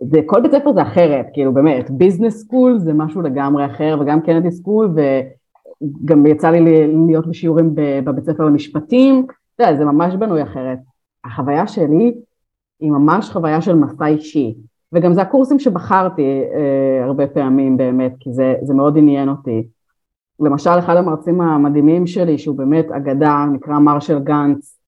זה, 0.00 0.20
כל 0.26 0.40
בית 0.40 0.52
ספר 0.52 0.72
זה 0.72 0.82
אחרת, 0.82 1.26
כאילו 1.32 1.52
באמת, 1.54 1.90
business 1.90 2.40
school 2.40 2.78
זה 2.78 2.92
משהו 2.92 3.22
לגמרי 3.22 3.66
אחר, 3.66 3.98
וגם 4.00 4.20
Kennedy 4.20 4.50
School, 4.50 4.94
וגם 4.94 6.26
יצא 6.26 6.50
לי 6.50 6.86
להיות 7.06 7.26
בשיעורים 7.26 7.70
בבית 7.74 8.24
ספר 8.24 8.44
למשפטים, 8.44 9.26
אתה 9.54 9.64
יודע, 9.64 9.76
זה 9.76 9.84
ממש 9.84 10.14
בנוי 10.14 10.42
אחרת. 10.42 10.78
החוויה 11.24 11.66
שלי 11.66 12.14
היא 12.80 12.90
ממש 12.90 13.30
חוויה 13.30 13.60
של 13.60 13.74
מסע 13.74 14.06
אישי, 14.06 14.54
וגם 14.92 15.14
זה 15.14 15.22
הקורסים 15.22 15.58
שבחרתי 15.58 16.22
אה, 16.22 17.04
הרבה 17.04 17.26
פעמים 17.26 17.76
באמת, 17.76 18.12
כי 18.20 18.32
זה, 18.32 18.54
זה 18.62 18.74
מאוד 18.74 18.98
עניין 18.98 19.28
אותי. 19.28 19.66
למשל, 20.40 20.70
אחד 20.78 20.96
המרצים 20.96 21.40
המדהימים 21.40 22.06
שלי, 22.06 22.38
שהוא 22.38 22.56
באמת 22.56 22.90
אגדה, 22.90 23.44
נקרא 23.52 23.78
מרשל 23.78 24.18
גנץ, 24.18 24.78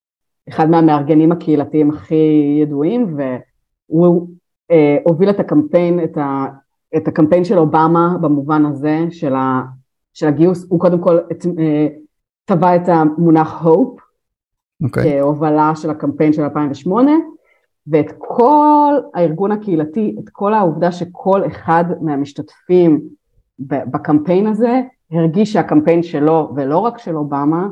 אחד 0.49 0.71
מהמארגנים 0.71 1.33
הקהילתיים 1.33 1.91
הכי 1.91 2.59
ידועים, 2.63 3.17
והוא 3.89 4.29
אה, 4.71 4.97
הוביל 5.05 5.31
את 5.31 5.41
הקמפיין, 5.41 6.05
את, 6.05 6.17
ה, 6.17 6.47
את 6.97 7.09
הקמפיין 7.09 7.45
של 7.45 7.59
אובמה 7.59 8.17
במובן 8.21 8.67
הזה 8.67 8.99
של, 9.11 9.35
ה, 9.35 9.63
של 10.15 10.27
הגיוס, 10.27 10.67
הוא 10.69 10.81
קודם 10.81 11.01
כל 11.01 11.19
אה, 11.59 11.87
טבע 12.45 12.77
את 12.77 12.89
המונח 12.89 13.63
hope, 13.63 14.01
okay. 14.01 14.85
אוקיי. 14.85 15.21
כהובלה 15.21 15.73
של 15.75 15.91
הקמפיין 15.91 16.33
של 16.33 16.43
2008, 16.43 17.13
ואת 17.87 18.13
כל 18.19 18.95
הארגון 19.15 19.53
הקהילתי, 19.53 20.17
את 20.19 20.29
כל 20.33 20.55
העובדה 20.55 20.93
שכל 20.93 21.47
אחד 21.47 21.85
מהמשתתפים 22.01 23.01
בקמפיין 23.59 24.47
הזה 24.47 24.81
הרגיש 25.13 25.53
שהקמפיין 25.53 26.03
שלו, 26.03 26.53
ולא 26.57 26.79
רק 26.79 26.99
של 26.99 27.17
אובמה, 27.17 27.69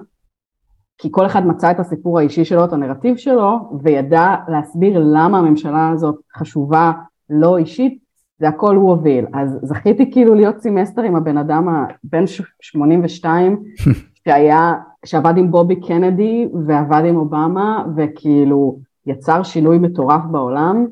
כי 0.98 1.08
כל 1.10 1.26
אחד 1.26 1.46
מצא 1.46 1.70
את 1.70 1.80
הסיפור 1.80 2.18
האישי 2.18 2.44
שלו, 2.44 2.64
את 2.64 2.72
הנרטיב 2.72 3.16
שלו, 3.16 3.58
וידע 3.82 4.34
להסביר 4.48 4.98
למה 4.98 5.38
הממשלה 5.38 5.88
הזאת 5.88 6.16
חשובה 6.36 6.92
לו 7.30 7.58
אישית, 7.58 7.98
זה 8.38 8.48
הכל 8.48 8.76
הוא 8.76 8.90
הוביל. 8.90 9.24
אז 9.34 9.58
זכיתי 9.62 10.12
כאילו 10.12 10.34
להיות 10.34 10.60
סמסטר 10.60 11.02
עם 11.02 11.16
הבן 11.16 11.38
אדם 11.38 11.68
הבן 12.04 12.24
82, 12.60 13.62
שהיה, 14.24 14.74
שעבד 15.04 15.36
עם 15.36 15.50
בובי 15.50 15.80
קנדי 15.80 16.48
ועבד 16.66 17.02
עם 17.08 17.16
אובמה, 17.16 17.84
וכאילו 17.96 18.78
יצר 19.06 19.42
שינוי 19.42 19.78
מטורף 19.78 20.22
בעולם. 20.30 20.86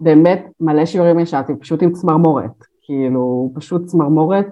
באמת 0.00 0.46
מלא 0.60 0.86
שיעורים 0.86 1.18
ישבתי, 1.18 1.52
פשוט 1.60 1.82
עם 1.82 1.92
צמרמורת, 1.92 2.64
כאילו 2.82 3.52
פשוט 3.54 3.84
צמרמורת. 3.84 4.46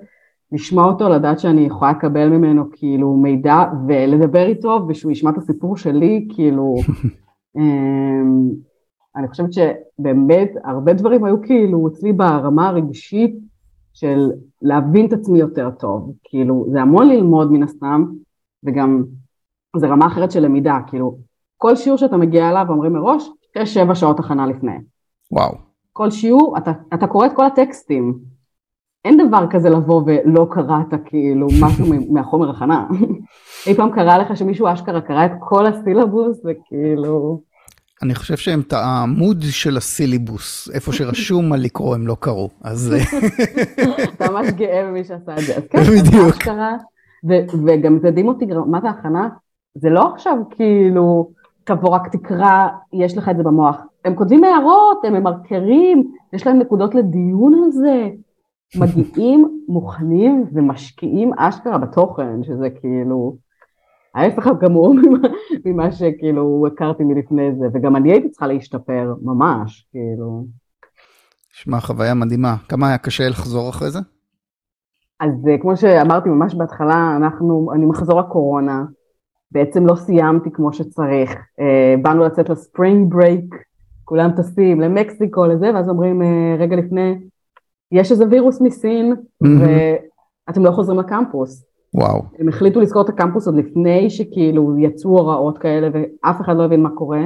לשמוע 0.53 0.84
אותו, 0.84 1.09
לדעת 1.09 1.38
שאני 1.38 1.61
יכולה 1.61 1.90
לקבל 1.90 2.28
ממנו 2.28 2.64
כאילו 2.72 3.16
מידע 3.16 3.64
ולדבר 3.88 4.46
איתו 4.46 4.80
ושהוא 4.88 5.12
ישמע 5.12 5.30
את 5.30 5.36
הסיפור 5.36 5.76
שלי, 5.76 6.28
כאילו, 6.34 6.74
אמ, 7.57 8.51
אני 9.16 9.28
חושבת 9.28 9.51
שבאמת 9.53 10.51
הרבה 10.64 10.92
דברים 10.92 11.24
היו 11.24 11.42
כאילו 11.42 11.88
אצלי 11.88 12.12
ברמה 12.12 12.68
הרגשית 12.68 13.38
של 13.92 14.30
להבין 14.62 15.07
את 15.07 15.12
עצמי 15.12 15.38
יותר 15.38 15.70
טוב, 15.70 16.12
כאילו 16.24 16.66
זה 16.72 16.82
המון 16.82 17.09
ללמוד 17.09 17.53
מן 17.53 17.62
הסתם 17.62 18.05
וגם 18.64 19.05
זה 19.76 19.86
רמה 19.86 20.07
אחרת 20.07 20.30
של 20.30 20.40
למידה, 20.40 20.78
כאילו 20.86 21.18
כל 21.57 21.76
שיעור 21.76 21.98
שאתה 21.98 22.16
מגיע 22.16 22.51
אליו 22.51 22.66
אומרים 22.68 22.92
מראש, 22.92 23.30
יש 23.57 23.74
שבע 23.74 23.94
שעות 23.94 24.18
הכנה 24.18 24.46
לפני. 24.46 24.76
וואו. 25.32 25.55
כל 25.92 26.11
שיעור, 26.11 26.59
אתה, 26.59 26.72
אתה 26.94 27.07
קורא 27.07 27.26
את 27.26 27.32
כל 27.34 27.46
הטקסטים, 27.46 28.18
אין 29.05 29.28
דבר 29.28 29.46
כזה 29.51 29.70
לבוא 29.70 30.03
ולא 30.07 30.46
קראת 30.51 31.01
כאילו 31.05 31.46
משהו 31.61 31.86
מהחומר 32.11 32.51
הכנה. 32.51 32.86
אי 33.66 33.74
פעם 33.74 33.90
קרה 33.90 34.18
לך 34.18 34.36
שמישהו 34.36 34.72
אשכרה 34.72 35.01
קרא 35.01 35.26
את 35.26 35.32
כל 35.40 35.66
הסילבוס 35.66 36.38
וכאילו... 36.44 37.40
אני 38.03 38.14
חושב 38.14 38.36
שהם 38.36 38.61
את 38.61 38.72
העמוד 38.72 39.42
של 39.51 39.76
הסילבוס, 39.76 40.70
איפה 40.74 40.92
שרשום 40.92 41.48
מה 41.48 41.57
לקרוא 41.57 41.94
הם 41.94 42.07
לא 42.07 42.16
קראו, 42.20 42.48
אז... 42.64 42.94
אתה 44.16 44.30
ממש 44.30 44.46
גאה 44.51 44.84
במי 44.86 45.05
שעשה 45.05 45.32
את 45.32 45.40
זה. 45.40 45.57
אז 45.57 45.62
כן, 45.70 45.78
בדיוק. 45.98 46.28
אשכרה, 46.28 46.76
וגם 47.66 47.98
תדהים 47.98 48.28
אותי, 48.28 48.46
מה 48.66 48.80
זה 48.80 48.88
הכנה? 48.90 49.28
זה 49.74 49.90
לא 49.90 50.12
עכשיו 50.14 50.36
כאילו, 50.51 51.30
תבוא 51.64 51.90
רק 51.90 52.09
תקרא, 52.16 52.68
יש 52.92 53.18
לך 53.18 53.28
את 53.28 53.36
זה 53.36 53.42
במוח. 53.42 53.76
הם 54.05 54.14
כותבים 54.14 54.44
הערות, 54.44 55.05
הם 55.05 55.14
ממרקרים, 55.14 56.12
יש 56.32 56.46
להם 56.46 56.59
נקודות 56.59 56.94
לדיון 56.94 57.55
על 57.64 57.70
זה. 57.70 58.09
מגיעים 58.76 59.64
מוכנים 59.68 60.44
ומשקיעים 60.52 61.32
אשכרה 61.38 61.78
בתוכן, 61.78 62.42
שזה 62.42 62.70
כאילו 62.70 63.36
ההפך 64.14 64.46
הגמור 64.46 64.94
ממה, 65.64 65.92
שכאילו 65.92 66.66
הכרתי 66.66 67.04
מלפני 67.04 67.50
זה, 67.58 67.66
וגם 67.72 67.96
אני 67.96 68.12
הייתי 68.12 68.28
צריכה 68.28 68.46
להשתפר 68.46 69.14
ממש, 69.22 69.88
כאילו. 69.90 70.44
שמע, 71.52 71.80
חוויה 71.80 72.14
מדהימה. 72.14 72.56
כמה 72.68 72.88
היה 72.88 72.98
קשה 72.98 73.28
לחזור 73.28 73.70
אחרי 73.70 73.90
זה? 73.90 73.98
אז 75.20 75.48
אה, 75.48 75.58
כמו 75.58 75.76
שאמרתי 75.76 76.28
ממש 76.28 76.54
בהתחלה, 76.54 77.16
אנחנו, 77.16 77.70
אני 77.74 77.86
מחזור 77.86 78.20
הקורונה, 78.20 78.84
בעצם 79.52 79.86
לא 79.86 79.94
סיימתי 79.94 80.50
כמו 80.52 80.72
שצריך. 80.72 81.30
אה, 81.60 81.94
באנו 82.02 82.24
לצאת 82.24 82.48
ל 82.48 82.58
spring 82.58 83.12
break, 83.12 83.54
כולם 84.04 84.30
טסים 84.36 84.80
למקסיקו, 84.80 85.46
לזה, 85.46 85.70
ואז 85.74 85.88
אומרים 85.88 86.22
אה, 86.22 86.56
רגע 86.58 86.76
לפני, 86.76 87.18
יש 87.93 88.12
איזה 88.12 88.24
וירוס 88.30 88.61
מסין, 88.61 89.12
mm-hmm. 89.12 89.49
ואתם 90.49 90.64
לא 90.64 90.70
חוזרים 90.70 90.99
לקמפוס. 90.99 91.64
וואו. 91.95 92.22
הם 92.38 92.49
החליטו 92.49 92.80
לסגור 92.80 93.02
את 93.03 93.09
הקמפוס 93.09 93.47
עוד 93.47 93.57
לפני 93.57 94.11
שכאילו 94.11 94.78
יצאו 94.78 95.11
הוראות 95.11 95.59
כאלה 95.59 95.88
ואף 95.93 96.41
אחד 96.41 96.57
לא 96.57 96.64
הבין 96.64 96.82
מה 96.82 96.91
קורה. 96.91 97.24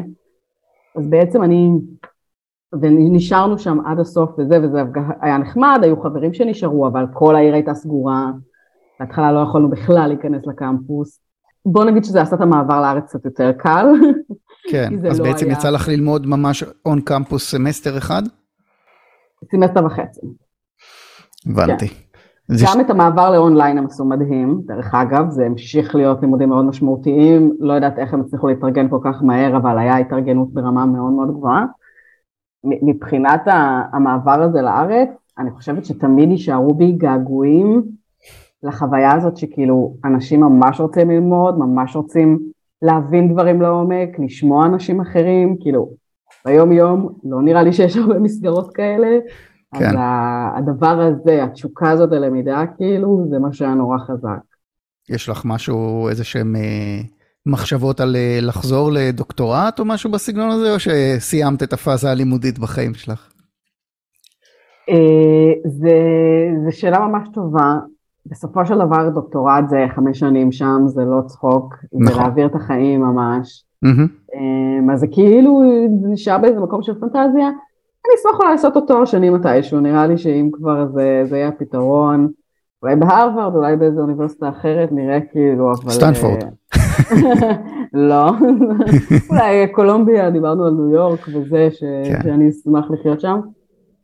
אז 0.97 1.09
בעצם 1.09 1.43
אני, 1.43 1.71
ונשארנו 2.81 3.59
שם 3.59 3.79
עד 3.87 4.01
הסוף 4.01 4.31
וזה 4.39 4.61
וזה 4.63 4.83
היה 5.21 5.39
נחמד, 5.39 5.81
היו 5.83 6.01
חברים 6.03 6.35
שנשארו 6.35 6.87
אבל 6.87 7.05
כל 7.13 7.37
העיר 7.37 7.55
הייתה 7.55 7.75
סגורה, 7.75 8.31
בהתחלה 9.01 9.33
לא 9.33 9.41
יכולנו 9.41 9.71
בכלל 9.71 10.07
להיכנס 10.07 10.47
לקמפוס. 10.47 11.21
בוא 11.67 11.85
נגיד 11.85 12.05
שזה 12.05 12.23
עשה 12.23 12.37
את 12.37 12.41
המעבר 12.41 12.81
לארץ 12.81 13.05
קצת 13.05 13.25
יותר 13.25 13.53
קל. 13.53 13.87
כן, 14.71 14.93
אז 15.11 15.21
לא 15.21 15.25
בעצם 15.25 15.47
היה... 15.47 15.53
יצא 15.53 15.71
לך 15.71 15.89
ללמוד 15.89 16.27
ממש 16.27 16.65
on 16.87 17.01
campus 17.01 17.51
סמסטר 17.51 17.99
אחד? 17.99 18.23
סמסטר 19.51 19.87
וחצי. 19.87 20.21
הבנתי. 21.47 21.89
כן. 21.89 21.95
גם 22.65 22.81
את 22.81 22.91
המעבר 22.91 23.31
לאונליין 23.31 23.79
הם 23.79 23.87
עשו 23.87 24.05
מדהים, 24.05 24.61
דרך 24.67 24.95
אגב, 24.95 25.31
זה 25.31 25.47
המשיך 25.47 25.95
להיות 25.95 26.21
לימודים 26.23 26.49
מאוד 26.49 26.65
משמעותיים, 26.65 27.53
לא 27.61 27.73
יודעת 27.73 27.99
איך 27.99 28.15
הם 28.15 28.21
הצליחו 28.21 28.49
להתארגן 28.49 28.89
כל 28.89 28.99
כך 29.05 29.23
מהר, 29.23 29.57
אבל 29.57 29.79
היה 29.79 29.97
התארגנות 29.97 30.53
ברמה 30.53 30.87
מאוד 30.87 31.13
מאוד 31.13 31.31
גבוהה. 31.31 31.65
מבחינת 32.65 33.43
המעבר 33.93 34.43
הזה 34.43 34.63
לארץ, 34.63 35.09
אני 35.39 35.51
חושבת 35.51 35.85
שתמיד 35.85 36.31
יישארו 36.31 36.75
בי 36.75 36.93
געגועים 36.93 37.83
לחוויה 38.63 39.15
הזאת 39.15 39.37
שכאילו 39.37 39.95
אנשים 40.05 40.41
ממש 40.41 40.81
רוצים 40.81 41.11
ללמוד, 41.11 41.59
ממש 41.59 41.97
רוצים 41.97 42.39
להבין 42.83 43.33
דברים 43.33 43.63
לעומק, 43.63 44.19
לשמוע 44.19 44.67
אנשים 44.67 45.01
אחרים, 45.01 45.57
כאילו 45.61 45.91
ביום 46.47 46.73
יום 46.73 47.09
לא 47.25 47.43
נראה 47.43 47.63
לי 47.63 47.73
שיש 47.73 47.97
הרבה 47.97 48.19
מסגרות 48.19 48.75
כאלה, 48.75 49.19
כן. 49.79 49.85
אז 49.87 49.95
הדבר 50.57 51.01
הזה, 51.01 51.45
התשוקה 51.45 51.91
הזאת 51.91 52.11
ללמידה, 52.11 52.65
כאילו, 52.77 53.27
זה 53.31 53.39
מה 53.39 53.53
שהיה 53.53 53.75
נורא 53.75 53.99
חזק. 53.99 54.55
יש 55.11 55.29
לך 55.29 55.43
משהו, 55.45 56.09
איזה 56.09 56.25
שהם 56.25 56.57
אה, 56.57 57.01
מחשבות 57.47 58.01
על 58.01 58.17
אה, 58.17 58.39
לחזור 58.43 58.91
לדוקטורט 58.93 59.79
או 59.79 59.85
משהו 59.85 60.11
בסגנון 60.11 60.51
הזה, 60.51 60.75
או 60.75 60.79
שסיימת 60.79 61.63
את 61.63 61.73
הפאזה 61.73 62.11
הלימודית 62.11 62.59
בחיים 62.59 62.95
שלך? 62.95 63.33
אה, 64.91 65.71
זו 66.65 66.79
שאלה 66.79 66.99
ממש 66.99 67.29
טובה. 67.35 67.77
בסופו 68.27 68.67
של 68.67 68.75
דבר 68.75 69.09
דוקטורט 69.09 69.69
זה 69.69 69.85
חמש 69.95 70.19
שנים 70.19 70.53
שם, 70.53 70.83
זה 70.87 71.05
לא 71.05 71.21
צחוק, 71.27 71.75
נכון. 71.93 72.07
זה 72.07 72.21
להעביר 72.21 72.47
את 72.47 72.55
החיים 72.55 73.01
ממש. 73.01 73.65
Mm-hmm. 73.85 74.93
אז 74.93 75.01
זה 75.01 75.07
כאילו 75.13 75.63
נשאר 76.13 76.39
באיזה 76.39 76.61
מקום 76.61 76.83
של 76.83 77.01
פנטזיה, 77.01 77.51
אני 78.07 78.15
אשמח 78.21 78.41
אולי 78.41 78.51
לעשות 78.51 78.77
אותו 78.77 78.87
תואר 78.87 79.05
שני 79.05 79.31
מתישהו, 79.31 79.81
נראה 79.81 80.07
לי 80.07 80.19
שאם 80.19 80.51
כבר 80.53 80.87
זה, 80.87 81.23
זה 81.25 81.37
יהיה 81.37 81.49
הפתרון. 81.49 82.29
אולי 82.83 82.97
בהרווארד, 82.97 83.55
אולי 83.55 83.77
באיזו 83.77 84.01
אוניברסיטה 84.01 84.49
אחרת, 84.49 84.93
נראה 84.93 85.21
כאילו, 85.21 85.73
אבל... 85.73 85.91
סטנפורד. 85.91 86.45
לא, 88.11 88.31
אולי 89.31 89.69
קולומביה, 89.73 90.31
דיברנו 90.31 90.67
על 90.67 90.73
ניו 90.73 90.91
יורק 90.91 91.21
וזה, 91.29 91.69
ש... 91.71 91.81
כן. 91.81 92.23
שאני 92.23 92.49
אשמח 92.49 92.91
לחיות 92.91 93.21
שם. 93.21 93.41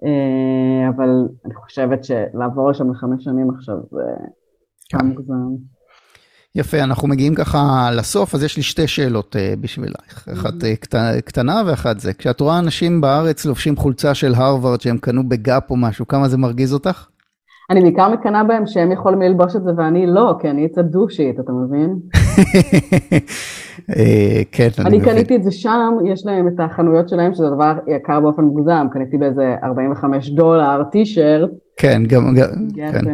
אה, 0.05 0.88
אבל 0.88 1.28
אני 1.44 1.55
חושבת 1.55 2.05
שלעבור 2.05 2.70
לשם 2.70 2.90
לחמש 2.90 3.24
שנים 3.24 3.51
עכשיו 3.51 3.76
זה 3.90 4.03
כן. 4.88 5.07
מוגזם. 5.07 5.55
יפה, 6.55 6.82
אנחנו 6.82 7.09
מגיעים 7.09 7.34
ככה 7.34 7.90
לסוף, 7.92 8.34
אז 8.34 8.42
יש 8.42 8.57
לי 8.57 8.62
שתי 8.62 8.86
שאלות 8.86 9.36
uh, 9.36 9.57
בשבילך. 9.61 10.28
אחת 10.32 10.55
uh, 10.55 10.76
קט, 10.80 10.94
קטנה 11.24 11.62
ואחת 11.66 12.01
זה. 12.01 12.12
כשאת 12.12 12.40
רואה 12.40 12.59
אנשים 12.59 13.01
בארץ 13.01 13.44
לובשים 13.44 13.76
חולצה 13.76 14.14
של 14.14 14.34
הרווארד 14.34 14.80
שהם 14.80 14.98
קנו 14.98 15.28
בגאפ 15.28 15.70
או 15.70 15.76
משהו, 15.76 16.09
כמה 16.09 16.28
זה 16.28 16.36
מרגיז 16.36 16.72
אותך? 16.72 17.07
אני 17.71 17.81
בעיקר 17.81 18.09
מקנאה 18.09 18.45
בהם 18.45 18.66
שהם 18.66 18.93
יכולים 18.93 19.23
ללבוש 19.23 19.57
את 19.57 19.62
זה 19.62 19.71
ואני 19.77 20.07
לא, 20.07 20.35
כי 20.41 20.51
אני 20.51 20.66
אצא 20.66 20.83
דושית, 20.83 21.41
אתה 21.41 21.53
מבין? 21.53 21.97
אה, 23.97 24.43
כן, 24.53 24.68
אני 24.79 24.99
מבין. 24.99 25.01
אני 25.01 25.01
קניתי 25.01 25.37
את 25.37 25.43
זה 25.43 25.51
שם, 25.51 25.95
יש 26.07 26.27
להם 26.27 26.49
את 26.49 26.61
החנויות 26.61 27.09
שלהם, 27.09 27.35
שזה 27.35 27.51
דבר 27.51 27.73
יקר 27.87 28.21
באופן 28.21 28.43
מוגזם, 28.43 28.87
קניתי 28.93 29.18
באיזה 29.18 29.55
45 29.64 30.31
דולר 30.31 30.83
טישרט. 30.93 31.51
כן, 31.77 32.03
גם, 32.07 32.35
כן. 32.77 33.05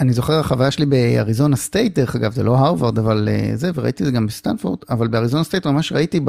אני 0.00 0.12
זוכר 0.12 0.38
החוויה 0.38 0.70
שלי 0.70 0.86
ב 0.86 0.95
Arizona 0.95 1.56
State, 1.56 1.98
דרך 1.98 2.16
אגב, 2.16 2.32
זה 2.32 2.42
לא 2.42 2.56
הרווארד, 2.56 2.98
אבל 2.98 3.28
אה, 3.30 3.50
זה, 3.54 3.70
וראיתי 3.74 4.02
את 4.02 4.06
זה 4.08 4.14
גם 4.14 4.26
בסטנפורד, 4.26 4.78
אבל 4.90 5.08
ב 5.08 5.12
Arizona 5.12 5.44
State 5.44 5.66
ממש 5.66 5.92
ראיתי 5.92 6.20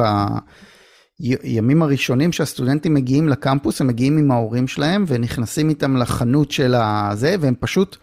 בימים 1.22 1.82
הראשונים 1.82 2.32
שהסטודנטים 2.32 2.94
מגיעים 2.94 3.30
לקמפוס, 3.30 3.82
הם 3.82 3.88
מגיעים 3.88 4.18
עם 4.18 4.32
ההורים 4.32 4.68
שלהם 4.68 5.04
ונכנסים 5.08 5.70
איתם 5.70 5.98
לחנות 5.98 6.52
של 6.52 6.74
הזה, 6.76 7.36
והם 7.40 7.54
פשוט 7.60 7.98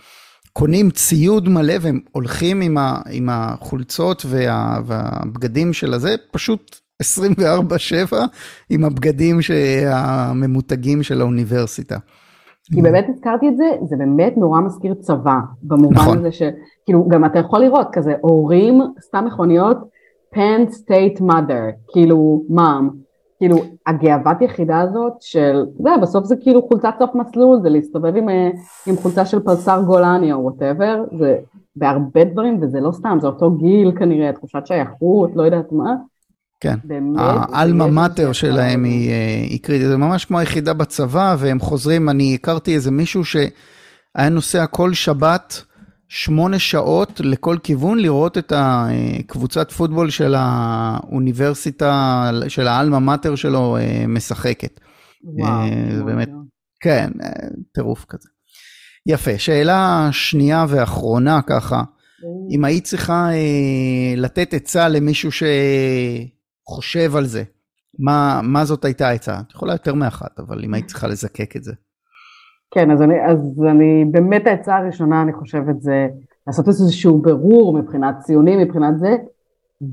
קונים 0.53 0.91
ציוד 0.91 1.49
מלא 1.49 1.75
והם 1.81 2.01
הולכים 2.13 2.61
עם, 2.61 2.79
ה, 2.79 3.01
עם 3.11 3.29
החולצות 3.33 4.23
וה, 4.27 4.79
והבגדים 4.87 5.73
של 5.73 5.95
הזה, 5.95 6.15
פשוט 6.33 6.77
24-7 7.03 8.15
עם 8.71 8.85
הבגדים 8.85 9.39
הממותגים 9.87 11.03
של 11.03 11.21
האוניברסיטה. 11.21 11.99
כי 12.75 12.83
באמת 12.83 13.07
הזכרתי 13.09 13.49
את 13.49 13.57
זה, 13.57 13.65
זה 13.89 13.97
באמת 13.97 14.37
נורא 14.37 14.61
מזכיר 14.61 14.95
צבא, 14.95 15.39
במובן 15.63 15.95
נכון. 15.95 16.19
הזה 16.19 16.33
שכאילו 16.33 17.09
גם 17.09 17.25
אתה 17.25 17.39
יכול 17.39 17.61
לראות 17.61 17.87
כזה 17.93 18.15
הורים, 18.21 18.81
סתם 19.01 19.25
מכוניות, 19.27 19.79
Penn 20.31 20.71
State 20.71 21.21
mother, 21.21 21.65
כאילו 21.93 22.43
mom, 22.51 22.89
כאילו 23.39 23.65
הגאוות 23.87 24.43
יחידה 24.43 24.81
הזאת 24.81 25.13
של, 25.21 25.65
זה 25.79 25.91
בסוף 26.03 26.25
זה 26.25 26.37
כאילו 26.41 26.63
חולצת 26.69 26.95
סוף 26.99 27.11
מסלול, 27.15 27.59
זה 27.63 27.69
להסתובב 27.69 28.17
עם, 28.17 28.29
אה, 28.29 28.51
עם 28.87 28.97
חולצה 28.97 29.27
של 29.27 29.41
פלס"ר 29.41 29.83
גולני 29.87 30.33
או 30.33 30.39
whatever, 30.39 31.05
זה 31.19 31.39
בהרבה 31.77 32.25
דברים 32.25 32.63
וזה 32.63 32.81
לא 32.81 32.93
סתם, 32.93 33.19
זה 33.21 33.27
אותו 33.27 33.51
גיל 33.51 33.93
כנראה, 33.99 34.33
תחושת 34.33 34.67
שייכות, 34.67 35.31
לא 35.35 35.43
יודעת 35.43 35.73
מה, 35.73 35.95
כן, 36.61 36.79
האלמה 37.19 37.87
מאטר 37.87 38.33
שלהם 38.33 38.85
היא, 38.85 39.11
אה, 39.11 39.47
היא 39.51 39.63
קריטית, 39.63 39.89
זה 39.89 39.97
ממש 39.97 40.25
כמו 40.25 40.39
היחידה 40.39 40.73
בצבא, 40.73 41.37
והם 41.39 41.61
חוזרים, 41.61 42.09
אני 42.09 42.35
הכרתי 42.35 42.75
איזה 42.75 42.91
מישהו 42.91 43.25
שהיה 43.25 44.29
נוסע 44.31 44.67
כל 44.67 44.95
שבת 44.95 45.63
שמונה 46.09 46.59
שעות 46.59 47.21
לכל 47.25 47.57
כיוון 47.63 47.99
לראות 47.99 48.39
את 48.39 48.53
הקבוצת 48.57 49.73
פוטבול 49.73 50.11
של 50.11 50.35
האוניברסיטה, 50.37 52.31
של 52.49 52.69
האלמה 52.69 52.99
מאטר 52.99 53.35
שלו 53.35 53.77
אה, 53.77 54.05
משחקת. 54.09 54.81
וואו. 55.25 55.63
אה, 55.63 55.97
זה 55.97 56.05
באמת, 56.05 56.29
כן, 56.81 57.11
טירוף 57.75 58.05
כזה. 58.09 58.29
יפה, 59.07 59.39
שאלה 59.39 60.09
שנייה 60.13 60.67
ואחרונה 60.69 61.43
ככה, 61.43 61.83
אם 62.51 62.65
היית 62.65 62.85
צריכה 62.85 63.29
לתת 64.17 64.55
עצה 64.55 64.89
למישהו 64.89 65.33
ש... 65.33 65.43
חושב 66.69 67.17
על 67.17 67.27
זה, 67.27 67.45
מה, 67.99 68.41
מה 68.43 68.65
זאת 68.65 68.85
הייתה 68.85 69.09
העצה? 69.09 69.41
את 69.41 69.53
יכולה 69.53 69.73
יותר 69.73 69.95
מאחת, 69.95 70.41
אבל 70.41 70.65
אם 70.65 70.75
היית 70.75 70.87
צריכה 70.87 71.07
לזקק 71.07 71.57
את 71.57 71.65
זה. 71.65 71.73
כן, 72.71 72.91
אז 72.91 73.03
אני, 73.03 73.27
אז 73.27 73.65
אני 73.71 74.05
באמת 74.11 74.47
העצה 74.47 74.77
הראשונה, 74.77 75.23
אני 75.23 75.33
חושבת, 75.33 75.81
זה 75.81 76.09
לעשות 76.47 76.69
איזשהו 76.69 77.19
ברור 77.19 77.79
מבחינת 77.79 78.19
ציונים, 78.19 78.59
מבחינת 78.59 78.99
זה, 78.99 79.17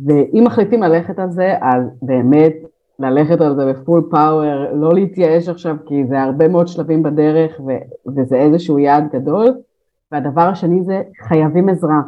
ואם 0.06 0.44
מחליטים 0.44 0.84
ללכת 0.84 1.20
על 1.20 1.32
זה, 1.32 1.54
אז 1.62 1.84
באמת 2.02 2.54
ללכת 3.00 3.42
על 3.42 3.56
זה 3.56 3.74
בפול 3.74 4.08
פאוור, 4.12 4.74
לא 4.74 4.94
להתייאש 4.94 5.50
עכשיו, 5.50 5.76
כי 5.86 6.06
זה 6.06 6.22
הרבה 6.22 6.48
מאוד 6.48 6.68
שלבים 6.68 7.04
בדרך, 7.04 7.62
ו- 7.68 8.12
וזה 8.18 8.36
איזשהו 8.36 8.80
יעד 8.80 9.08
גדול. 9.14 9.48
והדבר 10.12 10.42
השני 10.42 10.84
זה 10.84 11.02
חייבים 11.28 11.70
עזרה, 11.70 12.02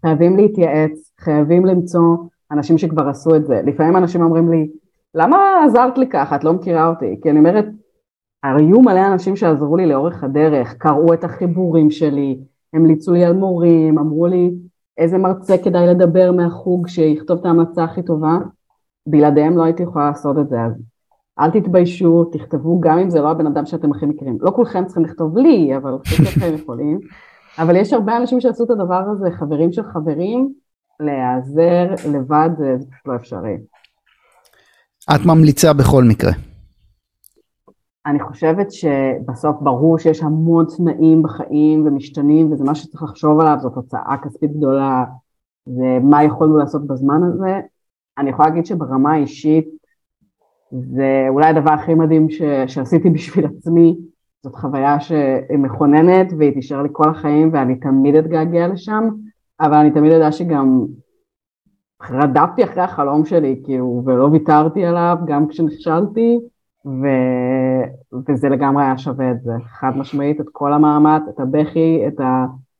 חייבים 0.00 0.36
להתייעץ, 0.36 1.12
חייבים 1.20 1.66
למצוא 1.66 2.16
אנשים 2.52 2.78
שכבר 2.78 3.08
עשו 3.08 3.36
את 3.36 3.46
זה. 3.46 3.60
לפעמים 3.64 3.96
אנשים 3.96 4.22
אומרים 4.22 4.50
לי, 4.50 4.68
למה 5.14 5.64
עזרת 5.64 5.98
לי 5.98 6.08
ככה? 6.08 6.36
את 6.36 6.44
לא 6.44 6.52
מכירה 6.52 6.88
אותי. 6.88 7.18
כי 7.22 7.30
אני 7.30 7.38
אומרת, 7.38 7.64
היו 8.42 8.80
מלא 8.80 9.06
אנשים 9.06 9.36
שעזרו 9.36 9.76
לי 9.76 9.86
לאורך 9.86 10.24
הדרך, 10.24 10.74
קראו 10.74 11.14
את 11.14 11.24
החיבורים 11.24 11.90
שלי, 11.90 12.38
המליצו 12.74 13.12
לי 13.12 13.24
על 13.24 13.32
מורים, 13.32 13.98
אמרו 13.98 14.26
לי 14.26 14.54
איזה 14.98 15.18
מרצה 15.18 15.58
כדאי 15.58 15.86
לדבר 15.86 16.32
מהחוג 16.32 16.88
שיכתוב 16.88 17.38
את 17.38 17.46
ההמלצה 17.46 17.84
הכי 17.84 18.02
טובה. 18.02 18.38
בלעדיהם 19.06 19.56
לא 19.56 19.64
הייתי 19.64 19.82
יכולה 19.82 20.06
לעשות 20.06 20.38
את 20.38 20.48
זה, 20.48 20.60
אז 20.60 20.72
אל 21.40 21.50
תתביישו, 21.50 22.24
תכתבו 22.24 22.80
גם 22.80 22.98
אם 22.98 23.10
זה 23.10 23.20
לא 23.20 23.30
הבן 23.30 23.46
אדם 23.46 23.66
שאתם 23.66 23.90
הכי 23.90 24.06
מכירים. 24.06 24.38
לא 24.40 24.50
כולכם 24.50 24.84
צריכים 24.84 25.04
לכתוב 25.04 25.38
לי, 25.38 25.76
אבל 25.76 25.98
חלקכם 26.06 26.54
יכולים. 26.54 27.00
אבל 27.58 27.76
יש 27.76 27.92
הרבה 27.92 28.16
אנשים 28.16 28.40
שעשו 28.40 28.64
את 28.64 28.70
הדבר 28.70 29.02
הזה, 29.12 29.30
חברים 29.30 29.72
של 29.72 29.82
חברים, 29.82 30.52
להיעזר 31.00 32.10
לבד 32.12 32.50
זה 32.58 32.76
פשוט 32.90 33.06
לא 33.06 33.16
אפשרי. 33.16 33.56
את 35.14 35.26
ממליצה 35.26 35.72
בכל 35.72 36.04
מקרה. 36.04 36.32
אני 38.06 38.20
חושבת 38.20 38.72
שבסוף 38.72 39.56
ברור 39.60 39.98
שיש 39.98 40.22
המון 40.22 40.66
תנאים 40.76 41.22
בחיים 41.22 41.86
ומשתנים 41.86 42.52
וזה 42.52 42.64
מה 42.64 42.74
שצריך 42.74 43.02
לחשוב 43.02 43.40
עליו, 43.40 43.56
זאת 43.60 43.74
הוצאה 43.74 44.16
כספית 44.22 44.56
גדולה 44.56 45.04
ומה 45.66 46.24
יכולנו 46.24 46.56
לעשות 46.56 46.86
בזמן 46.86 47.22
הזה. 47.22 47.60
אני 48.18 48.30
יכולה 48.30 48.48
להגיד 48.48 48.66
שברמה 48.66 49.12
האישית 49.12 49.68
זה 50.72 51.26
אולי 51.28 51.46
הדבר 51.46 51.70
הכי 51.70 51.94
מדהים 51.94 52.30
ש... 52.30 52.42
שעשיתי 52.66 53.10
בשביל 53.10 53.46
עצמי, 53.46 53.96
זאת 54.42 54.54
חוויה 54.54 55.00
שהיא 55.00 55.58
מכוננת 55.58 56.32
והיא 56.38 56.54
תישאר 56.54 56.82
לי 56.82 56.88
כל 56.92 57.08
החיים 57.08 57.50
ואני 57.52 57.76
תמיד 57.76 58.14
אתגעגע 58.14 58.68
לשם. 58.68 59.08
אבל 59.60 59.74
אני 59.74 59.90
תמיד 59.90 60.12
יודע 60.12 60.32
שגם 60.32 60.86
רדפתי 62.10 62.64
אחרי 62.64 62.82
החלום 62.82 63.24
שלי, 63.24 63.60
כאילו, 63.64 64.02
ולא 64.06 64.24
ויתרתי 64.24 64.84
עליו, 64.84 65.16
גם 65.26 65.48
כשנכשלתי, 65.48 66.38
ו... 66.86 67.06
וזה 68.28 68.48
לגמרי 68.48 68.84
היה 68.84 68.98
שווה 68.98 69.30
את 69.30 69.42
זה, 69.42 69.52
חד 69.80 69.90
משמעית, 69.96 70.40
את 70.40 70.46
כל 70.52 70.72
המאמץ, 70.72 71.22
את 71.34 71.40
הבכי, 71.40 72.02
את 72.08 72.20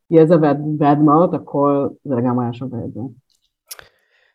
היזע 0.09 0.35
והדמעות, 0.79 1.33
הכל, 1.33 1.87
זה 2.05 2.15
לגמרי 2.15 2.45
היה 2.45 2.53
שווה 2.53 2.79
את 2.87 2.93
זה. 2.93 2.99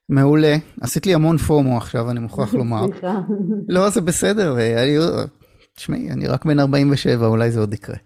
מעולה, 0.09 0.57
עשית 0.81 1.07
לי 1.07 1.15
המון 1.15 1.37
פומו 1.37 1.77
עכשיו, 1.77 2.11
אני 2.11 2.21
מוכרח 2.21 2.55
לומר. 2.59 2.87
סליחה. 2.87 3.21
לא, 3.69 3.91
זה 3.91 4.01
בסדר, 4.01 4.57
תשמעי, 5.77 6.11
אני 6.11 6.27
רק 6.27 6.45
בן 6.45 6.61
47, 6.61 7.27
אולי 7.27 7.51
זה 7.51 7.61
עוד 7.61 7.75
יקרה. 7.75 7.97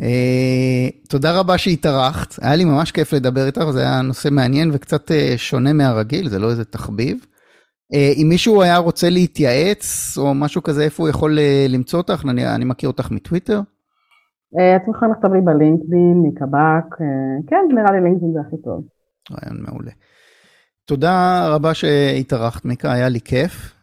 Uh, 0.00 1.08
תודה 1.08 1.38
רבה 1.38 1.58
שהתארחת, 1.58 2.34
היה 2.42 2.56
לי 2.56 2.64
ממש 2.64 2.92
כיף 2.92 3.12
לדבר 3.12 3.46
איתך, 3.46 3.64
זה 3.70 3.80
היה 3.80 4.02
נושא 4.02 4.28
מעניין 4.32 4.70
וקצת 4.72 5.10
uh, 5.10 5.14
שונה 5.36 5.72
מהרגיל, 5.72 6.28
זה 6.28 6.38
לא 6.38 6.50
איזה 6.50 6.64
תחביב. 6.64 7.26
Uh, 7.92 8.22
אם 8.22 8.26
מישהו 8.28 8.62
היה 8.62 8.76
רוצה 8.76 9.10
להתייעץ 9.10 10.14
או 10.18 10.34
משהו 10.34 10.62
כזה, 10.62 10.84
איפה 10.84 11.02
הוא 11.02 11.10
יכול 11.10 11.38
uh, 11.38 11.72
למצוא 11.72 11.98
אותך? 11.98 12.24
אני, 12.28 12.54
אני 12.54 12.64
מכיר 12.64 12.88
אותך 12.88 13.10
מטוויטר. 13.10 13.60
אתם 14.76 14.90
יכולים 14.90 15.14
לכתוב 15.14 15.34
לי 15.34 15.40
בלינקדאין, 15.40 16.22
מקב"ק, 16.26 16.96
כן, 17.46 17.56
נראה 17.74 17.92
לי 17.92 18.00
לינקדאין 18.00 18.32
זה 18.32 18.40
הכי 18.46 18.56
טוב. 18.64 18.84
רעיון 19.32 19.62
מעולה. 19.62 19.90
תודה 20.84 21.46
רבה 21.48 21.74
שהתארחת, 21.74 22.64
מיקה, 22.64 22.92
היה 22.92 23.08
לי 23.08 23.20
כיף. 23.20 23.74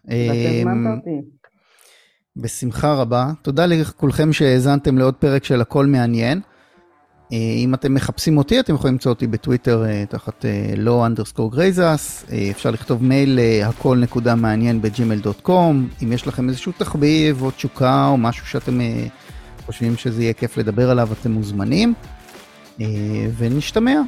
בשמחה 2.36 2.94
רבה. 2.94 3.32
תודה 3.42 3.66
לכולכם 3.66 4.34
שהאזנתם 4.34 4.98
לעוד 4.98 5.16
פרק 5.16 5.44
של 5.44 5.62
הכל 5.62 5.86
מעניין. 5.86 6.42
אה, 7.34 7.38
אם 7.38 7.74
אתם 7.74 7.94
מחפשים 7.94 8.38
אותי, 8.38 8.60
אתם 8.60 8.76
יכולים 8.76 8.94
למצוא 8.94 9.12
אותי 9.12 9.28
בטוויטר 9.28 9.86
אה, 9.86 10.04
תחת 10.10 10.46
לא 10.78 11.06
underscore 11.06 11.52
גרייזס. 11.52 12.26
אפשר 12.52 12.72
לכתוב 12.72 13.04
מייל 13.04 13.40
הכל 13.66 13.98
נקודה 13.98 14.36
מעניין 14.36 14.82
ב 14.82 14.88
Gmail 14.88 15.20
dot 15.20 15.42
com. 15.42 15.88
אם 16.04 16.12
יש 16.12 16.28
לכם 16.28 16.50
איזשהו 16.50 16.72
תחביב 16.78 17.42
או 17.42 17.52
תשוקה 17.52 18.08
או 18.08 18.18
משהו 18.18 18.46
שאתם 18.46 18.82
אה, 18.82 19.06
חושבים 19.66 19.98
שזה 19.98 20.24
יהיה 20.24 20.34
כיף 20.34 20.58
לדבר 20.58 20.92
עליו, 20.92 21.10
אתם 21.22 21.32
מוזמנים. 21.32 21.94
ונשתמע. 23.38 24.02